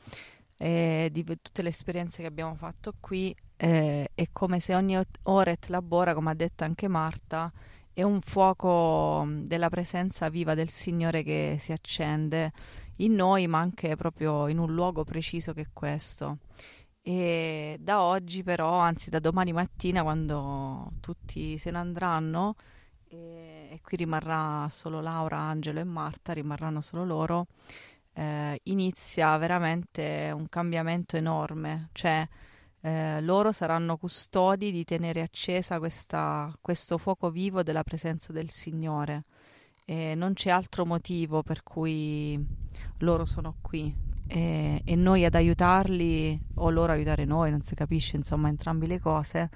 eh, 0.56 1.10
di 1.12 1.24
tutte 1.24 1.60
le 1.60 1.68
esperienze 1.68 2.22
che 2.22 2.28
abbiamo 2.28 2.54
fatto 2.54 2.94
qui, 2.98 3.36
eh, 3.56 4.08
è 4.14 4.28
come 4.32 4.60
se 4.60 4.74
ogni 4.74 4.98
Oret 5.24 5.66
Labora, 5.66 6.14
come 6.14 6.30
ha 6.30 6.34
detto 6.34 6.64
anche 6.64 6.88
Marta, 6.88 7.52
è 7.92 8.02
un 8.02 8.22
fuoco 8.22 9.26
della 9.42 9.68
presenza 9.68 10.30
viva 10.30 10.54
del 10.54 10.70
Signore 10.70 11.22
che 11.22 11.56
si 11.60 11.70
accende 11.70 12.52
in 12.96 13.12
noi, 13.12 13.46
ma 13.46 13.58
anche 13.58 13.94
proprio 13.94 14.48
in 14.48 14.56
un 14.56 14.72
luogo 14.72 15.04
preciso 15.04 15.52
che 15.52 15.60
è 15.60 15.68
questo. 15.70 16.38
E 17.02 17.76
da 17.78 18.00
oggi, 18.00 18.42
però, 18.42 18.78
anzi 18.78 19.10
da 19.10 19.18
domani 19.18 19.52
mattina, 19.52 20.02
quando 20.02 20.92
tutti 21.00 21.58
se 21.58 21.70
ne 21.70 21.76
andranno, 21.76 22.54
e, 23.08 23.55
e 23.76 23.80
qui 23.82 23.96
rimarrà 23.98 24.66
solo 24.70 25.00
Laura, 25.00 25.38
Angelo 25.38 25.80
e 25.80 25.84
Marta, 25.84 26.32
rimarranno 26.32 26.80
solo 26.80 27.04
loro, 27.04 27.46
eh, 28.14 28.58
inizia 28.64 29.36
veramente 29.36 30.32
un 30.34 30.48
cambiamento 30.48 31.16
enorme, 31.16 31.90
cioè 31.92 32.26
eh, 32.80 33.20
loro 33.20 33.52
saranno 33.52 33.96
custodi 33.96 34.72
di 34.72 34.84
tenere 34.84 35.20
accesa 35.20 35.78
questa, 35.78 36.52
questo 36.60 36.98
fuoco 36.98 37.30
vivo 37.30 37.62
della 37.62 37.82
presenza 37.82 38.32
del 38.32 38.50
Signore. 38.50 39.24
E 39.84 40.14
non 40.14 40.32
c'è 40.32 40.50
altro 40.50 40.84
motivo 40.84 41.42
per 41.42 41.62
cui 41.62 42.44
loro 42.98 43.24
sono 43.24 43.56
qui 43.60 43.94
e, 44.26 44.82
e, 44.84 44.96
noi 44.96 45.24
ad 45.24 45.34
aiutarli 45.34 46.40
o 46.54 46.70
loro 46.70 46.92
aiutare 46.92 47.24
noi, 47.24 47.50
non 47.50 47.62
si 47.62 47.74
capisce, 47.76 48.16
insomma, 48.16 48.48
entrambe 48.48 48.86
le 48.86 48.98
cose, 48.98 49.48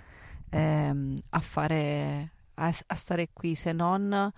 ehm, 0.50 1.16
a 1.30 1.40
fare 1.40 2.32
a, 2.60 2.74
a 2.86 2.94
stare 2.94 3.30
qui 3.32 3.54
se 3.54 3.72
non 3.72 4.32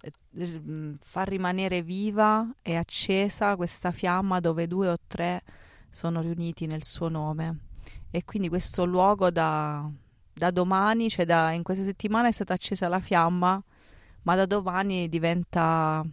eh, 0.00 0.96
far 1.00 1.28
rimanere 1.28 1.82
viva 1.82 2.48
e 2.62 2.76
accesa 2.76 3.56
questa 3.56 3.90
fiamma 3.90 4.40
dove 4.40 4.66
due 4.66 4.88
o 4.88 4.96
tre 5.06 5.42
sono 5.90 6.20
riuniti 6.20 6.66
nel 6.66 6.84
suo 6.84 7.08
nome. 7.08 7.58
E 8.10 8.24
quindi 8.24 8.48
questo 8.48 8.84
luogo 8.84 9.30
da, 9.30 9.88
da 10.32 10.50
domani, 10.50 11.10
cioè 11.10 11.24
da, 11.24 11.50
in 11.50 11.62
questa 11.62 11.84
settimana 11.84 12.28
è 12.28 12.32
stata 12.32 12.54
accesa 12.54 12.88
la 12.88 13.00
fiamma, 13.00 13.62
ma 14.22 14.34
da 14.34 14.46
domani 14.46 15.08
diventa 15.08 16.04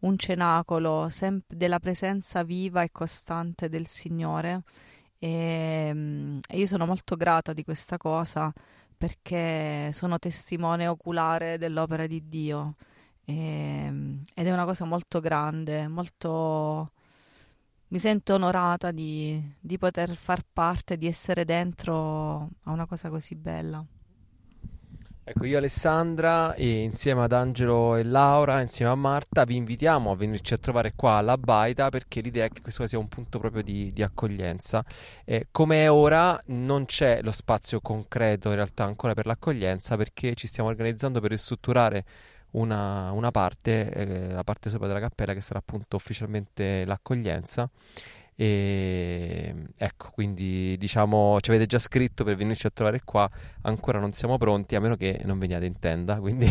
un 0.00 0.18
cenacolo 0.18 1.08
sem- 1.08 1.40
della 1.46 1.78
presenza 1.78 2.42
viva 2.42 2.82
e 2.82 2.90
costante 2.92 3.68
del 3.68 3.86
Signore. 3.86 4.62
E, 5.18 5.90
mm, 5.92 6.38
e 6.48 6.58
io 6.58 6.66
sono 6.66 6.86
molto 6.86 7.16
grata 7.16 7.52
di 7.52 7.64
questa 7.64 7.96
cosa 7.96 8.52
perché 8.96 9.90
sono 9.92 10.18
testimone 10.18 10.88
oculare 10.88 11.58
dell'opera 11.58 12.06
di 12.06 12.28
Dio 12.28 12.76
e, 13.24 13.34
ehm, 13.34 14.22
ed 14.34 14.46
è 14.46 14.52
una 14.52 14.64
cosa 14.64 14.84
molto 14.84 15.20
grande, 15.20 15.88
molto... 15.88 16.92
mi 17.88 17.98
sento 17.98 18.34
onorata 18.34 18.90
di, 18.92 19.40
di 19.60 19.78
poter 19.78 20.14
far 20.16 20.44
parte, 20.52 20.96
di 20.96 21.06
essere 21.06 21.44
dentro 21.44 22.50
a 22.64 22.72
una 22.72 22.86
cosa 22.86 23.10
così 23.10 23.34
bella. 23.34 23.84
Ecco, 25.28 25.44
io 25.44 25.58
Alessandra, 25.58 26.54
e 26.54 26.82
insieme 26.84 27.24
ad 27.24 27.32
Angelo 27.32 27.96
e 27.96 28.04
Laura, 28.04 28.60
insieme 28.60 28.92
a 28.92 28.94
Marta, 28.94 29.42
vi 29.42 29.56
invitiamo 29.56 30.12
a 30.12 30.14
venirci 30.14 30.54
a 30.54 30.56
trovare 30.56 30.92
qua 30.94 31.14
alla 31.14 31.36
Baita 31.36 31.88
perché 31.88 32.20
l'idea 32.20 32.44
è 32.44 32.48
che 32.48 32.60
questo 32.62 32.86
sia 32.86 32.96
un 33.00 33.08
punto 33.08 33.40
proprio 33.40 33.64
di, 33.64 33.92
di 33.92 34.04
accoglienza. 34.04 34.84
Eh, 35.24 35.48
come 35.50 35.82
è 35.82 35.90
ora 35.90 36.40
non 36.46 36.84
c'è 36.84 37.22
lo 37.22 37.32
spazio 37.32 37.80
concreto 37.80 38.50
in 38.50 38.54
realtà 38.54 38.84
ancora 38.84 39.14
per 39.14 39.26
l'accoglienza 39.26 39.96
perché 39.96 40.36
ci 40.36 40.46
stiamo 40.46 40.68
organizzando 40.68 41.18
per 41.18 41.30
ristrutturare 41.30 42.04
una, 42.52 43.10
una 43.10 43.32
parte, 43.32 43.90
eh, 43.90 44.28
la 44.30 44.44
parte 44.44 44.70
sopra 44.70 44.86
della 44.86 45.00
cappella 45.00 45.34
che 45.34 45.40
sarà 45.40 45.58
appunto 45.58 45.96
ufficialmente 45.96 46.84
l'accoglienza 46.84 47.68
e 48.38 49.54
ecco, 49.78 50.10
quindi 50.10 50.76
diciamo 50.76 51.40
ci 51.40 51.48
avete 51.48 51.64
già 51.64 51.78
scritto 51.78 52.22
per 52.22 52.36
venirci 52.36 52.66
a 52.66 52.70
trovare 52.70 53.00
qua, 53.02 53.28
ancora 53.62 53.98
non 53.98 54.12
siamo 54.12 54.36
pronti 54.36 54.74
a 54.76 54.80
meno 54.80 54.94
che 54.94 55.22
non 55.24 55.38
veniate 55.38 55.64
in 55.64 55.78
tenda, 55.78 56.16
quindi 56.20 56.46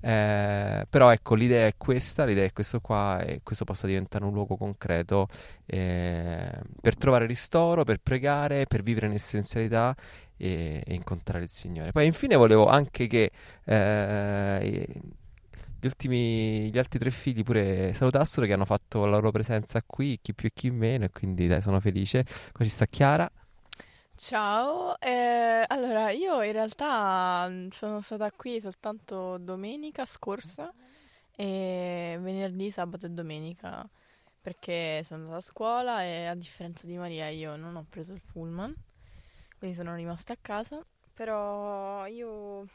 eh, 0.00 0.86
però 0.88 1.10
ecco 1.10 1.34
l'idea 1.34 1.66
è 1.66 1.74
questa, 1.76 2.24
l'idea 2.24 2.44
è 2.44 2.52
questo 2.52 2.80
qua 2.80 3.20
e 3.20 3.40
questo 3.42 3.64
possa 3.66 3.86
diventare 3.86 4.24
un 4.24 4.32
luogo 4.32 4.56
concreto 4.56 5.28
eh, 5.66 6.50
per 6.80 6.96
trovare 6.96 7.26
ristoro, 7.26 7.84
per 7.84 7.98
pregare, 8.02 8.64
per 8.66 8.82
vivere 8.82 9.06
in 9.06 9.12
essenzialità 9.12 9.94
e, 10.38 10.82
e 10.84 10.94
incontrare 10.94 11.44
il 11.44 11.50
Signore. 11.50 11.92
Poi 11.92 12.06
infine 12.06 12.36
volevo 12.36 12.68
anche 12.68 13.06
che 13.06 13.30
eh, 13.64 14.86
gli, 15.82 15.86
ultimi, 15.86 16.70
gli 16.70 16.78
altri 16.78 17.00
tre 17.00 17.10
figli 17.10 17.42
pure 17.42 17.92
salutassero 17.92 18.46
che 18.46 18.52
hanno 18.52 18.64
fatto 18.64 19.04
la 19.04 19.16
loro 19.16 19.32
presenza 19.32 19.82
qui, 19.84 20.20
chi 20.22 20.32
più 20.32 20.46
e 20.46 20.52
chi 20.54 20.70
meno, 20.70 21.06
e 21.06 21.10
quindi 21.10 21.48
dai, 21.48 21.60
sono 21.60 21.80
felice. 21.80 22.24
Qua 22.52 22.64
ci 22.64 22.70
sta 22.70 22.86
Chiara. 22.86 23.28
Ciao, 24.14 24.96
eh, 25.00 25.64
allora 25.66 26.10
io 26.10 26.40
in 26.42 26.52
realtà 26.52 27.48
mm, 27.48 27.68
sono 27.70 28.00
stata 28.00 28.30
qui 28.30 28.60
soltanto 28.60 29.38
domenica 29.38 30.04
scorsa 30.04 30.72
e 31.34 32.16
venerdì, 32.20 32.70
sabato 32.70 33.06
e 33.06 33.08
domenica 33.08 33.88
perché 34.40 35.02
sono 35.02 35.22
andata 35.22 35.38
a 35.38 35.42
scuola 35.42 36.04
e 36.04 36.26
a 36.26 36.34
differenza 36.36 36.86
di 36.86 36.96
Maria 36.96 37.28
io 37.28 37.56
non 37.56 37.74
ho 37.74 37.86
preso 37.88 38.12
il 38.12 38.22
pullman, 38.24 38.72
quindi 39.58 39.74
sono 39.74 39.96
rimasta 39.96 40.34
a 40.34 40.38
casa, 40.40 40.84
però 41.12 42.06
io 42.06 42.66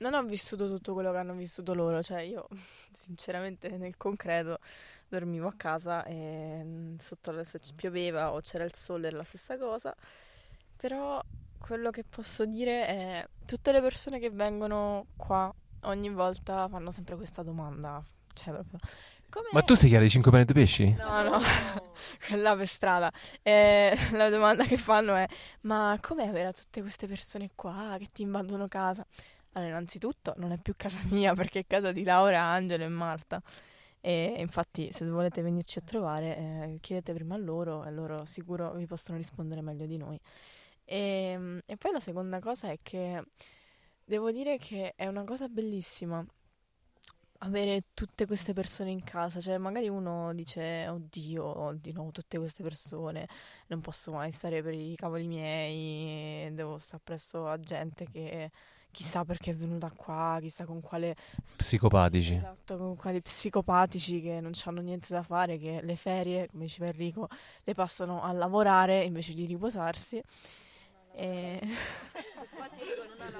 non 0.00 0.14
ho 0.14 0.22
vissuto 0.22 0.68
tutto 0.68 0.92
quello 0.92 1.12
che 1.12 1.18
hanno 1.18 1.34
vissuto 1.34 1.74
loro, 1.74 2.02
cioè 2.02 2.20
io 2.20 2.48
sinceramente 3.04 3.70
nel 3.76 3.96
concreto 3.96 4.58
dormivo 5.08 5.48
a 5.48 5.54
casa 5.56 6.04
e 6.04 6.62
mm, 6.62 6.96
sotto 6.98 7.30
la, 7.32 7.44
se 7.44 7.60
pioveva 7.74 8.32
o 8.32 8.40
c'era 8.40 8.64
il 8.64 8.74
sole 8.74 9.08
era 9.08 9.16
la 9.16 9.24
stessa 9.24 9.58
cosa, 9.58 9.94
però 10.76 11.22
quello 11.58 11.90
che 11.90 12.04
posso 12.04 12.44
dire 12.44 12.86
è 12.86 13.28
tutte 13.44 13.72
le 13.72 13.80
persone 13.80 14.18
che 14.18 14.30
vengono 14.30 15.06
qua 15.16 15.52
ogni 15.82 16.10
volta 16.10 16.68
fanno 16.68 16.90
sempre 16.90 17.16
questa 17.16 17.42
domanda, 17.42 18.02
cioè 18.34 18.52
proprio 18.52 18.78
Com'è? 19.30 19.48
Ma 19.52 19.62
tu 19.62 19.74
sei 19.74 19.88
chiara 19.88 20.02
di 20.02 20.10
5 20.10 20.30
pane 20.32 20.44
di 20.44 20.52
pesci? 20.52 20.92
No, 20.98 21.22
no, 21.22 21.38
quella 22.26 22.56
per 22.56 22.66
strada. 22.66 23.12
Eh, 23.42 23.96
la 24.12 24.28
domanda 24.28 24.64
che 24.64 24.76
fanno 24.76 25.14
è: 25.14 25.24
Ma 25.62 25.96
com'è 26.00 26.26
avere 26.26 26.52
tutte 26.52 26.80
queste 26.80 27.06
persone 27.06 27.50
qua 27.54 27.94
che 27.98 28.08
ti 28.12 28.22
invadono 28.22 28.66
casa? 28.66 29.06
Allora, 29.52 29.70
innanzitutto 29.70 30.34
non 30.36 30.52
è 30.52 30.58
più 30.58 30.74
casa 30.76 30.98
mia 31.10 31.34
perché 31.34 31.60
è 31.60 31.66
casa 31.66 31.92
di 31.92 32.04
Laura, 32.04 32.42
Angelo 32.42 32.84
e 32.84 32.88
Marta. 32.88 33.42
E 34.00 34.36
infatti, 34.38 34.90
se 34.92 35.04
volete 35.06 35.42
venirci 35.42 35.78
a 35.78 35.82
trovare, 35.82 36.36
eh, 36.36 36.78
chiedete 36.80 37.12
prima 37.12 37.34
a 37.34 37.38
loro 37.38 37.84
e 37.84 37.90
loro 37.90 38.24
sicuro 38.24 38.72
vi 38.74 38.86
possono 38.86 39.18
rispondere 39.18 39.60
meglio 39.60 39.86
di 39.86 39.96
noi. 39.98 40.18
E, 40.84 40.98
ehm, 41.32 41.60
e 41.66 41.76
poi 41.76 41.92
la 41.92 42.00
seconda 42.00 42.40
cosa 42.40 42.70
è 42.70 42.78
che 42.82 43.22
devo 44.04 44.30
dire 44.32 44.58
che 44.58 44.94
è 44.96 45.06
una 45.06 45.24
cosa 45.24 45.48
bellissima 45.48 46.24
avere 47.42 47.84
tutte 47.94 48.26
queste 48.26 48.52
persone 48.52 48.90
in 48.90 49.02
casa, 49.02 49.40
cioè 49.40 49.56
magari 49.58 49.88
uno 49.88 50.32
dice 50.34 50.86
oddio, 50.88 51.76
di 51.80 51.92
nuovo 51.92 52.10
tutte 52.10 52.38
queste 52.38 52.62
persone, 52.62 53.26
non 53.68 53.80
posso 53.80 54.12
mai 54.12 54.30
stare 54.32 54.62
per 54.62 54.74
i 54.74 54.94
cavoli 54.96 55.26
miei, 55.26 56.52
devo 56.54 56.78
stare 56.78 57.00
presso 57.02 57.46
a 57.46 57.58
gente 57.60 58.06
che 58.10 58.50
chissà 58.90 59.24
perché 59.24 59.52
è 59.52 59.54
venuta 59.54 59.90
qua, 59.94 60.38
chissà 60.40 60.64
con 60.64 60.80
quale 60.80 61.16
Psicopatici. 61.56 62.34
Esatto, 62.34 62.76
con 62.76 62.96
quali 62.96 63.20
psicopatici 63.20 64.20
che 64.20 64.40
non 64.40 64.52
hanno 64.64 64.80
niente 64.80 65.08
da 65.12 65.22
fare, 65.22 65.58
che 65.58 65.80
le 65.82 65.96
ferie, 65.96 66.48
come 66.50 66.64
diceva 66.64 66.86
Enrico, 66.86 67.28
le 67.64 67.74
passano 67.74 68.22
a 68.22 68.32
lavorare 68.32 69.02
invece 69.04 69.34
di 69.34 69.46
riposarsi. 69.46 70.22
E... 71.14 71.60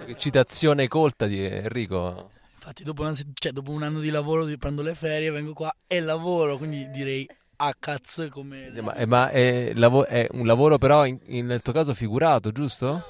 Che 0.05 0.15
citazione 0.17 0.89
colta 0.89 1.27
di 1.27 1.45
Enrico. 1.45 2.31
Infatti, 2.55 2.85
dopo, 2.85 3.03
una 3.03 3.15
cioè, 3.15 3.53
dopo 3.53 3.71
un 3.71 3.83
anno 3.83 4.01
di 4.01 4.11
lavoro 4.11 4.45
prendo 4.59 4.83
le 4.83 4.95
ferie, 4.95 5.31
vengo 5.31 5.55
qua 5.55 5.75
e 5.87 6.01
lavoro, 6.01 6.59
quindi 6.59 6.91
direi 6.91 7.27
a 7.57 7.75
cazzo 7.79 8.29
come... 8.29 8.71
Ma, 8.81 8.95
eh, 8.95 9.07
ma 9.07 9.31
è, 9.31 9.73
lavo- 9.75 10.05
è 10.05 10.27
un 10.33 10.47
lavoro 10.47 10.79
però 10.79 11.07
in- 11.07 11.19
in- 11.27 11.47
nel 11.47 11.63
tuo 11.63 11.73
caso 11.73 11.95
figurato, 11.95 12.53
giusto? 12.53 13.03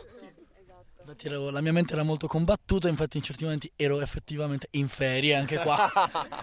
Infatti 1.11 1.27
ero- 1.27 1.51
la 1.51 1.61
mia 1.61 1.73
mente 1.73 1.95
era 1.95 2.05
molto 2.05 2.29
combattuta, 2.29 2.87
infatti 2.89 3.17
in 3.17 3.25
certi 3.25 3.43
momenti 3.43 3.69
ero 3.75 4.01
effettivamente 4.01 4.69
in 4.73 4.87
ferie 4.87 5.35
anche 5.35 5.59
qua. 5.59 5.91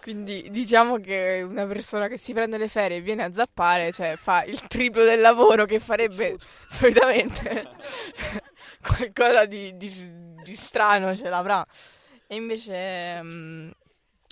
Quindi 0.00 0.48
diciamo 0.50 0.96
che 0.98 1.44
una 1.46 1.66
persona 1.66 2.08
che 2.08 2.16
si 2.16 2.32
prende 2.32 2.56
le 2.56 2.68
ferie 2.68 2.96
e 2.96 3.00
viene 3.02 3.24
a 3.24 3.32
zappare, 3.32 3.92
cioè 3.92 4.16
fa 4.16 4.42
il 4.44 4.58
triplo 4.68 5.04
del 5.04 5.20
lavoro 5.20 5.66
che 5.66 5.80
farebbe 5.80 6.38
solitamente 6.66 7.68
qualcosa 8.80 9.44
di, 9.44 9.76
di- 9.76 10.34
di 10.42 10.56
strano 10.56 11.14
ce 11.14 11.28
l'avrà. 11.28 11.62
E 12.26 12.36
invece 12.36 13.22
mm, 13.22 13.70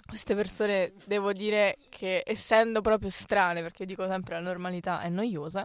queste 0.07 0.35
persone 0.35 0.95
devo 1.05 1.35
dire 1.35 1.77
che 1.91 2.23
essendo 2.25 2.81
proprio 2.81 3.11
strane, 3.11 3.61
perché 3.61 3.83
io 3.83 3.89
dico 3.89 4.09
sempre 4.09 4.37
la 4.37 4.41
normalità 4.41 5.01
è 5.01 5.11
noiosa, 5.11 5.63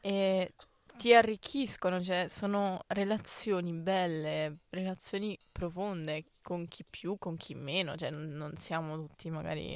e 0.00 0.52
ti 1.02 1.12
arricchiscono, 1.12 2.00
cioè 2.00 2.26
sono 2.28 2.84
relazioni 2.86 3.72
belle, 3.72 4.58
relazioni 4.70 5.36
profonde 5.50 6.26
con 6.40 6.68
chi 6.68 6.84
più, 6.88 7.18
con 7.18 7.36
chi 7.36 7.56
meno, 7.56 7.96
cioè 7.96 8.10
non, 8.10 8.52
siamo 8.54 8.94
tutti 8.94 9.28
magari, 9.28 9.74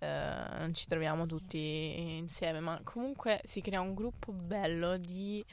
eh, 0.00 0.44
non 0.58 0.74
ci 0.74 0.88
troviamo 0.88 1.26
tutti 1.26 2.16
insieme, 2.16 2.58
ma 2.58 2.80
comunque 2.82 3.40
si 3.44 3.60
crea 3.60 3.80
un 3.80 3.94
gruppo 3.94 4.32
bello 4.32 4.96
di, 4.96 5.44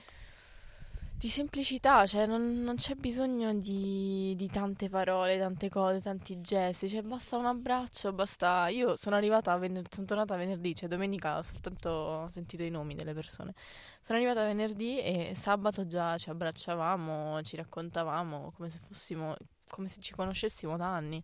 di 1.18 1.30
semplicità, 1.30 2.06
cioè 2.06 2.26
non, 2.26 2.62
non 2.62 2.76
c'è 2.76 2.96
bisogno 2.96 3.54
di, 3.54 4.34
di 4.36 4.48
tante 4.50 4.90
parole, 4.90 5.38
tante 5.38 5.70
cose, 5.70 6.02
tanti 6.02 6.42
gesti, 6.42 6.90
cioè 6.90 7.02
basta 7.02 7.38
un 7.38 7.46
abbraccio, 7.46 8.12
basta... 8.12 8.68
Io 8.68 8.96
sono 8.96 9.16
arrivata, 9.16 9.56
vener- 9.58 9.92
sono 9.94 10.06
tornata 10.06 10.36
venerdì, 10.36 10.76
cioè 10.76 10.90
domenica 10.90 11.38
ho 11.38 11.42
soltanto 11.42 12.30
sentito 12.32 12.64
i 12.64 12.70
nomi 12.70 12.96
delle 12.96 13.14
persone. 13.14 13.54
Sono 14.02 14.20
arrivata 14.20 14.44
venerdì 14.44 15.00
e 15.00 15.32
sabato 15.36 15.88
già 15.88 16.18
ci 16.18 16.30
abbracciavamo, 16.30 17.42
ci 17.44 17.56
raccontavamo 17.56 18.52
come 18.56 18.70
se 18.70 18.80
fossimo, 18.80 19.36
come 19.70 19.88
se 19.88 20.02
ci 20.02 20.14
conoscessimo 20.14 20.78
da 20.78 20.94
anni. 20.94 21.24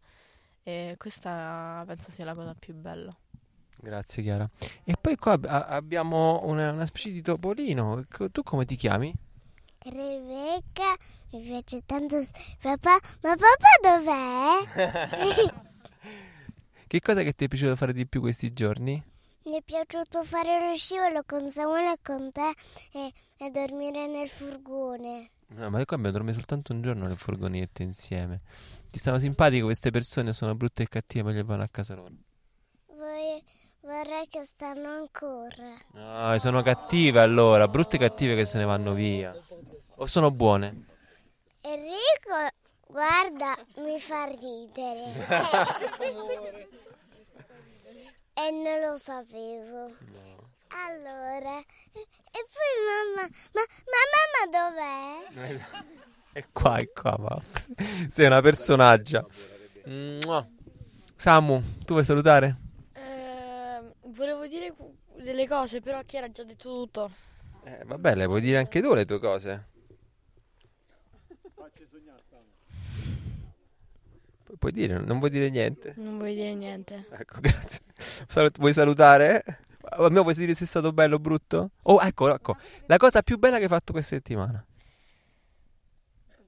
E 0.63 0.95
questa 0.97 1.83
penso 1.85 2.11
sia 2.11 2.25
la 2.25 2.33
cosa 2.33 2.55
più 2.57 2.73
bella. 2.73 3.15
Grazie 3.75 4.23
Chiara. 4.23 4.49
E 4.83 4.95
poi 4.99 5.15
qua 5.17 5.33
ab- 5.33 5.45
abbiamo 5.45 6.41
una, 6.45 6.71
una 6.71 6.85
specie 6.85 7.11
di 7.11 7.21
topolino. 7.21 8.05
Tu 8.31 8.41
come 8.41 8.65
ti 8.65 8.75
chiami? 8.75 9.13
Rebecca, 9.83 10.95
mi 11.31 11.41
piace 11.41 11.81
tanto. 11.85 12.23
Papà, 12.61 12.99
ma 13.21 13.35
papà 13.35 13.79
dov'è? 13.81 15.59
Che 16.91 16.99
cosa 16.99 17.23
che 17.23 17.31
ti 17.31 17.45
è 17.45 17.47
piaciuto 17.47 17.77
fare 17.77 17.93
di 17.93 18.05
più 18.05 18.19
questi 18.19 18.51
giorni? 18.51 19.01
Mi 19.45 19.53
è 19.53 19.61
piaciuto 19.63 20.25
fare 20.25 20.67
lo 20.67 20.75
scivolo 20.75 21.23
con 21.25 21.49
Samuele 21.49 21.93
e 21.93 21.97
con 22.03 22.29
te 22.33 22.53
e, 22.91 23.13
e 23.37 23.49
dormire 23.49 24.07
nel 24.07 24.27
furgone. 24.27 25.29
No, 25.47 25.69
ma 25.69 25.83
qua 25.85 25.95
abbiamo 25.95 26.11
dormito 26.11 26.33
soltanto 26.33 26.73
un 26.73 26.81
giorno 26.81 27.07
nel 27.07 27.15
furgonetto 27.15 27.81
insieme. 27.81 28.41
Ti 28.89 28.99
stanno 28.99 29.19
simpatiche 29.19 29.63
queste 29.63 29.89
persone? 29.89 30.33
Sono 30.33 30.53
brutte 30.53 30.83
e 30.83 30.87
cattive, 30.89 31.31
meglio 31.31 31.45
vanno 31.45 31.63
a 31.63 31.69
casa 31.71 31.95
loro. 31.95 32.11
Voi, 32.87 33.41
vorrei 33.79 34.27
che 34.27 34.43
stanno 34.43 34.89
ancora. 34.89 35.77
No, 35.93 36.37
sono 36.39 36.61
cattive 36.61 37.21
allora, 37.21 37.69
brutte 37.69 37.95
e 37.95 37.99
cattive 37.99 38.35
che 38.35 38.43
se 38.43 38.57
ne 38.57 38.65
vanno 38.65 38.91
via. 38.91 39.33
O 40.01 40.07
sono 40.07 40.31
buone? 40.31 40.85
Enrico, 41.61 42.33
guarda, 42.87 43.55
mi 43.75 43.99
fa 43.99 44.25
ridere. 44.25 45.13
e 48.33 48.49
non 48.49 48.79
lo 48.79 48.97
sapevo. 48.97 49.93
Allora, 50.69 51.59
e, 51.59 51.99
e 52.31 52.47
poi 52.49 52.73
mamma, 52.89 53.29
ma, 53.53 53.61
ma 53.91 54.01
mamma 54.17 54.41
dov'è? 54.71 55.61
È 56.31 56.45
qua, 56.51 56.77
è 56.77 56.89
qua, 56.91 57.15
ma 57.19 57.39
sei 58.09 58.25
una 58.25 58.41
personaggia. 58.41 59.23
Mua. 59.85 60.43
Samu, 61.15 61.61
tu 61.85 61.93
vuoi 61.93 62.03
salutare? 62.03 62.57
Eh, 62.93 63.83
volevo 64.05 64.47
dire 64.47 64.73
delle 65.17 65.47
cose, 65.47 65.79
però 65.79 66.01
Chiara 66.03 66.25
ha 66.25 66.31
già 66.31 66.43
detto 66.43 66.69
tutto. 66.69 67.11
Eh, 67.65 67.83
vabbè, 67.85 68.15
le 68.15 68.25
puoi 68.25 68.41
dire 68.41 68.57
anche 68.57 68.81
tu 68.81 68.95
le 68.95 69.05
tue 69.05 69.19
cose. 69.19 69.69
Puoi 74.57 74.71
dire, 74.71 74.99
non 74.99 75.19
vuoi 75.19 75.29
dire 75.31 75.49
niente? 75.49 75.93
Non 75.97 76.17
vuoi 76.17 76.35
dire 76.35 76.53
niente. 76.53 77.05
Ecco, 77.11 77.39
grazie. 77.41 77.81
Salut- 78.27 78.57
vuoi 78.57 78.73
salutare? 78.73 79.43
A 79.81 80.09
me 80.09 80.21
vuoi 80.21 80.33
dire 80.35 80.53
se 80.53 80.65
è 80.65 80.67
stato 80.67 80.93
bello 80.93 81.15
o 81.15 81.19
brutto? 81.19 81.71
Oh, 81.83 81.99
ecco, 82.01 82.33
ecco. 82.33 82.55
La 82.85 82.97
cosa 82.97 83.21
più 83.21 83.37
bella 83.37 83.57
che 83.57 83.63
hai 83.63 83.69
fatto 83.69 83.91
questa 83.91 84.15
settimana. 84.15 84.63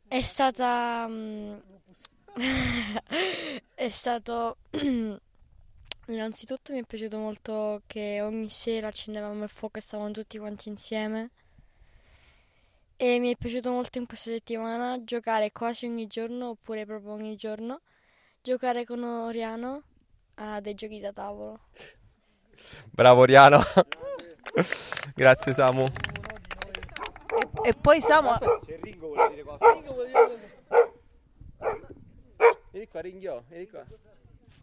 È 0.07 0.21
stata. 0.21 1.07
mm, 1.07 1.55
è 3.75 3.89
stato. 3.89 4.57
Innanzitutto 6.07 6.73
mi 6.73 6.81
è 6.81 6.84
piaciuto 6.84 7.17
molto 7.17 7.81
che 7.88 8.19
ogni 8.21 8.49
sera 8.49 8.88
accendevamo 8.88 9.43
il 9.43 9.49
fuoco 9.49 9.77
e 9.77 9.81
stavamo 9.81 10.11
tutti 10.11 10.38
quanti 10.38 10.67
insieme. 10.69 11.30
E 12.97 13.19
mi 13.19 13.31
è 13.31 13.35
piaciuto 13.38 13.71
molto 13.71 13.97
in 13.97 14.05
questa 14.05 14.30
settimana 14.31 15.03
giocare 15.03 15.51
quasi 15.51 15.85
ogni 15.85 16.07
giorno, 16.07 16.49
oppure 16.49 16.85
proprio 16.85 17.13
ogni 17.13 17.35
giorno, 17.35 17.81
giocare 18.44 18.84
con 18.84 19.02
Oriano 19.03 19.84
a 20.36 20.60
dei 20.60 20.76
giochi 20.76 20.99
da 20.99 21.14
tavolo. 21.14 21.61
Bravo, 22.91 23.22
Oriano. 23.22 23.61
grazie, 25.15 25.53
Samu. 25.53 25.86
E, 25.86 27.70
e 27.70 27.74
poi 27.74 28.02
Samu... 28.02 28.32
Vieni 32.72 32.88
qua, 32.88 32.99
ringhiò, 32.99 33.41
vieni 33.48 33.70
qua. 33.70 33.86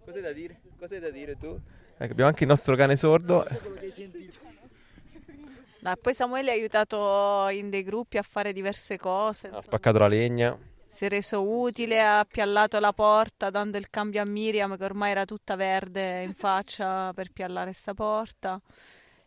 Cos'hai 0.05 0.21
da 0.21 0.33
dire? 0.33 0.61
Cos'hai 0.79 1.01
da 1.01 1.11
dire 1.11 1.39
tu? 1.39 1.59
Ecco, 1.97 2.13
abbiamo 2.13 2.29
anche 2.29 2.43
il 2.43 2.51
nostro 2.51 2.77
cane 2.77 2.97
sordo. 2.97 3.47
No, 5.79 5.93
e 5.93 5.97
poi 5.97 6.13
Samuele 6.13 6.51
ha 6.51 6.55
aiutato 6.55 7.49
in 7.49 7.71
dei 7.71 7.83
gruppi 7.83 8.19
a 8.19 8.23
fare 8.23 8.53
diverse 8.53 8.99
cose. 8.99 9.49
Ha 9.49 9.63
spaccato 9.63 9.97
la 9.97 10.09
legna. 10.09 10.59
Si 10.93 11.05
è 11.05 11.09
reso 11.09 11.49
utile, 11.49 12.03
ha 12.03 12.25
piallato 12.25 12.81
la 12.81 12.93
porta 12.93 13.49
dando 13.49 13.79
il 13.79 13.89
cambio 13.91 14.21
a 14.21 14.25
Miriam 14.25 14.77
che 14.77 14.85
ormai 14.85 15.13
era 15.13 15.25
tutta 15.25 15.55
verde 15.55 16.23
in 16.25 16.35
faccia 16.35 17.13
per 17.15 17.31
piallare 17.31 17.73
sta 17.73 17.95
porta. 17.95 18.61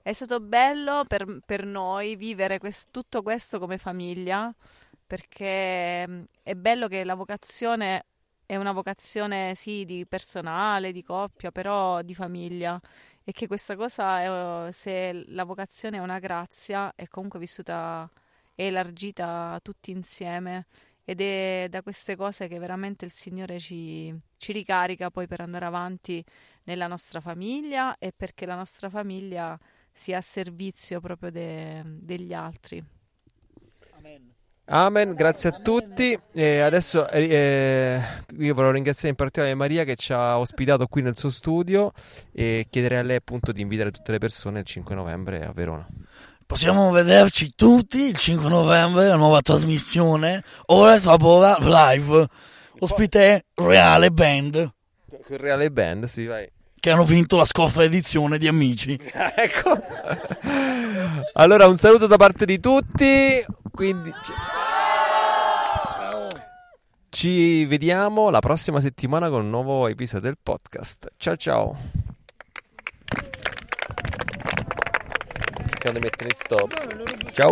È 0.02 0.12
stato 0.12 0.42
bello 0.42 1.06
per, 1.08 1.40
per 1.46 1.66
noi 1.66 2.18
vivere 2.18 2.60
quest- 2.60 2.90
tutto 2.92 3.22
questo 3.24 3.60
come 3.60 3.78
famiglia 3.78 4.54
perché 5.08 6.04
è 6.44 6.54
bello 6.56 6.88
che 6.88 7.04
la 7.06 7.16
vocazione 7.16 8.06
è 8.46 8.58
una 8.58 8.74
vocazione 8.74 9.56
sì 9.56 9.86
di 9.86 10.06
personale, 10.06 10.92
di 10.92 11.02
coppia, 11.02 11.52
però 11.52 12.02
di 12.02 12.14
famiglia 12.14 12.80
e 13.24 13.32
che 13.32 13.48
questa 13.48 13.78
cosa, 13.78 14.68
è, 14.68 14.72
se 14.74 15.24
la 15.28 15.46
vocazione 15.46 15.98
è 15.98 16.02
una 16.02 16.20
grazia, 16.20 16.92
è 16.94 17.08
comunque 17.08 17.40
vissuta 17.40 18.10
e 18.54 18.66
elargita 18.66 19.60
tutti 19.64 19.92
insieme 19.92 20.66
ed 21.06 21.22
è 21.22 21.68
da 21.70 21.82
queste 21.82 22.16
cose 22.16 22.48
che 22.48 22.60
veramente 22.60 23.06
il 23.06 23.12
Signore 23.12 23.60
ci, 23.60 24.14
ci 24.38 24.52
ricarica 24.52 25.10
poi 25.10 25.28
per 25.28 25.42
andare 25.42 25.66
avanti 25.66 26.24
nella 26.64 26.88
nostra 26.88 27.20
famiglia 27.20 27.98
e 27.98 28.14
perché 28.16 28.46
la 28.46 28.56
nostra 28.56 28.90
famiglia 28.90 29.60
sia 29.92 30.18
a 30.18 30.22
servizio 30.22 31.00
proprio 31.00 31.32
de- 31.32 31.84
degli 31.86 32.34
altri. 32.34 32.84
Amen, 34.66 35.14
grazie 35.14 35.50
a 35.50 35.60
tutti. 35.60 36.18
E 36.32 36.60
adesso 36.60 37.10
eh, 37.10 37.28
eh, 37.28 38.02
io 38.38 38.54
voglio 38.54 38.72
ringraziare 38.72 39.10
in 39.10 39.16
particolare 39.16 39.54
Maria 39.56 39.84
che 39.84 39.98
ci 39.98 40.14
ha 40.14 40.40
ospitato 40.40 40.88
qui 40.88 41.02
nel 41.02 41.18
suo 41.18 41.30
studio 41.30 41.92
e 42.32 42.68
chiedere 42.70 42.98
a 42.98 43.02
lei 43.02 43.18
appunto 43.18 43.52
di 43.52 43.62
invitare 43.62 43.92
tutte 43.92 44.14
le 44.14 44.20
persone 44.20 44.60
il 44.60 44.66
5 44.66 44.96
novembre 44.96 45.46
a 45.46 45.52
Verona. 45.52 45.86
Possiamo 46.54 46.92
vederci 46.92 47.54
tutti 47.56 48.10
il 48.10 48.16
5 48.16 48.48
novembre, 48.48 49.08
la 49.08 49.16
nuova 49.16 49.42
trasmissione, 49.42 50.44
Ora 50.68 51.00
Tabora 51.00 51.58
Live, 51.60 52.28
ospite 52.78 53.46
Reale 53.56 54.12
Band, 54.12 54.72
Con 55.26 55.38
Reale 55.38 55.72
Band, 55.72 56.04
sì, 56.06 56.28
vai. 56.28 56.48
che 56.80 56.92
hanno 56.92 57.06
vinto 57.06 57.38
la 57.38 57.46
scorsa 57.46 57.82
edizione 57.84 58.38
di 58.38 58.48
Amici. 58.48 58.96
ecco. 59.36 59.80
Allora, 61.34 61.66
un 61.66 61.76
saluto 61.76 62.06
da 62.06 62.18
parte 62.18 62.46
di 62.46 62.60
tutti. 62.60 63.44
Quindi 63.72 64.14
ci- 64.24 64.34
ci 67.10 67.66
vediamo 67.66 68.30
la 68.30 68.40
prossima 68.40 68.80
settimana 68.80 69.30
con 69.30 69.42
un 69.42 69.50
nuovo 69.50 69.88
episodio 69.88 70.28
del 70.28 70.38
podcast. 70.42 71.14
Ciao 71.18 71.36
ciao. 71.36 71.78
Quando 75.84 76.00
mettere 76.00 76.30
stop. 76.34 76.72
Ciao. 77.34 77.52